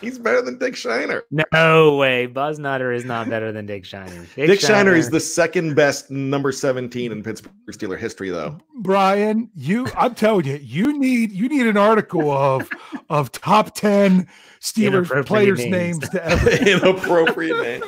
He's 0.00 0.18
better 0.18 0.42
than 0.42 0.58
Dick 0.58 0.74
Shiner. 0.74 1.22
No 1.52 1.94
way. 1.96 2.26
Buzz 2.26 2.58
Nutter 2.58 2.90
is 2.90 3.04
not 3.04 3.28
better 3.28 3.52
than 3.52 3.66
Dick 3.66 3.84
Shiner. 3.84 4.26
Dick, 4.34 4.58
Shiner 4.58 4.96
is 4.96 5.10
the 5.10 5.20
second 5.20 5.76
best 5.76 6.10
number 6.10 6.50
17 6.50 7.12
in 7.12 7.22
Pittsburgh 7.22 7.52
Steeler 7.70 7.96
history, 7.96 8.28
though. 8.30 8.58
Brian, 8.78 9.48
you 9.54 9.86
I'm 9.96 10.16
telling 10.16 10.44
you, 10.46 10.56
you 10.56 10.98
need 10.98 11.30
you 11.30 11.48
need 11.48 11.68
an 11.68 11.76
article 11.76 12.32
of 12.32 12.68
of 13.10 13.30
top 13.30 13.76
10 13.76 14.26
Steelers 14.60 15.24
players' 15.24 15.60
names. 15.60 16.00
names 16.00 16.08
to 16.08 16.24
ever. 16.28 16.50
Inappropriate 16.50 17.62
name. 17.62 17.84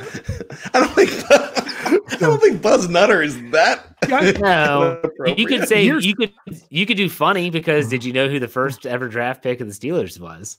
I 0.73 0.81
don't 0.81 0.93
think 0.95 1.11
I 2.11 2.17
don't 2.17 2.41
think 2.41 2.61
Buzz 2.63 2.89
Nutter 2.89 3.23
is 3.23 3.35
that. 3.51 3.87
No. 4.09 5.01
You 5.27 5.47
could 5.47 5.55
inappropriate. 5.55 5.69
say 5.69 5.85
Here's- 5.85 6.05
you 6.05 6.15
could 6.15 6.33
you 6.69 6.85
could 6.87 6.97
do 6.99 7.09
funny 7.09 7.49
because 7.51 7.89
did 7.89 8.05
you 8.05 8.13
know 8.13 8.29
who 8.29 8.39
the 8.39 8.49
first 8.49 8.85
ever 8.87 9.09
draft 9.09 9.43
pick 9.43 9.61
of 9.61 9.67
the 9.69 9.73
Steelers 9.75 10.21
was? 10.21 10.59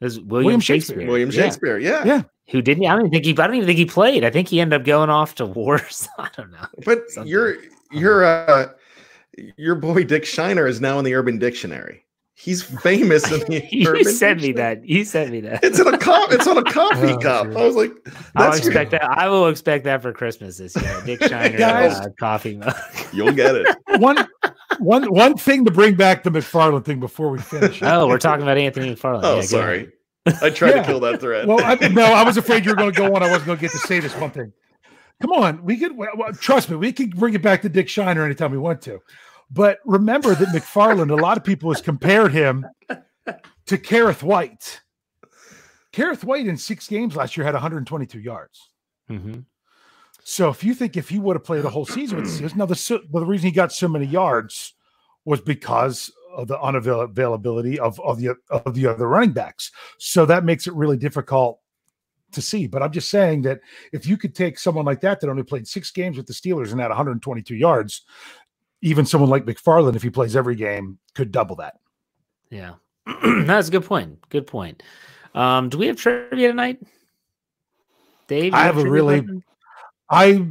It 0.00 0.04
was 0.04 0.18
William, 0.20 0.44
William 0.44 0.60
Shakespeare. 0.60 0.94
Shakespeare. 0.96 1.06
William 1.08 1.30
Yeah. 1.30 1.42
Shakespeare. 1.42 1.78
Yeah. 1.78 2.04
Yeah. 2.04 2.22
Who 2.50 2.62
didn't 2.62 2.86
I 2.86 2.90
don't 2.92 3.00
even 3.00 3.10
think 3.10 3.24
he 3.26 3.32
I 3.32 3.46
don't 3.46 3.56
even 3.56 3.66
think 3.66 3.78
he 3.78 3.84
played. 3.84 4.24
I 4.24 4.30
think 4.30 4.48
he 4.48 4.60
ended 4.60 4.80
up 4.80 4.86
going 4.86 5.10
off 5.10 5.34
to 5.36 5.46
wars. 5.58 6.08
I 6.18 6.28
don't 6.36 6.50
know. 6.50 6.66
But 6.84 7.10
Something. 7.10 7.30
your 7.30 7.56
your 7.92 8.24
uh 8.24 8.68
your 9.56 9.74
boy 9.74 10.04
Dick 10.04 10.24
Shiner 10.24 10.66
is 10.66 10.80
now 10.80 10.98
in 10.98 11.04
the 11.04 11.14
Urban 11.14 11.38
Dictionary. 11.38 12.04
He's 12.40 12.62
famous 12.62 13.30
in 13.32 13.40
the 13.40 13.66
you 13.72 13.88
Urban 13.88 14.04
sent 14.04 14.40
me 14.40 14.52
that. 14.52 14.88
You 14.88 15.04
sent 15.04 15.32
me 15.32 15.40
that. 15.40 15.64
It's 15.64 15.78
in 15.80 15.88
a 15.88 15.98
cup. 15.98 16.30
It's 16.32 16.46
on 16.46 16.56
a 16.56 16.62
coffee 16.72 17.08
Oh, 17.12 17.18
cup. 17.18 17.48
dude. 17.48 17.56
I 17.56 17.64
was 17.66 17.74
like, 17.74 17.90
I'll 18.36 18.50
that's 18.52 18.64
expect 18.64 18.92
that. 18.92 19.02
I 19.02 19.28
will 19.28 19.48
expect 19.48 19.84
that 19.84 20.02
for 20.02 20.12
Christmas 20.12 20.56
this 20.58 20.76
year. 20.76 21.02
Dick 21.04 21.22
Shiner 21.28 21.58
Guys. 21.58 21.94
uh, 21.94 22.08
coffee 22.18 22.56
mug. 22.56 22.74
you'll 23.12 23.32
get 23.32 23.56
it. 23.56 23.76
one 23.98 24.26
one 24.78 25.12
one 25.12 25.36
thing 25.36 25.64
to 25.64 25.70
bring 25.72 25.96
back 25.96 26.22
the 26.22 26.30
McFarland 26.30 26.84
thing 26.84 27.00
before 27.00 27.28
we 27.30 27.38
finish. 27.40 27.82
Oh, 27.82 28.06
we're 28.06 28.18
talking 28.18 28.42
about 28.44 28.56
Anthony 28.56 28.94
McFarland. 28.94 29.20
Oh, 29.24 29.36
Yeah, 29.36 29.42
sorry. 29.42 29.92
I 30.40 30.50
tried 30.50 30.70
Yeah. 30.76 30.82
to 30.82 30.84
kill 30.86 31.00
that 31.00 31.20
thread. 31.20 31.48
Well, 31.48 31.60
I, 31.64 31.74
no, 31.88 32.04
I 32.04 32.22
was 32.22 32.36
afraid 32.36 32.64
you 32.64 32.70
were 32.70 32.76
going 32.76 32.92
to 32.92 32.96
go 32.96 33.06
on. 33.16 33.22
I 33.22 33.26
wasn't 33.30 33.46
going 33.46 33.58
to 33.58 33.62
get 33.62 33.72
to 33.72 33.78
say 33.78 33.98
this 33.98 34.14
one 34.14 34.30
thing. 34.30 34.52
Come 35.20 35.32
on, 35.32 35.64
we 35.64 35.76
could 35.76 35.96
well, 35.96 36.10
well, 36.16 36.32
trust 36.32 36.70
me. 36.70 36.76
We 36.76 36.92
could 36.92 37.16
bring 37.16 37.34
it 37.34 37.42
back 37.42 37.62
to 37.62 37.68
Dick 37.68 37.88
Shiner 37.88 38.24
anytime 38.24 38.52
we 38.52 38.58
want 38.58 38.80
to. 38.82 39.00
But 39.50 39.78
remember 39.84 40.34
that 40.34 40.48
McFarland, 40.48 41.10
a 41.10 41.20
lot 41.20 41.36
of 41.36 41.44
people 41.44 41.72
has 41.72 41.80
compared 41.80 42.32
him 42.32 42.66
to 43.66 43.78
Kerrith 43.78 44.22
Whyte. 44.22 44.80
Kerrith 45.92 46.24
Whyte 46.24 46.46
in 46.46 46.56
six 46.56 46.86
games 46.86 47.16
last 47.16 47.36
year 47.36 47.44
had 47.44 47.54
122 47.54 48.20
yards. 48.20 48.70
Mhm. 49.10 49.46
So 50.22 50.50
if 50.50 50.62
you 50.62 50.74
think 50.74 50.96
if 50.96 51.08
he 51.08 51.18
would 51.18 51.36
have 51.36 51.44
played 51.44 51.64
a 51.64 51.70
whole 51.70 51.86
season 51.86 52.18
with 52.20 52.26
the 52.26 52.44
Steelers, 52.44 52.54
now 52.56 52.66
the 52.66 53.02
the 53.10 53.24
reason 53.24 53.46
he 53.46 53.52
got 53.52 53.72
so 53.72 53.88
many 53.88 54.04
yards 54.04 54.74
was 55.24 55.40
because 55.40 56.12
of 56.36 56.48
the 56.48 56.58
unavailability 56.58 57.78
of 57.78 57.98
of 58.00 58.18
the 58.18 58.36
of 58.50 58.74
the 58.74 58.86
other 58.86 59.08
running 59.08 59.32
backs. 59.32 59.72
So 59.98 60.26
that 60.26 60.44
makes 60.44 60.66
it 60.66 60.74
really 60.74 60.98
difficult 60.98 61.60
to 62.32 62.42
see. 62.42 62.66
But 62.66 62.82
I'm 62.82 62.92
just 62.92 63.08
saying 63.08 63.42
that 63.42 63.60
if 63.92 64.06
you 64.06 64.18
could 64.18 64.34
take 64.34 64.58
someone 64.58 64.84
like 64.84 65.00
that 65.00 65.20
that 65.20 65.30
only 65.30 65.42
played 65.42 65.66
six 65.66 65.90
games 65.90 66.18
with 66.18 66.26
the 66.26 66.34
Steelers 66.34 66.72
and 66.72 66.80
had 66.80 66.88
122 66.88 67.54
yards, 67.56 68.02
even 68.82 69.04
someone 69.06 69.30
like 69.30 69.44
McFarland, 69.44 69.96
if 69.96 70.02
he 70.02 70.10
plays 70.10 70.36
every 70.36 70.54
game, 70.54 70.98
could 71.14 71.32
double 71.32 71.56
that. 71.56 71.74
Yeah. 72.50 72.74
That's 73.22 73.68
a 73.68 73.70
good 73.70 73.84
point. 73.84 74.18
Good 74.28 74.46
point. 74.46 74.82
Um, 75.34 75.68
do 75.68 75.78
we 75.78 75.86
have 75.88 75.96
trivia 75.96 76.48
tonight? 76.48 76.80
Dave, 78.26 78.54
I 78.54 78.60
you 78.60 78.64
have 78.66 78.78
a 78.78 78.88
really- 78.90 79.20
question? 79.20 79.44
I 80.10 80.42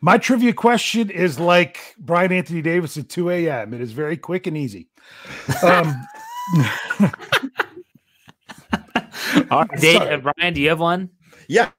my 0.00 0.16
trivia 0.18 0.52
question 0.52 1.10
is 1.10 1.40
like 1.40 1.96
Brian 1.98 2.30
Anthony 2.30 2.62
Davis 2.62 2.96
at 2.96 3.08
2 3.08 3.30
a.m. 3.30 3.74
It 3.74 3.80
is 3.80 3.90
very 3.90 4.16
quick 4.16 4.46
and 4.46 4.56
easy. 4.56 4.88
Um, 5.64 6.06
All 9.50 9.60
right, 9.64 9.80
Dave, 9.80 9.96
Sorry. 9.98 10.14
uh, 10.14 10.18
Brian, 10.18 10.54
do 10.54 10.60
you 10.60 10.68
have 10.68 10.80
one? 10.80 11.10
yeah. 11.48 11.70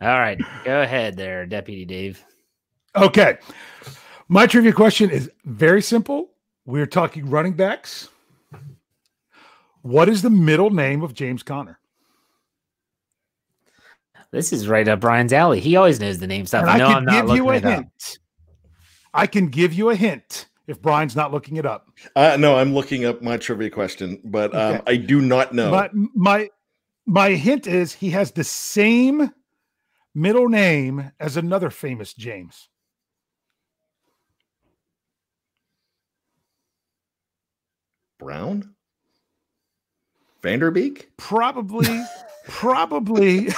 All 0.00 0.18
right, 0.18 0.40
go 0.64 0.82
ahead 0.82 1.16
there, 1.16 1.46
Deputy 1.46 1.84
Dave. 1.84 2.24
okay. 2.96 3.38
My 4.32 4.46
trivia 4.46 4.72
question 4.72 5.10
is 5.10 5.30
very 5.44 5.82
simple. 5.82 6.30
We're 6.64 6.86
talking 6.86 7.28
running 7.28 7.52
backs. 7.52 8.08
What 9.82 10.08
is 10.08 10.22
the 10.22 10.30
middle 10.30 10.70
name 10.70 11.02
of 11.02 11.12
James 11.12 11.42
Conner? 11.42 11.78
This 14.30 14.50
is 14.50 14.66
right 14.68 14.88
up 14.88 15.00
Brian's 15.00 15.34
alley. 15.34 15.60
He 15.60 15.76
always 15.76 16.00
knows 16.00 16.18
the 16.18 16.26
name 16.26 16.46
stuff. 16.46 16.62
And 16.62 16.70
I 16.70 16.78
no, 16.78 16.86
can 16.86 16.96
I'm 16.96 17.04
not 17.04 17.26
give 17.26 17.36
you 17.36 17.44
looking 17.44 17.50
a 17.50 17.56
it 17.56 17.64
up. 17.66 17.74
hint. 17.74 18.18
I 19.12 19.26
can 19.26 19.48
give 19.48 19.74
you 19.74 19.90
a 19.90 19.94
hint 19.94 20.46
if 20.66 20.80
Brian's 20.80 21.14
not 21.14 21.30
looking 21.30 21.58
it 21.58 21.66
up. 21.66 21.88
Uh, 22.16 22.38
no, 22.40 22.56
I'm 22.56 22.72
looking 22.72 23.04
up 23.04 23.20
my 23.20 23.36
trivia 23.36 23.68
question, 23.68 24.18
but 24.24 24.54
um, 24.54 24.76
Okay. 24.76 24.82
I 24.86 24.96
do 24.96 25.20
not 25.20 25.52
know. 25.52 25.70
But 25.70 25.90
my 25.94 26.48
my 27.04 27.32
hint 27.32 27.66
is 27.66 27.92
he 27.92 28.08
has 28.12 28.30
the 28.30 28.44
same 28.44 29.30
middle 30.14 30.48
name 30.48 31.12
as 31.20 31.36
another 31.36 31.68
famous 31.68 32.14
James. 32.14 32.70
Brown? 38.22 38.74
Van 40.42 40.58
Der 40.60 40.70
Beek? 40.70 41.10
Probably, 41.16 42.02
probably, 42.48 43.46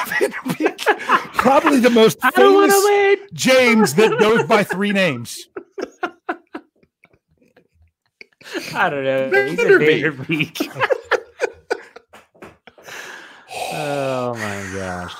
probably 1.34 1.80
the 1.80 1.90
most 1.90 2.18
I 2.22 2.30
famous. 2.30 2.74
James 3.32 3.94
that 3.94 4.18
goes 4.18 4.44
by 4.46 4.64
three 4.64 4.92
names. 4.92 5.48
I 8.74 8.90
don't 8.90 9.04
know. 9.04 9.30
He's 9.46 9.58
a 9.58 9.62
Van 9.62 9.66
Der 9.68 9.78
Beek. 9.78 10.54
Vanderbeek. 10.54 10.90
oh 13.72 14.34
my 14.34 14.70
gosh. 14.78 15.14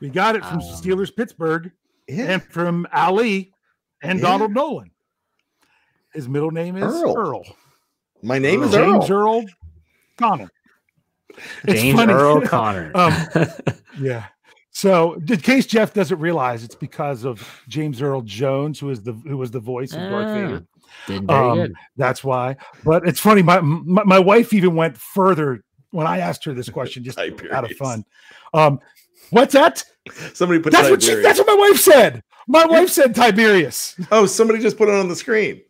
We 0.00 0.08
got 0.08 0.34
it 0.36 0.44
from 0.44 0.58
Um, 0.60 0.62
Steelers 0.62 1.14
Pittsburgh 1.14 1.72
Yeah. 2.08 2.24
and 2.32 2.42
from 2.42 2.86
Ali 2.92 3.52
and 4.02 4.18
Yeah. 4.18 4.24
Donald 4.26 4.52
Nolan. 4.52 4.90
His 6.12 6.28
middle 6.28 6.50
name 6.50 6.76
is 6.76 6.82
Earl. 6.84 7.16
Earl. 7.16 7.42
My 8.22 8.38
name 8.38 8.62
is 8.62 8.72
James 8.72 9.08
Earl. 9.10 9.36
Earl 9.38 9.44
Conner. 10.16 10.50
It's 11.64 11.80
James 11.80 11.98
funny. 11.98 12.12
Earl 12.12 12.40
Conner. 12.46 12.90
Um, 12.94 13.14
Yeah. 14.00 14.26
So, 14.72 15.14
in 15.14 15.36
case 15.38 15.66
Jeff 15.66 15.92
doesn't 15.92 16.18
realize, 16.20 16.62
it's 16.64 16.74
because 16.76 17.24
of 17.24 17.46
James 17.68 18.00
Earl 18.00 18.22
Jones, 18.22 18.78
who 18.78 18.88
is 18.90 19.02
the 19.02 19.12
who 19.12 19.36
was 19.36 19.50
the 19.50 19.58
voice 19.60 19.92
of 19.92 19.98
Darth 19.98 20.26
Ah, 20.28 20.34
Vader. 20.34 20.66
Did 21.06 21.26
very 21.26 21.38
Um, 21.50 21.58
good. 21.58 21.72
That's 21.96 22.22
why. 22.24 22.56
But 22.84 23.06
it's 23.06 23.18
funny. 23.20 23.42
My, 23.42 23.60
my 23.60 24.04
my 24.04 24.18
wife 24.18 24.52
even 24.52 24.74
went 24.76 24.96
further 24.96 25.62
when 25.90 26.06
I 26.06 26.18
asked 26.18 26.44
her 26.44 26.54
this 26.54 26.68
question, 26.68 27.02
just 27.04 27.18
out 27.52 27.64
of 27.64 27.72
fun. 27.72 28.04
Um, 28.54 28.78
what's 29.30 29.52
that? 29.54 29.84
Somebody 30.34 30.60
put 30.60 30.72
That's 30.72 30.88
what 30.88 31.02
she, 31.02 31.16
that's 31.16 31.38
what 31.40 31.48
my 31.48 31.56
wife 31.56 31.78
said. 31.80 32.22
My 32.48 32.64
wife 32.66 32.88
said 32.90 33.14
Tiberius. 33.14 33.96
Oh, 34.10 34.26
somebody 34.26 34.60
just 34.60 34.76
put 34.76 34.88
it 34.88 34.94
on 34.94 35.08
the 35.08 35.16
screen. 35.16 35.62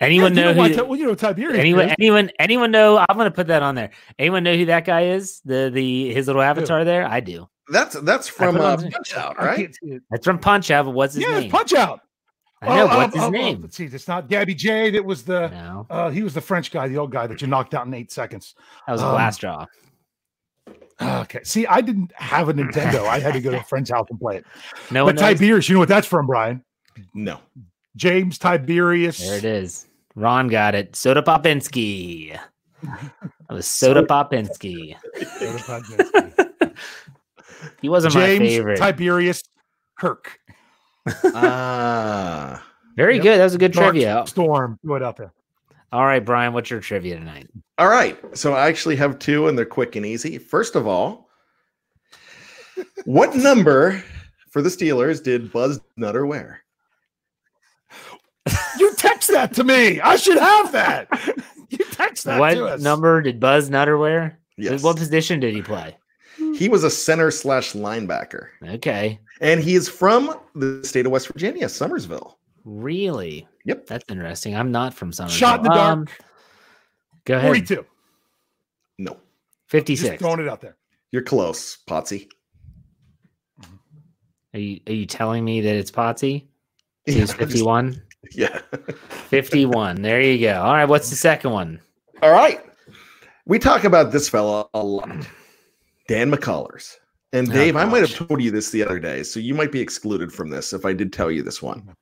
Anyone 0.00 0.34
Yeah, 0.34 0.44
know 0.44 0.50
you 0.50 0.56
know, 0.56 0.62
who? 0.62 0.74
Ti- 0.74 0.82
well, 0.82 0.98
you 0.98 1.06
know 1.06 1.14
Tiberius. 1.14 1.58
anyone? 1.58 1.86
is. 1.88 1.94
Anyone? 1.98 2.30
Anyone 2.38 2.70
know? 2.70 3.04
I'm 3.06 3.16
gonna 3.18 3.30
put 3.30 3.48
that 3.48 3.62
on 3.62 3.74
there. 3.74 3.90
Anyone 4.18 4.42
know 4.44 4.56
who 4.56 4.64
that 4.66 4.84
guy 4.86 5.06
is? 5.06 5.40
The 5.44 5.70
the 5.72 6.12
his 6.14 6.26
little 6.26 6.42
avatar 6.42 6.84
there. 6.84 7.06
I 7.06 7.20
do. 7.20 7.48
That's 7.68 8.00
that's 8.00 8.26
from 8.26 8.56
put 8.56 8.64
uh, 8.64 8.76
Punch 8.78 9.14
Out, 9.14 9.38
right? 9.38 9.56
can't 9.58 9.74
see 9.74 9.90
it. 9.90 10.02
That's 10.10 10.24
from 10.24 10.38
Punch 10.38 10.70
Out. 10.70 10.86
But 10.86 10.92
what's 10.92 11.14
his 11.14 11.22
name? 11.22 11.30
Yeah, 11.30 11.36
it's 11.36 11.42
name? 11.44 11.50
Punch 11.52 11.72
Out. 11.74 12.00
I 12.62 12.76
know. 12.76 12.88
Oh, 12.90 12.96
what's 12.96 13.14
oh, 13.14 13.18
his 13.18 13.24
oh, 13.24 13.26
oh, 13.26 13.30
name? 13.30 13.60
let's 13.62 13.76
see. 13.76 13.84
It's 13.84 14.08
not 14.08 14.28
Gabby 14.28 14.54
Jay. 14.54 14.90
That 14.90 15.04
was 15.04 15.22
the. 15.22 15.48
No, 15.48 15.86
Uh, 15.90 16.10
he 16.10 16.22
was 16.22 16.34
the 16.34 16.40
French 16.40 16.70
guy, 16.70 16.88
the 16.88 16.96
old 16.98 17.12
guy 17.12 17.26
that 17.26 17.40
you 17.42 17.46
knocked 17.46 17.74
out 17.74 17.86
in 17.86 17.92
eight 17.94 18.10
seconds. 18.10 18.54
that 18.86 18.92
was 18.92 19.02
um, 19.02 19.10
Glass 19.12 19.38
Joe. 19.38 19.66
Okay. 21.00 21.40
See, 21.44 21.66
I 21.66 21.80
didn't 21.80 22.12
have 22.16 22.48
a 22.48 22.54
Nintendo. 22.54 23.06
I 23.06 23.18
had 23.20 23.32
to 23.34 23.40
go 23.40 23.50
to 23.50 23.60
a 23.60 23.62
friend's 23.64 23.90
house 23.90 24.06
and 24.10 24.18
play 24.20 24.36
it. 24.36 24.46
No 24.90 25.06
But. 25.06 25.16
Tiberius, 25.18 25.68
you 25.68 25.74
know 25.74 25.78
what 25.80 25.88
that's 25.88 26.06
from, 26.06 26.26
Brian? 26.26 26.62
No. 27.14 27.38
James 27.96 28.38
Tiberius. 28.38 29.18
There 29.18 29.38
it 29.38 29.44
is. 29.44 29.86
Ron 30.14 30.48
got 30.48 30.74
it. 30.74 30.94
Soda 30.96 31.22
Popinski. 31.22 32.38
That 32.82 33.10
was 33.50 33.66
Soda 33.66 34.02
Popinski. 34.02 34.96
He 37.82 37.88
wasn't 37.90 38.14
my 38.14 38.20
James 38.26 38.48
favorite. 38.48 38.78
Tiberius 38.78 39.42
Kirk. 39.98 40.38
Ah. 41.34 42.62
Very 42.96 43.14
Yep. 43.16 43.22
good. 43.22 43.38
That 43.38 43.44
was 43.44 43.54
a 43.54 43.58
good 43.58 43.72
Dark 43.72 43.90
trivia. 43.92 44.24
Storm. 44.26 44.78
Throw 44.82 44.96
it 44.96 45.02
out 45.02 45.16
there. 45.16 45.32
All 45.92 46.04
right, 46.04 46.24
Brian, 46.24 46.52
what's 46.52 46.70
your 46.70 46.80
trivia 46.80 47.16
tonight? 47.16 47.48
All 47.78 47.88
right. 47.88 48.16
So 48.36 48.54
I 48.54 48.68
actually 48.68 48.96
have 48.96 49.18
two 49.18 49.48
and 49.48 49.58
they're 49.58 49.64
quick 49.66 49.96
and 49.96 50.06
easy. 50.06 50.38
First 50.38 50.76
of 50.76 50.86
all, 50.86 51.28
what 53.04 53.34
number 53.34 54.02
for 54.50 54.62
the 54.62 54.68
Steelers 54.68 55.22
did 55.22 55.52
Buzz 55.52 55.80
Nutter 55.96 56.26
wear? 56.26 56.62
You 58.78 58.94
text 58.96 59.30
that 59.32 59.52
to 59.54 59.64
me. 59.64 60.00
I 60.00 60.16
should 60.16 60.38
have 60.38 60.72
that. 60.72 61.08
You 61.70 61.78
text 61.92 62.24
that 62.24 62.34
to 62.34 62.40
What 62.40 62.56
us. 62.58 62.80
number 62.82 63.20
did 63.22 63.38
Buzz 63.40 63.68
Nutter 63.70 63.98
wear? 63.98 64.38
Yes. 64.56 64.82
What 64.82 64.96
position 64.96 65.40
did 65.40 65.54
he 65.54 65.62
play? 65.62 65.96
He 66.56 66.68
was 66.68 66.84
a 66.84 66.90
center 66.90 67.30
slash 67.30 67.72
linebacker. 67.74 68.46
Okay. 68.64 69.18
And 69.40 69.60
he 69.60 69.74
is 69.74 69.88
from 69.88 70.38
the 70.54 70.82
state 70.84 71.04
of 71.06 71.12
West 71.12 71.28
Virginia, 71.28 71.66
Summersville. 71.66 72.34
Really? 72.64 73.46
Yep. 73.64 73.86
That's 73.86 74.04
interesting. 74.08 74.54
I'm 74.56 74.70
not 74.72 74.94
from 74.94 75.12
Somerville. 75.12 75.36
Shot 75.36 75.58
in 75.58 75.62
the 75.64 75.68
dark. 75.70 75.92
Um, 75.92 76.06
go 77.24 77.36
ahead. 77.36 77.46
42. 77.48 77.86
No, 78.98 79.12
Just 79.12 79.20
56. 79.68 80.20
throwing 80.20 80.40
it 80.40 80.48
out 80.48 80.60
there. 80.60 80.76
you're 81.12 81.22
close, 81.22 81.78
Potsy. 81.88 82.28
Are 84.52 84.58
you 84.58 84.80
are 84.88 84.92
you 84.92 85.06
telling 85.06 85.44
me 85.44 85.60
that 85.60 85.74
it's 85.76 85.90
Potsy? 85.90 86.46
He's 87.06 87.32
51. 87.32 88.02
yeah. 88.32 88.60
51. 89.08 90.02
There 90.02 90.20
you 90.20 90.38
go. 90.40 90.60
All 90.60 90.72
right. 90.72 90.84
What's 90.84 91.08
the 91.10 91.16
second 91.16 91.50
one? 91.52 91.80
All 92.22 92.32
right. 92.32 92.60
We 93.46 93.58
talk 93.58 93.84
about 93.84 94.12
this 94.12 94.28
fella 94.28 94.68
a 94.74 94.82
lot. 94.82 95.08
Dan 96.08 96.30
McCullers. 96.30 96.96
And 97.32 97.48
Oh, 97.48 97.52
Dave, 97.52 97.76
I 97.76 97.84
might 97.84 98.00
have 98.00 98.14
told 98.14 98.42
you 98.42 98.50
this 98.50 98.70
the 98.70 98.84
other 98.84 98.98
day, 98.98 99.22
so 99.22 99.38
you 99.40 99.54
might 99.54 99.70
be 99.72 99.80
excluded 99.80 100.32
from 100.32 100.50
this 100.50 100.72
if 100.72 100.84
I 100.84 100.92
did 100.92 101.12
tell 101.12 101.30
you 101.30 101.42
this 101.44 101.62
one. 101.62 101.94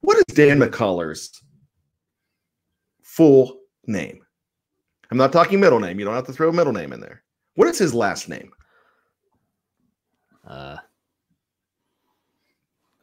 What 0.00 0.18
is 0.18 0.34
Dan 0.34 0.60
McCullers' 0.60 1.30
full 3.02 3.58
name? 3.86 4.20
I'm 5.10 5.18
not 5.18 5.32
talking 5.32 5.60
middle 5.60 5.80
name. 5.80 5.98
You 5.98 6.04
don't 6.04 6.14
have 6.14 6.26
to 6.26 6.32
throw 6.32 6.48
a 6.48 6.52
middle 6.52 6.72
name 6.72 6.92
in 6.92 7.00
there. 7.00 7.22
What 7.54 7.68
is 7.68 7.78
his 7.78 7.94
last 7.94 8.28
name? 8.28 8.50
Uh, 10.46 10.76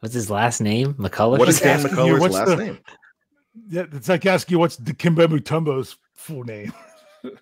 what's 0.00 0.14
his 0.14 0.30
last 0.30 0.60
name? 0.60 0.94
McCullough. 0.94 1.38
What 1.38 1.48
is 1.48 1.60
just 1.60 1.82
Dan 1.84 1.92
McCullers' 1.92 2.20
what's 2.20 2.34
last 2.34 2.48
the- 2.48 2.56
name? 2.56 2.78
Yeah, 3.68 3.84
it's 3.92 4.08
like 4.08 4.26
asking 4.26 4.54
you 4.54 4.58
what's 4.58 4.76
Dikembe 4.76 5.26
Mutombo's 5.28 5.96
full 6.14 6.42
name. 6.44 6.72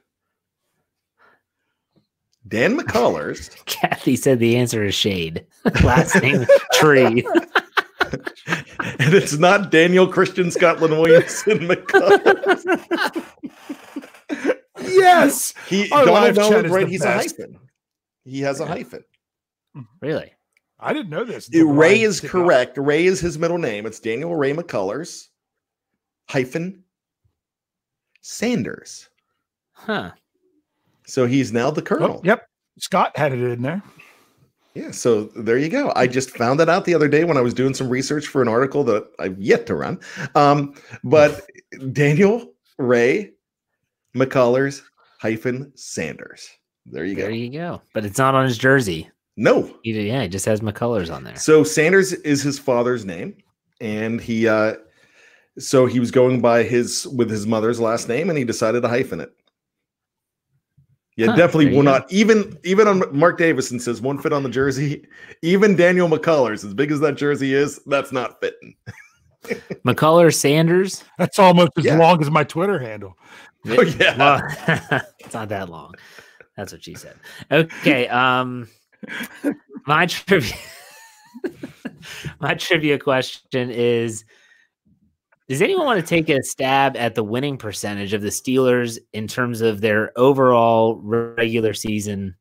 Dan 2.49 2.77
McCullers. 2.79 3.65
Kathy 3.65 4.17
said 4.17 4.39
the 4.39 4.57
answer 4.57 4.85
is 4.85 4.95
Shade. 4.95 5.47
Last 5.83 6.21
name 6.21 6.45
Tree. 6.75 7.27
And 8.99 9.15
it's 9.15 9.39
not 9.39 9.71
Daniel 9.71 10.07
Christian 10.07 10.51
Scotland 10.51 10.99
Williamson 10.99 11.59
McCullers. 11.61 13.23
yes. 14.83 15.55
He 15.69 15.91
Our 15.91 16.05
Donald 16.05 16.37
live 16.37 16.37
Nolan, 16.37 16.71
right? 16.73 16.89
He's 16.89 17.03
best. 17.03 17.39
a 17.39 17.43
hyphen. 17.43 17.59
He 18.25 18.41
has 18.41 18.61
a 18.61 18.67
hyphen. 18.67 19.05
Really? 20.01 20.33
I 20.79 20.93
didn't 20.93 21.11
know 21.11 21.25
this. 21.25 21.47
Until 21.49 21.69
Ray 21.73 22.03
is 22.03 22.21
did 22.21 22.27
not. 22.27 22.31
correct. 22.33 22.79
Ray 22.79 23.07
is 23.07 23.21
his 23.21 23.39
middle 23.39 23.59
name. 23.59 23.87
It's 23.87 24.01
Daniel 24.01 24.35
Ray 24.35 24.53
McCullers 24.53 25.29
hyphen 26.29 26.83
Sanders. 28.21 29.09
Huh. 29.73 30.13
So 31.07 31.27
he's 31.27 31.53
now 31.53 31.71
the 31.71 31.81
Oh, 31.81 31.85
colonel. 31.85 32.21
yep. 32.25 32.47
Scott 32.79 33.17
had 33.17 33.33
it 33.33 33.41
in 33.41 33.63
there. 33.63 33.83
Yeah. 34.75 34.91
So 34.91 35.25
there 35.37 35.59
you 35.59 35.69
go. 35.69 35.93
I 35.95 36.07
just 36.07 36.31
found 36.31 36.59
that 36.61 36.69
out 36.69 36.85
the 36.85 36.95
other 36.95 37.09
day 37.09 37.25
when 37.25 37.37
I 37.37 37.43
was 37.43 37.55
doing 37.55 37.75
some 37.75 37.89
research 37.89 38.27
for 38.27 38.41
an 38.41 38.49
article 38.49 38.85
that 38.85 39.07
I've 39.19 39.39
yet 39.39 39.67
to 39.67 39.75
run. 39.75 40.01
Um, 40.35 40.75
but 41.05 41.43
Daniel 41.93 42.53
Ray 42.79 43.33
McCullers 44.17 44.83
hyphen 45.21 45.73
Sanders. 45.75 46.49
There 46.87 47.05
you 47.05 47.15
go. 47.15 47.23
There 47.23 47.31
you 47.31 47.51
go. 47.51 47.83
But 47.95 48.05
it's 48.05 48.19
not 48.19 48.35
on 48.35 48.45
his 48.45 48.59
jersey. 48.59 49.09
no, 49.37 49.73
He, 49.83 49.93
yeah, 50.09 50.23
he 50.23 50.29
just 50.29 50.47
has 50.47 50.61
McCullers 50.61 51.15
on 51.15 51.25
there. 51.25 51.37
So 51.37 51.65
Sanders 51.65 52.13
is 52.13 52.43
his 52.43 52.59
father's 52.59 53.05
name, 53.05 53.37
and 53.81 54.21
he 54.21 54.49
uh 54.49 54.75
so 55.59 55.87
he 55.87 56.01
was 56.01 56.11
going 56.11 56.41
by 56.41 56.63
his 56.63 57.07
with 57.07 57.31
his 57.31 57.47
mother's 57.47 57.79
last 57.79 58.09
name, 58.09 58.31
and 58.31 58.39
he 58.39 58.45
decided 58.45 58.83
to 58.83 58.89
hyphen 58.89 59.21
it. 59.21 59.33
Yeah, 61.17 61.27
Huh, 61.27 61.37
definitely 61.37 61.67
will 61.67 61.73
you 61.73 61.79
go. 61.83 61.91
not 61.91 62.13
even 62.13 62.59
even 62.65 62.89
on 62.89 63.03
Mark 63.17 63.37
Davison 63.39 63.79
says 63.79 64.01
one 64.01 64.19
fit 64.19 64.33
on 64.33 64.43
the 64.43 64.49
jersey. 64.49 65.07
Even 65.43 65.77
Daniel 65.77 66.09
McCullers, 66.09 66.65
as 66.65 66.73
big 66.73 66.91
as 66.91 67.01
that 67.01 67.17
jersey 67.17 67.53
is, 67.53 67.81
that's 67.87 68.13
not 68.13 68.41
fitting. 68.41 68.75
McCullers 69.85 70.37
Sanders. 70.37 71.03
That's 71.19 71.39
almost 71.39 71.73
as 71.77 71.85
Yeah. 71.85 71.97
long 71.99 72.21
as 72.23 72.31
my 72.31 72.45
Twitter 72.45 72.79
handle. 72.79 73.19
Oh, 73.69 73.83
yeah. 73.83 74.17
Well, 74.17 75.03
it's 75.19 75.35
not 75.35 75.49
that 75.51 75.69
long. 75.69 75.95
That's 76.57 76.73
what 76.73 76.83
she 76.85 76.95
said. 76.95 77.17
Okay. 77.51 78.09
Um, 78.09 78.69
my 79.87 80.07
trivia, 80.07 80.55
my 82.41 82.55
trivia 82.55 82.99
question 82.99 83.71
is: 83.71 84.25
Does 85.53 85.61
anyone 85.61 85.85
want 85.85 86.01
to 86.01 86.07
take 86.07 86.31
a 86.31 86.43
stab 86.43 86.97
at 86.97 87.15
the 87.15 87.23
winning 87.23 87.59
percentage 87.59 88.15
of 88.15 88.23
the 88.23 88.31
Steelers 88.31 88.99
in 89.13 89.29
terms 89.29 89.61
of 89.61 89.83
their 89.83 90.11
overall 90.19 90.97
regular 91.03 91.75
season 91.75 92.35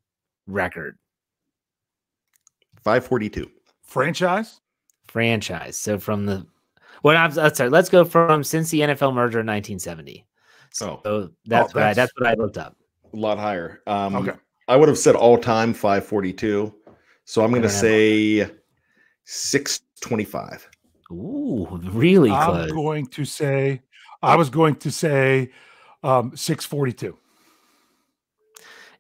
record 0.48 0.98
Five 2.86 3.06
forty 3.06 3.30
two. 3.30 3.52
Franchise? 3.84 4.62
franchise? 5.10 5.76
So 5.76 6.00
from 6.00 6.26
the 6.26 6.48
well, 7.04 7.18
I'm, 7.18 7.38
I'm 7.38 7.54
sorry. 7.54 7.70
Let's 7.70 7.90
go 7.90 8.06
from 8.06 8.46
since 8.46 8.70
the 8.70 8.80
NFL 8.80 9.14
merger 9.14 9.42
in 9.42 9.46
1970. 9.48 10.26
So 10.72 11.02
Oh, 11.04 11.30
that's 11.46 11.74
what 11.76 11.84
I, 11.84 11.94
that's- 11.94 11.96
that's 11.98 12.14
what 12.18 12.30
I 12.30 12.36
looked 12.42 12.58
up. 12.58 12.78
a 13.14 13.18
lot 13.18 13.38
higher. 13.38 13.82
Um, 13.88 14.16
Okay. 14.16 14.32
I 14.70 14.78
would 14.78 14.88
have 14.88 14.98
said 14.98 15.16
all 15.16 15.38
time 15.38 15.74
five 15.74 16.06
forty 16.06 16.32
two. 16.32 16.74
So 17.26 17.44
I'm 17.44 17.50
going 17.50 17.62
to 17.64 17.68
say 17.70 18.50
six 19.26 19.82
twenty 20.00 20.24
five. 20.24 20.66
Ooh, 21.12 21.68
really 21.92 22.32
I'm 22.32 22.46
close. 22.52 22.72
going 22.72 23.06
to 23.08 23.26
say, 23.26 23.82
I 24.24 24.36
was 24.36 24.50
going 24.50 24.76
to 24.78 24.92
say 24.92 25.52
um, 26.04 26.36
642. 26.36 27.18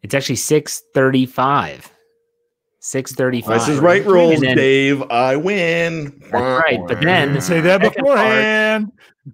It's 0.03 0.13
actually 0.13 0.35
635. 0.35 1.91
635. 2.83 3.59
This 3.59 3.67
is 3.69 3.79
right 3.79 4.03
rules, 4.05 4.41
then- 4.41 4.57
Dave. 4.57 5.03
I 5.11 5.35
win. 5.35 6.19
That's 6.31 6.33
right, 6.33 6.79
but 6.87 6.99
then- 7.01 7.39
Say 7.39 7.61
that 7.61 7.81
Second 7.81 7.93
part. 8.03 8.15
beforehand. 8.17 8.91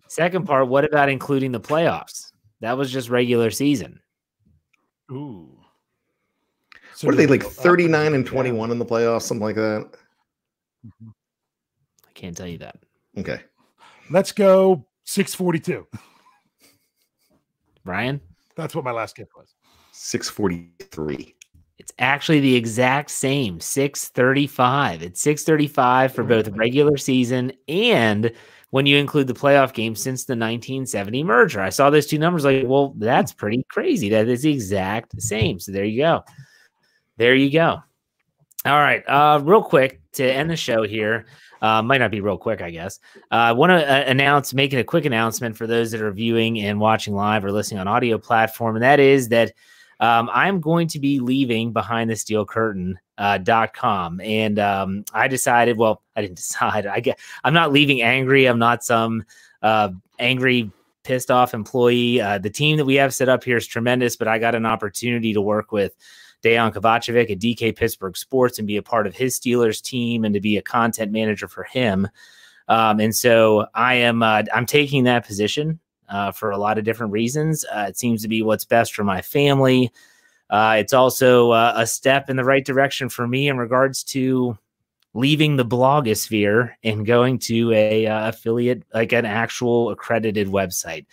Second 0.10 0.46
part, 0.46 0.68
what 0.68 0.84
about 0.84 1.08
including 1.10 1.52
the 1.54 1.60
playoffs? 1.62 2.32
That 2.60 2.78
was 2.78 2.92
just 2.92 3.10
regular 3.10 3.50
season. 3.52 4.02
Ooh. 5.12 5.50
So 6.96 7.08
what 7.08 7.14
are 7.14 7.18
they 7.18 7.28
like 7.28 7.44
39 7.44 8.14
and 8.14 8.26
yeah. 8.26 8.32
21 8.32 8.72
in 8.72 8.80
the 8.80 8.86
playoffs, 8.86 9.22
something 9.22 9.46
like 9.46 9.56
that? 9.56 9.90
I 10.86 10.90
can't 12.18 12.36
tell 12.36 12.48
you 12.48 12.58
that. 12.58 12.78
Okay. 13.18 13.42
Let's 14.10 14.32
go 14.32 14.86
642. 15.06 15.88
Ryan? 17.86 18.20
That's 18.56 18.76
what 18.76 18.84
my 18.84 18.92
last 18.92 19.16
gift 19.16 19.32
was. 19.38 19.54
643. 19.94 21.36
it's 21.80 21.94
actually 22.00 22.40
the 22.40 22.56
exact 22.56 23.10
same 23.10 23.60
635. 23.60 25.04
It's 25.04 25.22
635 25.22 26.14
for 26.14 26.24
both 26.24 26.48
regular 26.50 26.98
season 26.98 27.54
and 27.68 28.32
when 28.72 28.86
you 28.86 28.98
include 28.98 29.28
the 29.28 29.34
playoff 29.34 29.74
game 29.74 29.96
since 29.96 30.26
the 30.26 30.34
1970 30.34 31.24
merger. 31.24 31.62
I 31.62 31.70
saw 31.70 31.90
those 31.90 32.08
two 32.08 32.20
numbers 32.20 32.44
like, 32.44 32.64
well, 32.66 32.94
that's 32.98 33.32
pretty 33.32 33.64
crazy. 33.70 34.10
That 34.10 34.28
is 34.28 34.42
the 34.42 34.52
exact 34.52 35.20
same. 35.22 35.60
So 35.60 35.72
there 35.72 35.86
you 35.86 36.02
go. 36.02 36.24
There 37.18 37.36
you 37.36 37.50
go. 37.50 37.82
All 38.66 38.80
right. 38.80 39.04
Uh, 39.08 39.40
real 39.44 39.64
quick 39.64 40.02
to 40.14 40.26
end 40.26 40.50
the 40.50 40.58
show 40.58 40.84
here. 40.84 41.26
Uh, 41.62 41.82
might 41.82 41.98
not 41.98 42.12
be 42.12 42.22
real 42.22 42.38
quick, 42.38 42.62
I 42.62 42.70
guess. 42.70 43.00
Uh, 43.32 43.36
I 43.36 43.52
want 43.52 43.72
to 43.72 43.76
uh, 43.76 44.10
announce, 44.10 44.54
making 44.54 44.80
a 44.80 44.84
quick 44.84 45.06
announcement 45.06 45.58
for 45.58 45.68
those 45.68 45.92
that 45.92 46.02
are 46.02 46.12
viewing 46.12 46.60
and 46.60 46.80
watching 46.80 47.16
live 47.16 47.44
or 47.44 47.52
listening 47.52 47.80
on 47.80 47.88
audio 47.88 48.18
platform, 48.18 48.76
and 48.76 48.84
that 48.84 49.00
is 49.00 49.30
that 49.30 49.54
um, 50.00 50.30
I'm 50.32 50.62
going 50.62 50.88
to 50.90 51.00
be 51.00 51.20
leaving 51.20 51.74
behind 51.74 52.10
the 52.10 52.16
steel 52.16 52.46
curtain 52.46 53.00
uh, 53.18 53.40
dot 53.40 53.74
com. 53.74 54.22
And 54.22 54.60
um, 54.60 55.06
I 55.14 55.28
decided, 55.28 55.78
well, 55.78 56.04
I 56.16 56.22
didn't 56.22 56.38
decide. 56.46 56.86
I 56.86 57.00
get, 57.00 57.20
I'm 57.44 57.54
not 57.54 57.72
leaving 57.72 58.02
angry. 58.02 58.46
I'm 58.46 58.60
not 58.60 58.84
some 58.84 59.24
uh, 59.62 59.90
angry, 60.20 60.72
pissed 61.04 61.32
off 61.32 61.54
employee. 61.54 62.22
Uh, 62.22 62.38
the 62.38 62.50
team 62.50 62.78
that 62.78 62.86
we 62.86 62.96
have 62.96 63.14
set 63.14 63.30
up 63.30 63.44
here 63.44 63.58
is 63.58 63.66
tremendous, 63.66 64.16
but 64.16 64.28
I 64.28 64.40
got 64.40 64.56
an 64.56 64.66
opportunity 64.66 65.34
to 65.34 65.42
work 65.42 65.72
with 65.72 65.96
Dejan 66.44 66.74
Kovacevic 66.74 67.32
at 67.32 67.40
DK 67.40 67.76
Pittsburgh 67.76 68.16
Sports 68.16 68.60
and 68.60 68.68
be 68.68 68.78
a 68.78 68.82
part 68.82 69.08
of 69.08 69.16
his 69.16 69.40
Steelers 69.40 69.82
team 69.82 70.24
and 70.24 70.34
to 70.34 70.40
be 70.40 70.58
a 70.58 70.62
content 70.62 71.12
manager 71.12 71.48
for 71.48 71.64
him. 71.64 72.08
Um, 72.68 73.00
and 73.00 73.16
so 73.16 73.68
I 73.74 73.96
am 73.96 74.22
uh, 74.22 74.44
I'm 74.54 74.66
taking 74.66 75.06
that 75.06 75.26
position 75.26 75.80
uh, 76.10 76.32
for 76.32 76.52
a 76.52 76.58
lot 76.58 76.78
of 76.78 76.84
different 76.84 77.14
reasons. 77.14 77.66
Uh, 77.66 77.86
it 77.90 77.98
seems 77.98 78.22
to 78.22 78.28
be 78.28 78.42
what's 78.42 78.66
best 78.66 78.94
for 78.94 79.04
my 79.04 79.22
family. 79.22 79.92
Uh, 80.50 80.78
it's 80.80 80.94
also 80.94 81.52
uh, 81.52 81.74
a 81.76 81.88
step 81.88 82.30
in 82.30 82.38
the 82.38 82.44
right 82.44 82.66
direction 82.66 83.10
for 83.10 83.28
me 83.28 83.50
in 83.50 83.58
regards 83.58 84.04
to 84.04 84.58
leaving 85.14 85.58
the 85.58 85.66
blogosphere 85.66 86.74
and 86.84 87.06
going 87.06 87.40
to 87.40 87.72
a 87.74 88.06
uh, 88.06 88.30
affiliate 88.30 88.84
like 88.94 89.12
an 89.12 89.26
actual 89.26 89.90
accredited 89.90 90.48
website. 90.48 91.06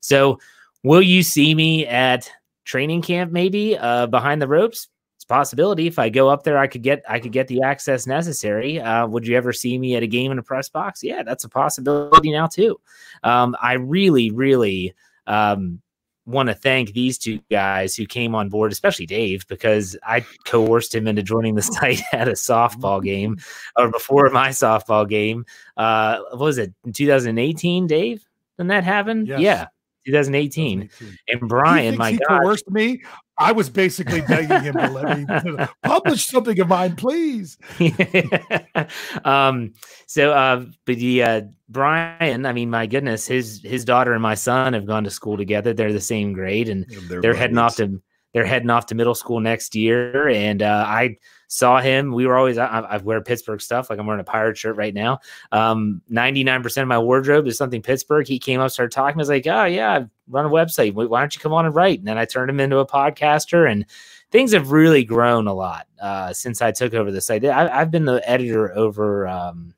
So, 0.00 0.40
will 0.82 1.02
you 1.02 1.22
see 1.22 1.54
me 1.54 1.86
at 1.86 2.30
training 2.64 3.02
camp 3.02 3.32
maybe 3.32 3.76
uh, 3.76 4.06
behind 4.06 4.40
the 4.40 4.48
ropes? 4.48 4.88
It's 5.16 5.24
a 5.24 5.28
possibility. 5.28 5.86
If 5.86 5.98
I 5.98 6.08
go 6.08 6.28
up 6.28 6.42
there, 6.42 6.58
I 6.58 6.66
could 6.66 6.82
get 6.82 7.02
I 7.08 7.20
could 7.20 7.32
get 7.32 7.46
the 7.46 7.62
access 7.62 8.06
necessary. 8.06 8.80
Uh, 8.80 9.06
would 9.06 9.26
you 9.26 9.36
ever 9.36 9.52
see 9.52 9.78
me 9.78 9.94
at 9.94 10.02
a 10.02 10.06
game 10.08 10.32
in 10.32 10.38
a 10.38 10.42
press 10.42 10.68
box? 10.68 11.02
Yeah, 11.02 11.22
that's 11.22 11.44
a 11.44 11.48
possibility 11.48 12.32
now 12.32 12.48
too. 12.48 12.80
Um, 13.22 13.56
I 13.62 13.74
really, 13.74 14.30
really 14.32 14.94
um, 15.28 15.80
want 16.26 16.48
to 16.48 16.54
thank 16.54 16.92
these 16.92 17.18
two 17.18 17.40
guys 17.50 17.96
who 17.96 18.06
came 18.06 18.34
on 18.34 18.48
board, 18.48 18.72
especially 18.72 19.06
Dave, 19.06 19.46
because 19.48 19.96
I 20.02 20.24
coerced 20.44 20.94
him 20.94 21.06
into 21.06 21.22
joining 21.22 21.54
the 21.54 21.62
site 21.62 22.02
at 22.12 22.28
a 22.28 22.32
softball 22.32 23.02
game 23.02 23.38
or 23.76 23.90
before 23.90 24.28
my 24.30 24.50
softball 24.50 25.08
game. 25.08 25.44
Uh, 25.76 26.18
what 26.30 26.40
was 26.40 26.58
it, 26.58 26.72
2018, 26.92 27.86
Dave? 27.86 28.24
When 28.56 28.68
that 28.68 28.84
happened? 28.84 29.28
Yes. 29.28 29.40
Yeah, 29.40 29.66
2018. 30.06 30.90
And 31.28 31.48
Brian, 31.48 31.96
my 31.96 32.12
he 32.12 32.18
God, 32.18 32.42
coerced 32.42 32.70
me. 32.70 33.02
I 33.38 33.52
was 33.52 33.70
basically 33.70 34.20
begging 34.20 34.62
him 34.62 34.74
to 34.74 34.90
let 34.90 35.18
me 35.18 35.66
publish 35.82 36.26
something 36.26 36.58
of 36.60 36.68
mine, 36.68 36.96
please. 36.96 37.58
um, 39.24 39.72
so, 40.06 40.32
uh, 40.32 40.64
but 40.84 40.96
the 40.96 41.22
uh, 41.22 41.40
Brian, 41.68 42.46
I 42.46 42.52
mean, 42.52 42.70
my 42.70 42.86
goodness, 42.86 43.26
his 43.26 43.60
his 43.64 43.84
daughter 43.84 44.12
and 44.12 44.22
my 44.22 44.34
son 44.34 44.74
have 44.74 44.86
gone 44.86 45.04
to 45.04 45.10
school 45.10 45.36
together. 45.36 45.72
They're 45.72 45.92
the 45.92 46.00
same 46.00 46.32
grade, 46.32 46.68
and 46.68 46.86
they're, 47.08 47.34
heading 47.34 47.58
off 47.58 47.76
to 47.76 48.00
they're 48.32 48.46
heading 48.46 48.70
off 48.70 48.86
to 48.86 48.94
middle 48.94 49.14
school 49.14 49.40
next 49.40 49.74
year. 49.74 50.28
And 50.28 50.62
uh, 50.62 50.84
I 50.86 51.16
saw 51.52 51.82
him. 51.82 52.12
We 52.12 52.26
were 52.26 52.34
always 52.34 52.56
I, 52.56 52.66
I, 52.66 52.96
wear 52.96 53.20
Pittsburgh 53.20 53.60
stuff, 53.60 53.90
like 53.90 53.98
I'm 53.98 54.06
wearing 54.06 54.22
a 54.22 54.24
pirate 54.24 54.56
shirt 54.56 54.74
right 54.76 54.94
now. 54.94 55.18
Um, 55.52 56.00
99% 56.10 56.80
of 56.80 56.88
my 56.88 56.98
wardrobe 56.98 57.46
is 57.46 57.58
something 57.58 57.82
Pittsburgh. 57.82 58.26
He 58.26 58.38
came 58.38 58.58
up, 58.58 58.70
started 58.70 58.90
talking. 58.90 59.18
I 59.18 59.20
was 59.20 59.28
like, 59.28 59.46
oh 59.46 59.66
yeah, 59.66 59.90
I 59.90 60.06
run 60.28 60.46
a 60.46 60.48
website. 60.48 60.94
Why 60.94 61.20
don't 61.20 61.34
you 61.34 61.42
come 61.42 61.52
on 61.52 61.66
and 61.66 61.74
write? 61.74 61.98
And 61.98 62.08
then 62.08 62.16
I 62.16 62.24
turned 62.24 62.48
him 62.48 62.58
into 62.58 62.78
a 62.78 62.86
podcaster, 62.86 63.70
and 63.70 63.84
things 64.30 64.52
have 64.52 64.72
really 64.72 65.04
grown 65.04 65.46
a 65.46 65.52
lot 65.52 65.86
uh, 66.00 66.32
since 66.32 66.62
I 66.62 66.72
took 66.72 66.94
over 66.94 67.10
the 67.10 67.20
site. 67.20 67.44
I, 67.44 67.68
have 67.68 67.90
been 67.90 68.06
the 68.06 68.26
editor 68.28 68.74
over 68.74 69.28
um, 69.28 69.74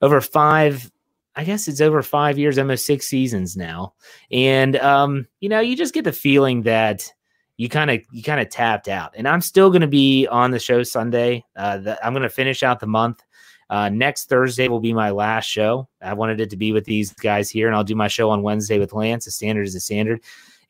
over 0.00 0.22
five. 0.22 0.90
I 1.38 1.44
guess 1.44 1.68
it's 1.68 1.82
over 1.82 2.02
five 2.02 2.38
years, 2.38 2.56
almost 2.56 2.86
six 2.86 3.06
seasons 3.06 3.54
now. 3.54 3.92
And 4.30 4.76
um, 4.76 5.26
you 5.40 5.50
know, 5.50 5.60
you 5.60 5.76
just 5.76 5.92
get 5.92 6.04
the 6.04 6.12
feeling 6.12 6.62
that 6.62 7.12
you 7.56 7.68
kind 7.68 7.90
of 7.90 8.00
you 8.10 8.22
kind 8.22 8.40
of 8.40 8.48
tapped 8.48 8.88
out. 8.88 9.14
And 9.16 9.26
I'm 9.26 9.40
still 9.40 9.70
going 9.70 9.82
to 9.82 9.86
be 9.86 10.26
on 10.26 10.50
the 10.50 10.58
show 10.58 10.82
Sunday. 10.82 11.44
Uh, 11.56 11.78
the, 11.78 12.06
I'm 12.06 12.12
going 12.12 12.22
to 12.22 12.28
finish 12.28 12.62
out 12.62 12.80
the 12.80 12.86
month. 12.86 13.22
Uh, 13.68 13.88
next 13.88 14.28
Thursday 14.28 14.68
will 14.68 14.80
be 14.80 14.92
my 14.92 15.10
last 15.10 15.46
show. 15.46 15.88
I 16.00 16.14
wanted 16.14 16.40
it 16.40 16.50
to 16.50 16.56
be 16.56 16.72
with 16.72 16.84
these 16.84 17.12
guys 17.14 17.50
here, 17.50 17.66
and 17.66 17.74
I'll 17.74 17.82
do 17.84 17.96
my 17.96 18.08
show 18.08 18.30
on 18.30 18.42
Wednesday 18.42 18.78
with 18.78 18.92
Lance. 18.92 19.26
A 19.26 19.30
standard 19.30 19.66
is 19.66 19.74
a 19.74 19.80
standard. 19.80 20.20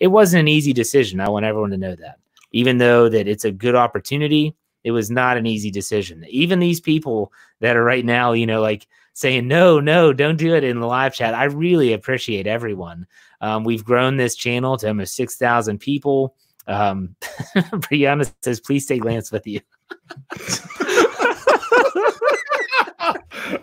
It 0.01 0.07
wasn't 0.09 0.41
an 0.41 0.49
easy 0.49 0.73
decision. 0.73 1.21
I 1.21 1.29
want 1.29 1.45
everyone 1.45 1.71
to 1.71 1.77
know 1.77 1.95
that. 1.97 2.19
Even 2.53 2.79
though 2.79 3.09
that 3.09 3.29
it's 3.29 3.45
a 3.45 3.53
good 3.53 3.75
opportunity, 3.75 4.55
it 4.85 4.93
was 4.93 5.11
not 5.11 5.37
an 5.37 5.47
easy 5.47 5.71
decision. 5.71 6.25
Even 6.29 6.59
these 6.59 6.81
people 6.81 7.33
that 7.61 7.77
are 7.77 7.85
right 7.85 8.05
now, 8.05 8.33
you 8.33 8.47
know, 8.47 8.63
like 8.63 8.87
saying 9.13 9.49
no, 9.49 9.81
no, 9.81 10.13
don't 10.13 10.37
do 10.37 10.55
it 10.55 10.65
in 10.65 10.81
the 10.81 10.87
live 10.87 11.13
chat. 11.13 11.35
I 11.35 11.45
really 11.45 11.93
appreciate 11.93 12.47
everyone. 12.47 13.07
Um, 13.41 13.65
we've 13.65 13.85
grown 13.85 14.17
this 14.17 14.37
channel 14.37 14.77
to 14.79 14.89
almost 14.89 15.17
six 15.17 15.37
thousand 15.37 15.81
people. 15.81 16.35
Um, 16.67 17.15
Brianna 17.57 18.33
says, 18.43 18.61
please 18.61 18.87
take 18.87 19.05
Lance 19.05 19.31
with 19.31 19.47
you. 19.47 19.61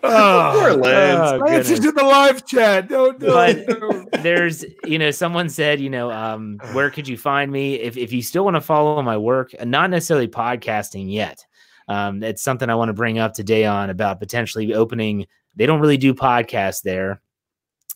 oh, 0.03 0.51
Poor 0.57 0.73
Lance. 0.73 1.31
Oh, 1.33 1.37
Lance 1.45 1.69
is 1.69 1.85
in 1.85 1.95
the 1.95 2.03
live 2.03 2.45
chat. 2.45 2.89
No, 2.89 3.11
no, 3.11 3.17
But- 3.19 3.67
no. 3.67 4.05
there's 4.21 4.63
you 4.85 4.97
know 4.97 5.11
someone 5.11 5.49
said 5.49 5.79
you 5.81 5.89
know 5.89 6.09
um 6.11 6.57
where 6.71 6.89
could 6.89 7.07
you 7.07 7.17
find 7.17 7.51
me 7.51 7.75
if, 7.75 7.97
if 7.97 8.13
you 8.13 8.21
still 8.21 8.45
want 8.45 8.55
to 8.55 8.61
follow 8.61 9.01
my 9.01 9.17
work 9.17 9.53
not 9.65 9.89
necessarily 9.89 10.27
podcasting 10.29 11.11
yet 11.11 11.45
um 11.89 12.23
it's 12.23 12.41
something 12.41 12.69
i 12.69 12.75
want 12.75 12.87
to 12.89 12.93
bring 12.93 13.19
up 13.19 13.33
today 13.33 13.65
on 13.65 13.89
about 13.89 14.19
potentially 14.19 14.73
opening 14.73 15.25
they 15.55 15.65
don't 15.65 15.81
really 15.81 15.97
do 15.97 16.13
podcasts 16.13 16.81
there 16.83 17.21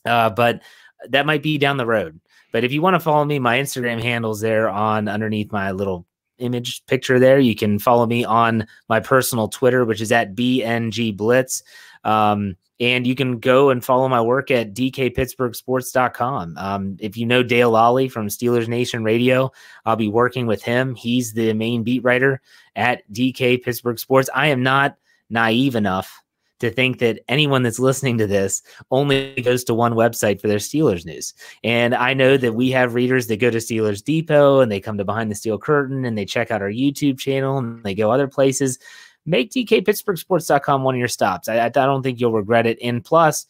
uh 0.06 0.30
but 0.30 0.62
that 1.08 1.26
might 1.26 1.42
be 1.44 1.58
down 1.58 1.78
the 1.78 1.86
road 1.86 2.20
but 2.52 2.64
if 2.64 2.72
you 2.72 2.82
want 2.82 2.94
to 2.96 3.00
follow 3.00 3.26
me 3.26 3.40
my 3.40 3.58
instagram 3.58 4.02
handles 4.02 4.42
there 4.42 4.70
on 4.70 5.08
underneath 5.08 5.52
my 5.52 5.72
little 5.72 6.06
image 6.40 6.86
picture 6.86 7.20
there 7.20 7.40
you 7.40 7.56
can 7.56 7.80
follow 7.80 8.06
me 8.06 8.24
on 8.24 8.66
my 8.90 9.00
personal 9.00 9.48
twitter 9.48 9.86
which 9.86 10.02
is 10.02 10.12
at 10.12 10.36
bng 10.36 11.16
blitz 11.16 11.64
um 12.04 12.56
and 12.80 13.08
you 13.08 13.16
can 13.16 13.40
go 13.40 13.70
and 13.70 13.84
follow 13.84 14.08
my 14.08 14.22
work 14.22 14.52
at 14.52 14.74
dkpittsburghsports.com. 14.74 16.58
Um, 16.58 16.98
if 17.00 17.18
you 17.18 17.26
know 17.26 17.42
Dale 17.42 17.72
Lolley 17.72 18.12
from 18.12 18.28
Steelers 18.28 18.68
Nation 18.68 19.04
Radio, 19.04 19.52
I'll 19.86 19.96
be 19.96 20.08
working 20.08 20.46
with 20.46 20.62
him. 20.62 20.94
He's 20.94 21.34
the 21.34 21.54
main 21.54 21.84
beat 21.84 22.04
writer 22.04 22.42
at 22.76 23.02
DK 23.12 23.64
Pittsburgh 23.64 23.98
Sports. 23.98 24.30
I 24.34 24.48
am 24.48 24.62
not 24.62 24.96
naive 25.30 25.76
enough 25.76 26.22
to 26.60 26.72
think 26.72 27.00
that 27.00 27.20
anyone 27.28 27.64
that's 27.64 27.80
listening 27.80 28.18
to 28.18 28.28
this 28.28 28.62
only 28.92 29.34
goes 29.42 29.64
to 29.66 29.74
one 29.74 29.94
website 29.94 30.42
for 30.42 30.48
their 30.48 30.58
Steelers 30.58 31.06
news. 31.06 31.34
And 31.64 31.94
I 31.94 32.14
know 32.14 32.38
that 32.38 32.56
we 32.56 32.72
have 32.72 32.96
readers 32.96 33.28
that 33.28 33.40
go 33.40 33.52
to 33.52 33.58
Steelers 33.58 34.04
Depot 34.04 34.60
and 34.60 34.72
they 34.72 34.80
come 34.80 34.98
to 34.98 35.06
Behind 35.06 35.30
the 35.30 35.36
Steel 35.36 35.58
Curtain 35.58 36.06
and 36.06 36.18
they 36.18 36.26
check 36.26 36.52
out 36.52 36.62
our 36.62 36.72
YouTube 36.72 37.20
channel 37.20 37.58
and 37.58 37.84
they 37.84 37.94
go 37.94 38.12
other 38.12 38.28
places 38.28 38.80
make 39.28 39.52
DKPittsburghSports.com 39.52 40.84
one 40.84 40.96
of 40.96 41.00
your 41.00 41.08
stops. 41.08 41.48
I, 41.48 41.66
I 41.66 41.70
don't 41.70 42.02
think 42.02 42.20
you'll 42.20 42.32
regret 42.32 42.66
it. 42.66 42.80
And 42.82 43.04
plus, 43.04 43.46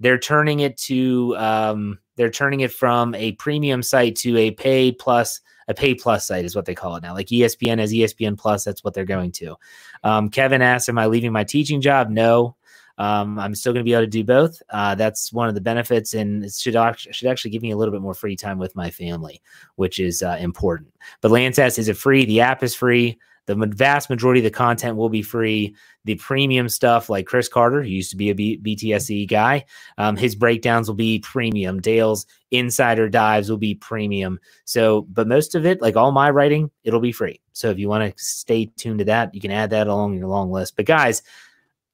they're 0.00 0.18
turning 0.18 0.60
it 0.60 0.76
to 0.78 1.36
um, 1.36 1.98
they're 2.16 2.30
turning 2.30 2.60
it 2.60 2.72
from 2.72 3.14
a 3.14 3.32
premium 3.32 3.82
site 3.82 4.16
to 4.16 4.36
a 4.38 4.50
pay 4.50 4.90
plus 4.90 5.40
a 5.68 5.74
pay 5.74 5.94
plus 5.94 6.26
site 6.26 6.44
is 6.44 6.56
what 6.56 6.64
they 6.64 6.74
call 6.74 6.96
it 6.96 7.02
now. 7.02 7.14
Like 7.14 7.28
ESPN 7.28 7.78
as 7.78 7.92
ESPN 7.92 8.36
plus, 8.36 8.64
that's 8.64 8.82
what 8.82 8.94
they're 8.94 9.04
going 9.04 9.32
to. 9.32 9.56
Um, 10.02 10.30
Kevin 10.30 10.62
asked, 10.62 10.88
"Am 10.88 10.98
I 10.98 11.06
leaving 11.06 11.32
my 11.32 11.44
teaching 11.44 11.80
job?" 11.80 12.10
No. 12.10 12.56
Um, 12.96 13.38
I'm 13.38 13.54
still 13.54 13.72
going 13.72 13.84
to 13.84 13.88
be 13.88 13.94
able 13.94 14.02
to 14.02 14.08
do 14.08 14.24
both. 14.24 14.60
Uh, 14.70 14.96
that's 14.96 15.32
one 15.32 15.48
of 15.48 15.54
the 15.54 15.60
benefits, 15.60 16.14
and 16.14 16.44
it 16.44 16.52
should 16.52 16.74
actually, 16.74 17.12
should 17.12 17.28
actually 17.28 17.52
give 17.52 17.62
me 17.62 17.70
a 17.70 17.76
little 17.76 17.92
bit 17.92 18.02
more 18.02 18.14
free 18.14 18.34
time 18.34 18.58
with 18.58 18.74
my 18.74 18.90
family, 18.90 19.40
which 19.76 20.00
is 20.00 20.20
uh, 20.20 20.36
important. 20.40 20.92
But 21.20 21.30
Lance 21.30 21.58
asks, 21.58 21.78
"Is 21.78 21.88
it 21.88 21.96
free?" 21.96 22.24
The 22.24 22.40
app 22.40 22.62
is 22.62 22.74
free. 22.74 23.18
The 23.48 23.56
vast 23.74 24.10
majority 24.10 24.40
of 24.40 24.44
the 24.44 24.50
content 24.50 24.96
will 24.96 25.08
be 25.08 25.22
free. 25.22 25.74
The 26.04 26.16
premium 26.16 26.68
stuff, 26.68 27.08
like 27.08 27.26
Chris 27.26 27.48
Carter, 27.48 27.82
who 27.82 27.88
used 27.88 28.10
to 28.10 28.16
be 28.16 28.28
a 28.28 28.34
B- 28.34 28.60
BTSC 28.62 29.26
guy, 29.26 29.64
um, 29.96 30.16
his 30.16 30.34
breakdowns 30.36 30.86
will 30.86 30.94
be 30.96 31.18
premium. 31.20 31.80
Dale's 31.80 32.26
insider 32.50 33.08
dives 33.08 33.48
will 33.48 33.56
be 33.56 33.74
premium. 33.74 34.38
So, 34.66 35.02
but 35.12 35.26
most 35.26 35.54
of 35.54 35.64
it, 35.64 35.80
like 35.80 35.96
all 35.96 36.12
my 36.12 36.28
writing, 36.28 36.70
it'll 36.84 37.00
be 37.00 37.10
free. 37.10 37.40
So 37.54 37.70
if 37.70 37.78
you 37.78 37.88
want 37.88 38.14
to 38.14 38.22
stay 38.22 38.66
tuned 38.76 38.98
to 38.98 39.06
that, 39.06 39.34
you 39.34 39.40
can 39.40 39.50
add 39.50 39.70
that 39.70 39.86
along 39.86 40.18
your 40.18 40.28
long 40.28 40.50
list. 40.50 40.76
But 40.76 40.84
guys, 40.84 41.22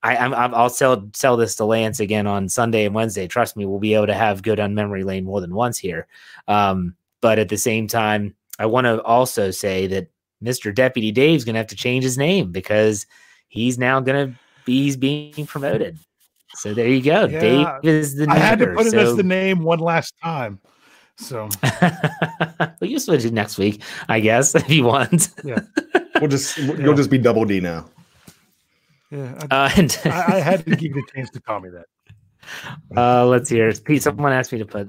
I, 0.03 0.17
I'm, 0.17 0.35
I'm- 0.35 0.55
I'll 0.55 0.71
sell 0.71 1.09
sell 1.15 1.37
this 1.37 1.55
to 1.57 1.65
Lance 1.65 2.01
again 2.01 2.27
on 2.27 2.49
Sunday 2.49 2.85
and 2.85 2.95
Wednesday. 2.97 3.29
Trust 3.29 3.57
me, 3.57 3.65
we'll 3.65 3.79
be 3.79 3.95
able 3.95 4.09
to 4.09 4.15
have 4.15 4.43
good 4.43 4.59
on 4.59 4.75
memory 4.75 5.05
lane 5.05 5.25
more 5.25 5.41
than 5.41 5.55
once 5.55 5.79
here. 5.79 6.09
Um, 6.49 6.97
but 7.21 7.39
at 7.39 7.49
the 7.49 7.57
same 7.57 7.87
time, 7.87 8.35
I 8.59 8.67
want 8.67 8.87
to 8.87 9.01
also 9.03 9.51
say 9.51 9.87
that 9.87 10.09
Mr. 10.45 10.75
Deputy 10.75 11.11
Dave's 11.13 11.45
going 11.45 11.55
to 11.55 11.59
have 11.59 11.67
to 11.69 11.77
change 11.77 12.05
his 12.05 12.19
name 12.19 12.53
because 12.53 13.07
he's 13.49 13.79
now 13.79 14.01
going 14.01 14.29
to 14.33 14.39
be 14.65 14.83
he's 14.85 14.97
being 14.97 15.47
promoted. 15.47 15.99
So 16.57 16.73
there 16.75 16.87
you 16.89 17.03
go. 17.03 17.25
Yeah, 17.27 17.41
Dave 17.41 17.67
is 17.83 18.15
the 18.17 18.27
new 18.27 18.33
I 18.33 18.39
had 18.39 18.59
to 18.61 18.67
member, 18.67 18.83
put 18.85 18.87
it 18.93 18.95
as 18.95 19.17
the 19.17 19.23
name 19.23 19.63
one 19.65 19.81
last 19.81 20.15
time. 20.23 20.61
So 21.17 21.49
well, 21.83 22.73
you 22.81 22.99
switch 22.99 23.25
it 23.25 23.33
next 23.33 23.57
week, 23.59 23.83
I 24.09 24.21
guess, 24.21 24.55
if 24.55 24.69
you 24.71 24.85
want. 24.85 25.31
yeah, 25.45 25.61
We'll 26.21 26.29
just 26.31 26.57
you'll 26.59 26.95
just 26.95 27.11
be 27.11 27.19
double 27.19 27.45
D 27.45 27.61
now. 27.61 27.87
yeah, 29.11 29.47
I, 29.51 29.65
Uh, 29.67 29.71
and 29.77 29.99
I, 30.05 30.37
I 30.37 30.41
had 30.41 30.65
to 30.67 30.77
give 30.77 30.95
you 30.97 31.05
a 31.09 31.13
chance 31.17 31.31
to 31.31 31.41
call 31.41 31.61
me 31.61 31.71
that. 31.71 31.87
uh, 32.97 33.27
let's 33.27 33.49
hear. 33.49 33.69
it. 33.69 33.85
Pete, 33.85 34.03
someone 34.03 34.33
asked 34.33 34.53
me 34.53 34.59
to 34.59 34.67
put 34.67 34.89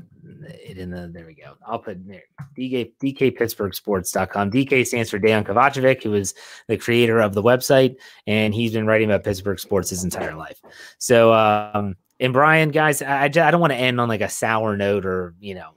it 0.75 0.81
in 0.81 0.89
the. 0.89 1.09
There 1.13 1.25
we 1.25 1.33
go. 1.33 1.55
I'll 1.65 1.79
put 1.79 2.05
there. 2.07 2.23
DK 2.57 2.93
DKPittsburghSports.com. 3.01 4.51
DK 4.51 4.85
stands 4.85 5.09
for 5.09 5.19
Dejan 5.19 5.45
Kovacevic, 5.45 6.03
who 6.03 6.13
is 6.13 6.33
the 6.67 6.77
creator 6.77 7.19
of 7.19 7.33
the 7.33 7.43
website, 7.43 7.95
and 8.27 8.53
he's 8.53 8.73
been 8.73 8.87
writing 8.87 9.09
about 9.09 9.23
Pittsburgh 9.23 9.59
sports 9.59 9.89
his 9.89 10.03
entire 10.03 10.35
life. 10.35 10.61
So, 10.97 11.33
um, 11.33 11.95
and 12.19 12.33
Brian, 12.33 12.71
guys, 12.71 13.01
I, 13.01 13.21
I, 13.21 13.23
I 13.25 13.29
don't 13.29 13.61
want 13.61 13.73
to 13.73 13.77
end 13.79 13.99
on 13.99 14.07
like 14.07 14.21
a 14.21 14.29
sour 14.29 14.77
note 14.77 15.05
or 15.05 15.33
you 15.39 15.55
know 15.55 15.71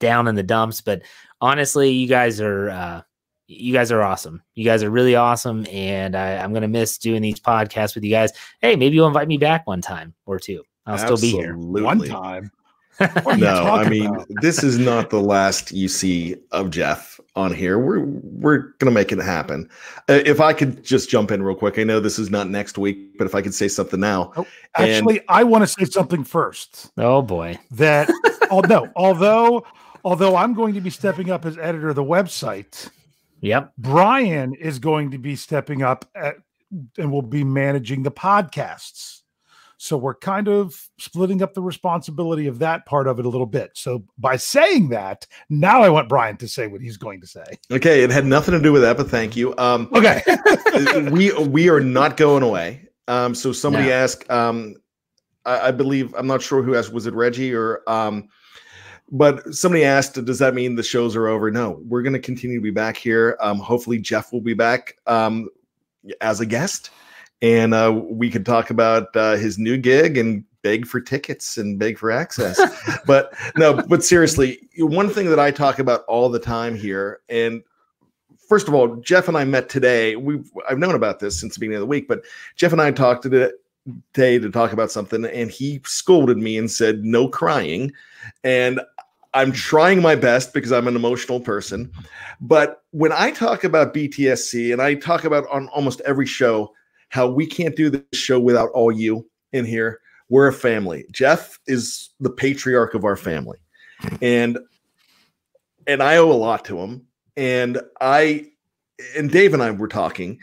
down 0.00 0.28
in 0.28 0.34
the 0.34 0.42
dumps, 0.42 0.80
but 0.80 1.02
honestly, 1.40 1.90
you 1.90 2.08
guys 2.08 2.40
are. 2.40 2.70
Uh, 2.70 3.02
you 3.46 3.74
guys 3.74 3.92
are 3.92 4.02
awesome. 4.02 4.42
You 4.54 4.64
guys 4.64 4.82
are 4.82 4.90
really 4.90 5.16
awesome, 5.16 5.66
and 5.70 6.16
I, 6.16 6.38
I'm 6.38 6.54
gonna 6.54 6.66
miss 6.66 6.96
doing 6.96 7.20
these 7.20 7.38
podcasts 7.38 7.94
with 7.94 8.02
you 8.02 8.10
guys. 8.10 8.32
Hey, 8.62 8.74
maybe 8.74 8.96
you'll 8.96 9.06
invite 9.06 9.28
me 9.28 9.36
back 9.36 9.66
one 9.66 9.82
time 9.82 10.14
or 10.24 10.38
two. 10.38 10.64
I'll 10.86 10.98
still 10.98 11.18
be 11.18 11.30
here. 11.30 11.56
One 11.56 12.00
time. 12.06 12.50
What 12.98 13.26
are 13.26 13.32
you 13.36 13.44
No, 13.44 13.64
I 13.64 13.88
mean 13.88 14.24
this 14.40 14.62
is 14.62 14.78
not 14.78 15.10
the 15.10 15.20
last 15.20 15.72
you 15.72 15.88
see 15.88 16.36
of 16.52 16.70
Jeff 16.70 17.20
on 17.36 17.52
here. 17.52 17.78
We're 17.78 18.04
we're 18.04 18.58
gonna 18.78 18.92
make 18.92 19.12
it 19.12 19.18
happen. 19.18 19.68
Uh, 20.08 20.20
if 20.24 20.40
I 20.40 20.52
could 20.52 20.84
just 20.84 21.10
jump 21.10 21.30
in 21.30 21.42
real 21.42 21.56
quick, 21.56 21.78
I 21.78 21.84
know 21.84 22.00
this 22.00 22.18
is 22.18 22.30
not 22.30 22.48
next 22.48 22.78
week, 22.78 23.18
but 23.18 23.26
if 23.26 23.34
I 23.34 23.42
could 23.42 23.54
say 23.54 23.68
something 23.68 24.00
now, 24.00 24.32
And- 24.36 24.46
Actually, 24.76 25.20
I 25.28 25.44
want 25.44 25.62
to 25.62 25.66
say 25.68 25.84
something 25.84 26.24
first. 26.24 26.90
Oh 26.98 27.22
boy. 27.22 27.58
That 27.72 28.08
oh 28.50 28.60
no, 28.60 28.88
although 28.96 29.64
although 30.04 30.36
I'm 30.36 30.54
going 30.54 30.74
to 30.74 30.80
be 30.80 30.90
stepping 30.90 31.30
up 31.30 31.44
as 31.44 31.58
editor 31.58 31.88
of 31.88 31.96
the 31.96 32.04
website, 32.04 32.90
Yep. 33.40 33.72
Brian 33.76 34.54
is 34.54 34.78
going 34.78 35.10
to 35.10 35.18
be 35.18 35.36
stepping 35.36 35.82
up 35.82 36.06
at, 36.14 36.36
and 36.96 37.12
will 37.12 37.20
be 37.20 37.44
managing 37.44 38.02
the 38.02 38.10
podcasts. 38.10 39.20
So 39.76 39.96
we're 39.96 40.14
kind 40.14 40.48
of 40.48 40.88
splitting 40.98 41.42
up 41.42 41.54
the 41.54 41.62
responsibility 41.62 42.46
of 42.46 42.58
that 42.60 42.86
part 42.86 43.06
of 43.06 43.18
it 43.18 43.26
a 43.26 43.28
little 43.28 43.46
bit. 43.46 43.72
So 43.74 44.04
by 44.18 44.36
saying 44.36 44.88
that, 44.90 45.26
now 45.50 45.82
I 45.82 45.88
want 45.88 46.08
Brian 46.08 46.36
to 46.38 46.48
say 46.48 46.66
what 46.66 46.80
he's 46.80 46.96
going 46.96 47.20
to 47.20 47.26
say. 47.26 47.44
Okay, 47.70 48.02
it 48.02 48.10
had 48.10 48.24
nothing 48.24 48.52
to 48.52 48.60
do 48.60 48.72
with 48.72 48.82
that, 48.82 48.96
but 48.96 49.10
thank 49.10 49.36
you. 49.36 49.54
Um, 49.58 49.88
Okay. 49.94 50.22
we 51.10 51.32
we 51.32 51.68
are 51.68 51.80
not 51.80 52.16
going 52.16 52.42
away. 52.42 52.88
Um, 53.08 53.34
so 53.34 53.52
somebody 53.52 53.88
No. 53.88 53.92
asked, 53.92 54.30
um, 54.30 54.76
I, 55.44 55.68
I 55.68 55.70
believe 55.72 56.14
I'm 56.14 56.26
not 56.26 56.40
sure 56.42 56.62
who 56.62 56.74
asked, 56.74 56.92
was 56.92 57.06
it 57.06 57.14
Reggie 57.14 57.52
or 57.54 57.82
um, 57.86 58.28
but 59.10 59.54
somebody 59.54 59.84
asked, 59.84 60.24
does 60.24 60.38
that 60.38 60.54
mean 60.54 60.76
the 60.76 60.82
shows 60.82 61.14
are 61.14 61.28
over? 61.28 61.50
No, 61.50 61.82
we're 61.86 62.02
going 62.02 62.14
to 62.14 62.18
continue 62.18 62.56
to 62.58 62.62
be 62.62 62.70
back 62.70 62.96
here. 62.96 63.36
Um, 63.40 63.58
hopefully 63.58 63.98
Jeff 63.98 64.32
will 64.32 64.40
be 64.40 64.54
back 64.54 64.96
um, 65.06 65.48
as 66.22 66.40
a 66.40 66.46
guest, 66.46 66.90
and 67.44 67.74
uh, 67.74 67.92
we 67.92 68.30
could 68.30 68.46
talk 68.46 68.70
about 68.70 69.14
uh, 69.14 69.36
his 69.36 69.58
new 69.58 69.76
gig 69.76 70.16
and 70.16 70.42
beg 70.62 70.86
for 70.86 70.98
tickets 70.98 71.58
and 71.58 71.78
beg 71.78 71.98
for 71.98 72.10
access. 72.10 72.58
but 73.06 73.34
no, 73.54 73.74
but 73.86 74.02
seriously, 74.02 74.66
one 74.78 75.10
thing 75.10 75.28
that 75.28 75.38
I 75.38 75.50
talk 75.50 75.78
about 75.78 76.04
all 76.06 76.30
the 76.30 76.38
time 76.38 76.74
here, 76.74 77.20
and 77.28 77.62
first 78.48 78.66
of 78.66 78.72
all, 78.72 78.96
Jeff 78.96 79.28
and 79.28 79.36
I 79.36 79.44
met 79.44 79.68
today. 79.68 80.16
We've 80.16 80.50
I've 80.70 80.78
known 80.78 80.94
about 80.94 81.20
this 81.20 81.38
since 81.38 81.54
the 81.54 81.60
beginning 81.60 81.76
of 81.76 81.82
the 81.82 81.86
week, 81.86 82.08
but 82.08 82.24
Jeff 82.56 82.72
and 82.72 82.80
I 82.80 82.90
talked 82.90 83.24
today 83.24 84.38
to 84.38 84.50
talk 84.50 84.72
about 84.72 84.90
something, 84.90 85.26
and 85.26 85.50
he 85.50 85.82
scolded 85.84 86.38
me 86.38 86.56
and 86.56 86.70
said, 86.70 87.04
"No 87.04 87.28
crying," 87.28 87.92
and 88.42 88.80
I'm 89.34 89.52
trying 89.52 90.00
my 90.00 90.14
best 90.14 90.54
because 90.54 90.72
I'm 90.72 90.88
an 90.88 90.96
emotional 90.96 91.40
person. 91.40 91.92
But 92.40 92.84
when 92.92 93.12
I 93.12 93.32
talk 93.32 93.64
about 93.64 93.92
BTSC, 93.92 94.72
and 94.72 94.80
I 94.80 94.94
talk 94.94 95.24
about 95.24 95.46
on 95.50 95.68
almost 95.68 96.00
every 96.06 96.24
show 96.24 96.72
how 97.08 97.28
we 97.28 97.46
can't 97.46 97.76
do 97.76 97.90
this 97.90 98.02
show 98.12 98.40
without 98.40 98.70
all 98.70 98.92
you 98.92 99.28
in 99.52 99.64
here. 99.64 100.00
We're 100.28 100.48
a 100.48 100.52
family. 100.52 101.04
Jeff 101.12 101.58
is 101.66 102.10
the 102.20 102.30
patriarch 102.30 102.94
of 102.94 103.04
our 103.04 103.16
family, 103.16 103.58
and 104.22 104.58
and 105.86 106.02
I 106.02 106.16
owe 106.16 106.30
a 106.30 106.32
lot 106.32 106.64
to 106.66 106.78
him. 106.78 107.06
And 107.36 107.80
I 108.00 108.46
and 109.16 109.30
Dave 109.30 109.54
and 109.54 109.62
I 109.62 109.70
were 109.70 109.88
talking. 109.88 110.38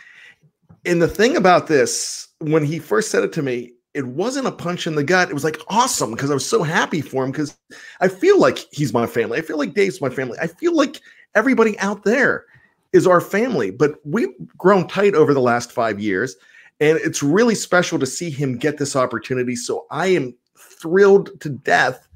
And 0.86 1.02
the 1.02 1.08
thing 1.08 1.36
about 1.36 1.68
this, 1.68 2.28
when 2.40 2.66
he 2.66 2.80
first 2.80 3.12
said 3.12 3.24
it 3.24 3.34
to 3.34 3.42
me, 3.42 3.74
it 3.94 4.08
wasn't 4.08 4.48
a 4.48 4.52
punch 4.52 4.88
in 4.88 4.96
the 4.96 5.04
gut. 5.04 5.30
It 5.30 5.34
was 5.34 5.44
like 5.44 5.60
awesome 5.68 6.12
because 6.12 6.32
I 6.32 6.34
was 6.34 6.46
so 6.46 6.64
happy 6.64 7.02
for 7.02 7.24
him 7.24 7.32
because 7.32 7.58
I 8.00 8.08
feel 8.08 8.40
like 8.40 8.66
he's 8.72 8.94
my 8.94 9.06
family. 9.06 9.38
I 9.38 9.42
feel 9.42 9.58
like 9.58 9.74
Dave's 9.74 10.02
my 10.02 10.10
family. 10.10 10.38
I 10.42 10.48
feel 10.48 10.76
like 10.76 11.02
everybody 11.36 11.78
out 11.80 12.04
there 12.04 12.46
is 12.94 13.06
our 13.06 13.22
family. 13.22 13.70
But 13.70 13.96
we've 14.06 14.30
grown 14.58 14.88
tight 14.88 15.14
over 15.14 15.34
the 15.34 15.42
last 15.42 15.72
five 15.72 16.00
years. 16.00 16.36
And 16.82 16.98
it's 16.98 17.22
really 17.22 17.56
special 17.56 18.00
to 18.00 18.08
see 18.08 18.32
him 18.32 18.58
get 18.58 18.80
this 18.80 18.96
opportunity. 18.96 19.56
So 19.56 19.86
I 19.92 20.08
am 20.08 20.36
thrilled 20.58 21.40
to 21.42 21.50
death. 21.50 22.08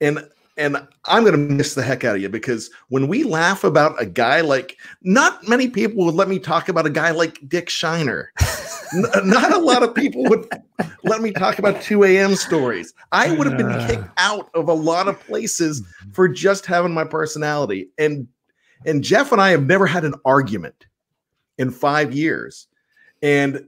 And 0.00 0.28
and 0.56 0.76
I'm 1.06 1.24
going 1.24 1.32
to 1.32 1.54
miss 1.54 1.74
the 1.74 1.82
heck 1.82 2.04
out 2.04 2.14
of 2.14 2.22
you 2.22 2.28
because 2.28 2.70
when 2.88 3.08
we 3.08 3.24
laugh 3.24 3.64
about 3.64 4.00
a 4.00 4.06
guy 4.06 4.40
like, 4.40 4.76
not 5.02 5.48
many 5.48 5.68
people 5.68 6.04
would 6.04 6.14
let 6.14 6.28
me 6.28 6.38
talk 6.38 6.68
about 6.68 6.86
a 6.86 6.90
guy 6.90 7.10
like 7.10 7.40
Dick 7.48 7.68
Shiner. 7.68 8.32
Not 9.24 9.52
a 9.52 9.58
lot 9.58 9.82
of 9.82 9.92
people 9.92 10.22
would 10.24 10.46
let 11.02 11.20
me 11.20 11.32
talk 11.32 11.58
about 11.58 11.82
2 11.82 12.04
a.m. 12.04 12.36
stories. 12.36 12.94
I 13.10 13.34
would 13.34 13.48
have 13.48 13.56
been 13.56 13.88
kicked 13.88 14.08
out 14.18 14.50
of 14.54 14.68
a 14.68 14.72
lot 14.72 15.08
of 15.08 15.18
places 15.18 15.82
for 16.12 16.28
just 16.28 16.64
having 16.66 16.94
my 16.94 17.02
personality. 17.02 17.88
And 17.98 18.28
and 18.86 19.02
Jeff 19.02 19.32
and 19.32 19.40
I 19.40 19.50
have 19.50 19.66
never 19.66 19.86
had 19.86 20.04
an 20.04 20.14
argument 20.24 20.86
in 21.58 21.72
five 21.72 22.14
years. 22.14 22.68
And 23.20 23.66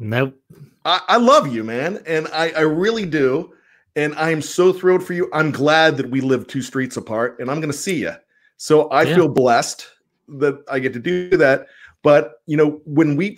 Nope. 0.00 0.40
I, 0.84 1.00
I 1.08 1.16
love 1.16 1.52
you, 1.52 1.64
man, 1.64 2.02
and 2.06 2.28
I, 2.28 2.50
I 2.50 2.60
really 2.60 3.06
do. 3.06 3.52
And 3.96 4.14
I 4.14 4.30
am 4.30 4.40
so 4.42 4.72
thrilled 4.72 5.02
for 5.04 5.12
you. 5.12 5.28
I'm 5.32 5.50
glad 5.50 5.96
that 5.96 6.08
we 6.08 6.20
live 6.20 6.46
two 6.46 6.62
streets 6.62 6.96
apart, 6.96 7.40
and 7.40 7.50
I'm 7.50 7.58
going 7.60 7.72
to 7.72 7.76
see 7.76 7.96
you. 7.96 8.12
So 8.56 8.88
I 8.90 9.02
Yeah. 9.02 9.14
feel 9.16 9.28
blessed 9.28 9.86
that 10.28 10.62
I 10.70 10.78
get 10.78 10.92
to 10.92 11.00
do 11.00 11.30
that. 11.36 11.66
But 12.04 12.34
you 12.46 12.56
know, 12.56 12.80
when 12.84 13.16
we, 13.16 13.30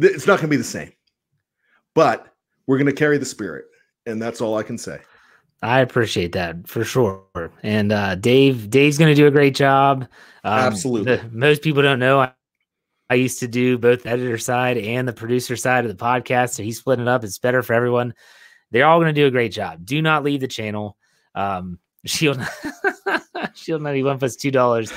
th- 0.00 0.12
it's 0.14 0.26
not 0.26 0.38
going 0.38 0.48
to 0.48 0.48
be 0.48 0.56
the 0.56 0.64
same. 0.64 0.92
But 1.94 2.26
we're 2.66 2.78
going 2.78 2.86
to 2.86 2.92
carry 2.92 3.18
the 3.18 3.24
spirit, 3.26 3.66
and 4.06 4.20
that's 4.20 4.40
all 4.40 4.56
I 4.56 4.62
can 4.64 4.76
say. 4.78 4.98
I 5.62 5.80
appreciate 5.80 6.32
that 6.32 6.66
for 6.66 6.82
sure. 6.84 7.22
And 7.62 7.92
uh, 7.92 8.16
Dave, 8.16 8.70
Dave's 8.70 8.98
going 8.98 9.10
to 9.10 9.14
do 9.14 9.28
a 9.28 9.30
great 9.30 9.54
job. 9.54 10.02
Um, 10.42 10.58
Absolutely. 10.58 11.16
the- 11.16 11.28
most 11.30 11.62
people 11.62 11.82
don't 11.82 12.00
know. 12.00 12.20
I, 12.20 12.32
I 13.12 13.16
used 13.16 13.40
to 13.40 13.46
do 13.46 13.76
both 13.76 14.04
the 14.04 14.08
editor 14.08 14.38
side 14.38 14.78
and 14.78 15.06
the 15.06 15.12
producer 15.12 15.54
side 15.54 15.84
of 15.84 15.94
the 15.94 16.02
podcast. 16.02 16.54
So 16.54 16.62
he's 16.62 16.78
splitting 16.78 17.04
it 17.04 17.08
up. 17.08 17.24
It's 17.24 17.36
better 17.36 17.62
for 17.62 17.74
everyone. 17.74 18.14
They're 18.70 18.86
all 18.86 18.98
going 18.98 19.14
to 19.14 19.20
do 19.20 19.26
a 19.26 19.30
great 19.30 19.52
job. 19.52 19.84
Do 19.84 20.00
not 20.00 20.24
leave 20.24 20.40
the 20.40 20.48
channel. 20.48 20.96
Um, 21.34 21.78
Shield 22.06 22.40
Shield 23.54 23.82
91 23.82 24.18
puts 24.18 24.34
two 24.36 24.50
dollars 24.50 24.90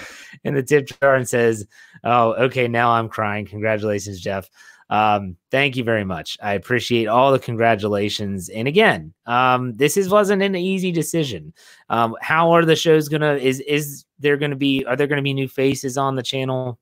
in 0.45 0.55
the 0.55 0.63
tip 0.63 0.87
jar 0.87 1.15
and 1.15 1.27
says, 1.27 1.67
Oh, 2.05 2.35
okay, 2.45 2.69
now 2.69 2.91
I'm 2.91 3.09
crying. 3.09 3.45
Congratulations, 3.47 4.21
Jeff. 4.21 4.49
Um, 4.89 5.35
thank 5.51 5.75
you 5.75 5.83
very 5.83 6.05
much. 6.05 6.37
I 6.41 6.53
appreciate 6.53 7.07
all 7.07 7.33
the 7.33 7.39
congratulations. 7.39 8.47
And 8.47 8.65
again, 8.65 9.13
um, 9.25 9.75
this 9.75 9.97
is 9.97 10.07
wasn't 10.07 10.41
an 10.41 10.55
easy 10.55 10.93
decision. 10.93 11.53
Um, 11.89 12.15
how 12.21 12.51
are 12.51 12.63
the 12.63 12.77
shows 12.77 13.09
gonna 13.09 13.33
is 13.33 13.59
is 13.59 14.05
there 14.19 14.37
gonna 14.37 14.55
be 14.55 14.85
are 14.85 14.95
there 14.95 15.07
gonna 15.07 15.21
be 15.21 15.33
new 15.33 15.49
faces 15.49 15.97
on 15.97 16.15
the 16.15 16.23
channel? 16.23 16.79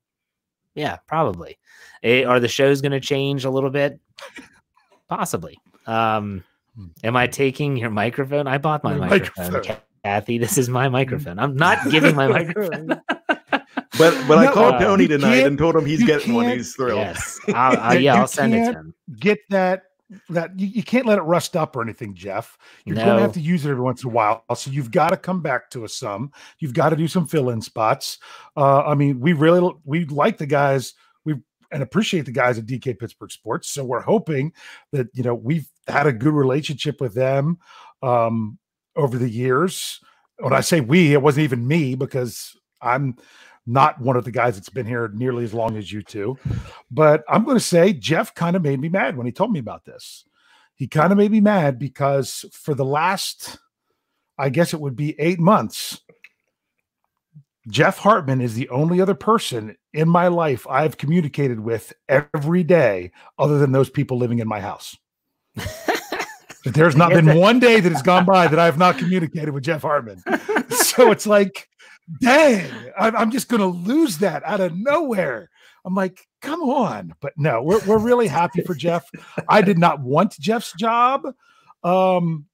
Yeah, 0.76 0.97
probably. 1.07 1.57
Eh, 2.03 2.24
are 2.24 2.39
the 2.39 2.47
shows 2.47 2.82
gonna 2.82 2.99
change 2.99 3.45
a 3.45 3.49
little 3.49 3.69
bit? 3.69 3.99
Possibly. 5.09 5.57
Um, 5.86 6.43
am 7.03 7.15
I 7.15 7.28
taking 7.28 7.78
your 7.78 7.89
microphone? 7.89 8.47
I 8.47 8.57
bought 8.57 8.84
my 8.84 8.91
Your 8.91 8.99
microphone. 9.01 9.51
microphone. 9.53 9.78
Kathy, 10.03 10.38
this 10.38 10.57
is 10.57 10.67
my 10.69 10.89
microphone. 10.89 11.39
I'm 11.39 11.55
not 11.55 11.89
giving 11.89 12.15
my 12.15 12.28
microphone. 12.28 13.01
But 13.95 14.28
but 14.28 14.39
I 14.39 14.51
called 14.51 14.76
uh, 14.76 14.80
Tony 14.80 15.07
tonight 15.07 15.45
and 15.45 15.55
told 15.55 15.76
him 15.76 15.86
he's 15.86 16.03
getting 16.03 16.34
one. 16.34 16.49
He's 16.49 16.74
thrilled. 16.76 16.97
yes. 16.97 17.39
I'll, 17.49 17.78
I'll, 17.80 17.99
yeah, 17.99 18.15
I'll 18.15 18.28
send 18.28 18.55
it 18.55 18.65
to 18.65 18.80
him. 18.80 18.93
Get 19.19 19.38
that 19.49 19.84
that 20.30 20.57
you, 20.59 20.68
you 20.68 20.84
can't 20.84 21.05
let 21.05 21.18
it 21.18 21.24
rust 21.24 21.55
up 21.55 21.76
or 21.76 21.82
anything, 21.82 22.14
Jeff. 22.14 22.57
You're 22.86 22.97
No. 22.97 23.05
gonna 23.05 23.22
have 23.22 23.34
to 23.34 23.39
use 23.39 23.66
it 23.66 23.70
every 23.70 23.84
once 23.84 24.03
in 24.03 24.09
a 24.09 24.14
while. 24.14 24.43
So 24.55 24.72
you've 24.72 24.91
got 24.91 25.09
to 25.09 25.18
come 25.18 25.41
back 25.41 25.70
to 25.72 25.86
us 25.86 25.95
some. 25.95 26.32
You've 26.59 26.74
got 26.74 26.89
to 26.89 26.95
do 26.95 27.07
some 27.07 27.28
fill-in 27.28 27.61
spots. 27.61 28.20
Uh, 28.55 28.84
I 28.84 28.95
mean, 28.95 29.20
we 29.20 29.34
really 29.34 29.74
we 29.86 30.05
like 30.05 30.38
the 30.38 30.45
guys. 30.45 30.93
We 31.26 31.36
and 31.72 31.82
appreciate 31.84 32.26
the 32.26 32.32
guys 32.32 32.57
at 32.57 32.66
DK 32.66 32.97
Pittsburgh 32.99 33.32
Sports. 33.32 33.70
So 33.70 33.84
we're 33.84 34.01
hoping 34.01 34.53
that 34.91 35.07
you 35.14 35.24
know 35.24 35.36
we've 35.36 35.68
had 35.88 36.07
a 36.07 36.14
good 36.14 36.34
relationship 36.34 37.01
with 37.01 37.14
them 37.14 37.57
um, 38.01 38.59
over 38.95 39.18
the 39.18 39.30
years. 39.30 39.99
When 40.39 40.53
I 40.53 40.61
say 40.61 40.82
we, 40.82 41.14
it 41.14 41.22
wasn't 41.22 41.43
even 41.45 41.68
me 41.68 41.95
because 41.95 42.55
I'm 42.82 43.16
not 43.66 43.99
one 44.01 44.16
of 44.18 44.26
the 44.26 44.32
guys 44.32 44.55
that's 44.55 44.70
been 44.70 44.86
here 44.86 45.09
nearly 45.14 45.43
as 45.43 45.53
long 45.53 45.78
as 45.78 45.91
you 45.91 46.01
two. 46.01 46.38
But 46.91 47.24
I'm 47.30 47.45
going 47.45 47.57
to 47.57 47.64
say 47.64 47.93
Jeff 47.93 48.36
kind 48.36 48.55
of 48.55 48.61
made 48.61 48.80
me 48.80 48.89
mad 48.89 49.16
when 49.16 49.26
he 49.26 49.32
told 49.32 49.51
me 49.51 49.59
about 49.59 49.86
this. 49.86 50.26
He 50.76 50.88
kind 50.88 51.11
of 51.11 51.18
made 51.18 51.32
me 51.32 51.39
mad 51.39 51.80
because 51.80 52.45
for 52.51 52.74
the 52.74 52.86
last, 52.86 53.57
I 54.38 54.49
guess 54.49 54.74
it 54.74 54.82
would 54.82 54.95
be 54.95 55.20
eight 55.20 55.39
months, 55.39 56.01
Jeff 57.70 57.97
Hartman 57.97 58.41
is 58.41 58.55
the 58.55 58.68
only 58.70 58.99
other 58.99 59.14
person 59.14 59.78
in 59.93 60.09
my 60.09 60.28
life 60.28 60.68
I've 60.68 60.97
communicated 60.97 61.59
with 61.59 61.93
every 62.09 62.64
day, 62.64 63.11
other 63.39 63.57
than 63.59 63.72
those 63.72 63.89
people 63.89 64.18
living 64.18 64.39
in 64.39 64.47
my 64.47 64.59
house. 64.59 64.97
There's 66.66 66.95
not 66.95 67.11
been 67.11 67.38
one 67.38 67.59
day 67.59 67.80
that 67.80 67.91
has 67.91 68.01
gone 68.01 68.26
by 68.26 68.47
that 68.47 68.59
I 68.59 68.66
have 68.66 68.78
not 68.78 68.97
communicated 68.97 69.51
with 69.51 69.64
Jeff 69.64 69.82
Hartman. 69.82 70.24
so 70.70 71.11
it's 71.11 71.28
like, 71.28 71.70
dang, 72.22 72.70
I'm, 72.97 73.16
I'm 73.16 73.32
just 73.32 73.49
going 73.49 73.62
to 73.62 73.68
lose 73.68 74.20
that 74.20 74.43
out 74.45 74.60
of 74.62 74.78
nowhere. 74.78 75.49
I'm 75.86 75.95
like, 75.95 76.26
come 76.41 76.62
on. 76.62 77.14
But 77.22 77.34
no, 77.38 77.62
we're, 77.62 77.84
we're 77.86 77.97
really 77.99 78.28
happy 78.28 78.62
for 78.62 78.74
Jeff. 78.74 79.10
I 79.49 79.62
did 79.62 79.78
not 79.78 79.99
want 79.99 80.39
Jeff's 80.39 80.74
job. 80.74 81.24
Um, 81.84 82.45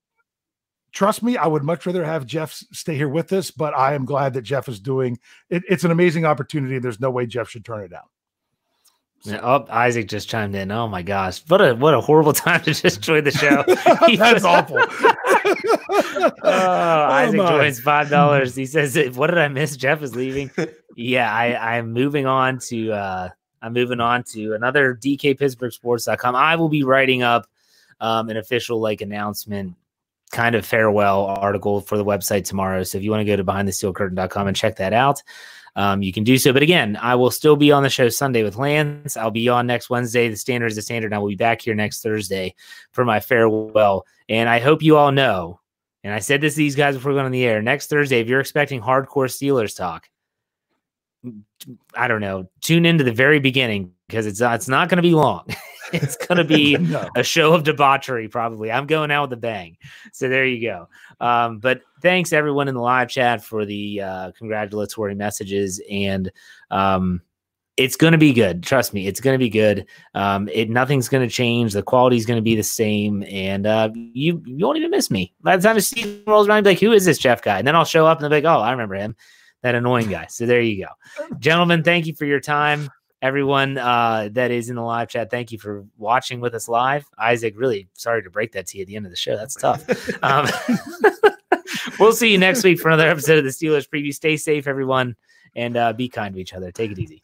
trust 0.91 1.21
me, 1.21 1.37
I 1.37 1.45
would 1.45 1.63
much 1.63 1.85
rather 1.85 2.03
have 2.03 2.25
Jeff 2.25 2.51
stay 2.53 2.95
here 2.95 3.09
with 3.09 3.31
us, 3.33 3.51
but 3.51 3.77
I 3.77 3.93
am 3.93 4.05
glad 4.05 4.33
that 4.33 4.41
Jeff 4.41 4.67
is 4.67 4.79
doing 4.79 5.19
it. 5.49 5.63
It's 5.69 5.83
an 5.83 5.91
amazing 5.91 6.25
opportunity. 6.25 6.75
And 6.75 6.83
there's 6.83 6.99
no 6.99 7.11
way 7.11 7.25
Jeff 7.27 7.49
should 7.49 7.65
turn 7.65 7.83
it 7.83 7.89
down. 7.91 8.03
Yeah, 9.23 9.39
Oh, 9.43 9.65
Isaac 9.69 10.07
just 10.07 10.29
chimed 10.29 10.55
in. 10.55 10.71
Oh 10.71 10.87
my 10.87 11.01
gosh, 11.01 11.43
what 11.49 11.59
a 11.61 11.75
what 11.75 11.93
a 11.93 11.99
horrible 11.99 12.33
time 12.47 12.61
to 12.61 12.73
just 12.73 13.01
join 13.01 13.25
the 13.25 13.31
show. 13.31 13.63
That's 14.17 14.45
awful. 14.45 14.77
Oh, 15.65 16.39
Isaac 16.43 17.37
my. 17.37 17.49
joins 17.49 17.79
five 17.79 18.09
dollars. 18.09 18.55
He 18.55 18.65
says, 18.65 18.97
"What 19.15 19.27
did 19.27 19.37
I 19.37 19.47
miss? 19.47 19.75
Jeff 19.77 20.01
is 20.01 20.15
leaving." 20.15 20.51
yeah, 20.95 21.33
I 21.33 21.77
I'm 21.77 21.91
moving 21.93 22.25
on 22.25 22.59
to 22.67 22.91
uh 22.93 23.29
I'm 23.61 23.73
moving 23.73 23.99
on 23.99 24.23
to 24.31 24.53
another 24.53 24.95
DKPittsburghSports.com. 25.01 26.35
I 26.35 26.55
will 26.55 26.69
be 26.69 26.83
writing 26.83 27.23
up 27.23 27.47
um 27.99 28.29
an 28.29 28.37
official 28.37 28.79
like 28.79 29.01
announcement 29.01 29.75
kind 30.31 30.55
of 30.55 30.65
farewell 30.65 31.25
article 31.25 31.81
for 31.81 31.97
the 31.97 32.05
website 32.05 32.45
tomorrow. 32.45 32.83
So 32.83 32.97
if 32.97 33.03
you 33.03 33.11
want 33.11 33.21
to 33.21 33.25
go 33.25 33.35
to 33.35 33.43
behindthesteelcurtain.com 33.43 34.47
and 34.47 34.55
check 34.55 34.75
that 34.75 34.93
out. 34.93 35.21
um, 35.75 36.01
you 36.03 36.13
can 36.13 36.23
do 36.23 36.37
so. 36.37 36.53
But 36.53 36.61
again, 36.61 36.97
I 37.01 37.15
will 37.15 37.31
still 37.31 37.55
be 37.55 37.71
on 37.71 37.83
the 37.83 37.89
show 37.89 38.09
Sunday 38.09 38.43
with 38.43 38.55
Lance. 38.55 39.17
I'll 39.17 39.31
be 39.31 39.49
on 39.49 39.65
next 39.65 39.89
Wednesday. 39.89 40.29
The 40.29 40.35
standard 40.35 40.67
is 40.67 40.75
the 40.75 40.81
standard. 40.81 41.07
And 41.07 41.15
I 41.15 41.19
will 41.19 41.29
be 41.29 41.35
back 41.35 41.61
here 41.61 41.73
next 41.73 42.01
Thursday 42.01 42.53
for 42.91 43.05
my 43.05 43.19
farewell. 43.19 44.05
And 44.29 44.47
I 44.47 44.59
hope 44.59 44.81
you 44.83 44.95
all 44.95 45.11
know, 45.11 45.59
and 46.03 46.13
I 46.13 46.19
said 46.19 46.39
this 46.39 46.53
to 46.53 46.57
these 46.59 46.75
guys 46.75 46.95
before 46.95 47.11
going 47.13 47.25
on 47.25 47.31
the 47.31 47.43
air, 47.45 47.61
next 47.61 47.87
Thursday, 47.87 48.19
if 48.21 48.27
you're 48.29 48.39
expecting 48.39 48.79
hardcore 48.81 49.27
Steelers 49.27 49.75
talk, 49.75 50.07
I 51.93 52.07
don't 52.07 52.21
know, 52.21 52.49
tune 52.61 52.85
into 52.85 53.03
the 53.03 53.11
very 53.11 53.39
beginning 53.39 53.91
because 54.07 54.25
it's 54.25 54.39
it's 54.39 54.69
not 54.69 54.87
going 54.87 54.97
to 54.97 55.01
be 55.01 55.13
long. 55.13 55.45
it's 55.93 56.15
going 56.15 56.37
to 56.37 56.43
be 56.43 56.77
No. 56.79 57.09
a 57.15 57.23
show 57.23 57.53
of 57.53 57.63
debauchery, 57.63 58.29
probably. 58.29 58.71
I'm 58.71 58.87
going 58.87 59.11
out 59.11 59.29
with 59.29 59.37
a 59.37 59.41
bang. 59.41 59.75
So 60.13 60.29
there 60.29 60.45
you 60.45 60.61
go. 60.61 60.87
Um, 61.19 61.59
but 61.59 61.81
thanks 62.01 62.31
everyone 62.31 62.67
in 62.69 62.75
the 62.75 62.81
live 62.81 63.09
chat 63.09 63.43
for 63.43 63.65
the 63.65 64.01
uh, 64.01 64.31
congratulatory 64.37 65.15
messages, 65.15 65.81
and 65.91 66.31
um, 66.71 67.21
it's 67.79 67.95
going 67.95 68.11
to 68.11 68.17
be 68.17 68.33
good. 68.33 68.61
Trust 68.61 68.93
me, 68.93 69.07
it's 69.07 69.21
going 69.21 69.33
to 69.33 69.39
be 69.39 69.49
good. 69.49 69.85
Um, 70.13 70.49
it 70.51 70.69
nothing's 70.69 71.07
going 71.07 71.27
to 71.27 71.33
change. 71.33 71.71
The 71.71 71.81
quality 71.81 72.17
is 72.17 72.25
going 72.25 72.37
to 72.37 72.43
be 72.43 72.55
the 72.55 72.61
same, 72.61 73.23
and 73.23 73.65
uh, 73.65 73.89
you 73.95 74.43
you 74.45 74.65
won't 74.65 74.77
even 74.77 74.91
miss 74.91 75.09
me. 75.09 75.33
By 75.41 75.55
the 75.55 75.63
time 75.63 75.75
the 75.75 75.81
season 75.81 76.21
rolls 76.27 76.47
around, 76.47 76.63
be 76.63 76.71
like, 76.71 76.79
"Who 76.79 76.91
is 76.91 77.05
this 77.05 77.17
Jeff 77.17 77.41
guy?" 77.41 77.57
And 77.57 77.65
then 77.65 77.75
I'll 77.75 77.85
show 77.85 78.05
up 78.05 78.17
and 78.17 78.23
they'll 78.23 78.41
be 78.41 78.45
like, 78.45 78.53
"Oh, 78.53 78.61
I 78.61 78.71
remember 78.71 78.95
him." 78.95 79.15
That 79.61 79.75
annoying 79.75 80.09
guy. 80.09 80.27
So 80.27 80.45
there 80.45 80.61
you 80.61 80.85
go, 80.85 81.27
gentlemen. 81.39 81.83
Thank 81.83 82.05
you 82.05 82.13
for 82.13 82.25
your 82.25 82.39
time 82.39 82.89
everyone 83.21 83.77
uh, 83.77 84.29
that 84.31 84.51
is 84.51 84.69
in 84.69 84.75
the 84.75 84.81
live 84.81 85.09
chat, 85.09 85.29
thank 85.29 85.51
you 85.51 85.57
for 85.57 85.85
watching 85.97 86.39
with 86.39 86.55
us 86.55 86.69
live. 86.69 87.05
Isaac, 87.17 87.53
really 87.57 87.89
sorry 87.93 88.23
to 88.23 88.29
break 88.29 88.53
that 88.53 88.67
to 88.67 88.77
you 88.77 88.83
at 88.83 88.87
the 88.87 88.95
end 88.95 89.05
of 89.05 89.11
the 89.11 89.17
show. 89.17 89.35
That's 89.35 89.55
tough. 89.55 89.83
Um, 90.23 90.47
we'll 91.99 92.13
see 92.13 92.31
you 92.31 92.37
next 92.37 92.63
week 92.63 92.79
for 92.79 92.87
another 92.87 93.09
episode 93.09 93.37
of 93.37 93.43
the 93.43 93.49
Steelers 93.49 93.87
preview. 93.87 94.13
Stay 94.13 94.37
safe, 94.37 94.67
everyone, 94.67 95.15
and 95.55 95.77
uh, 95.77 95.93
be 95.93 96.07
kind 96.07 96.33
to 96.35 96.39
each 96.39 96.53
other. 96.53 96.71
Take 96.71 96.91
it 96.91 96.99
easy. 96.99 97.21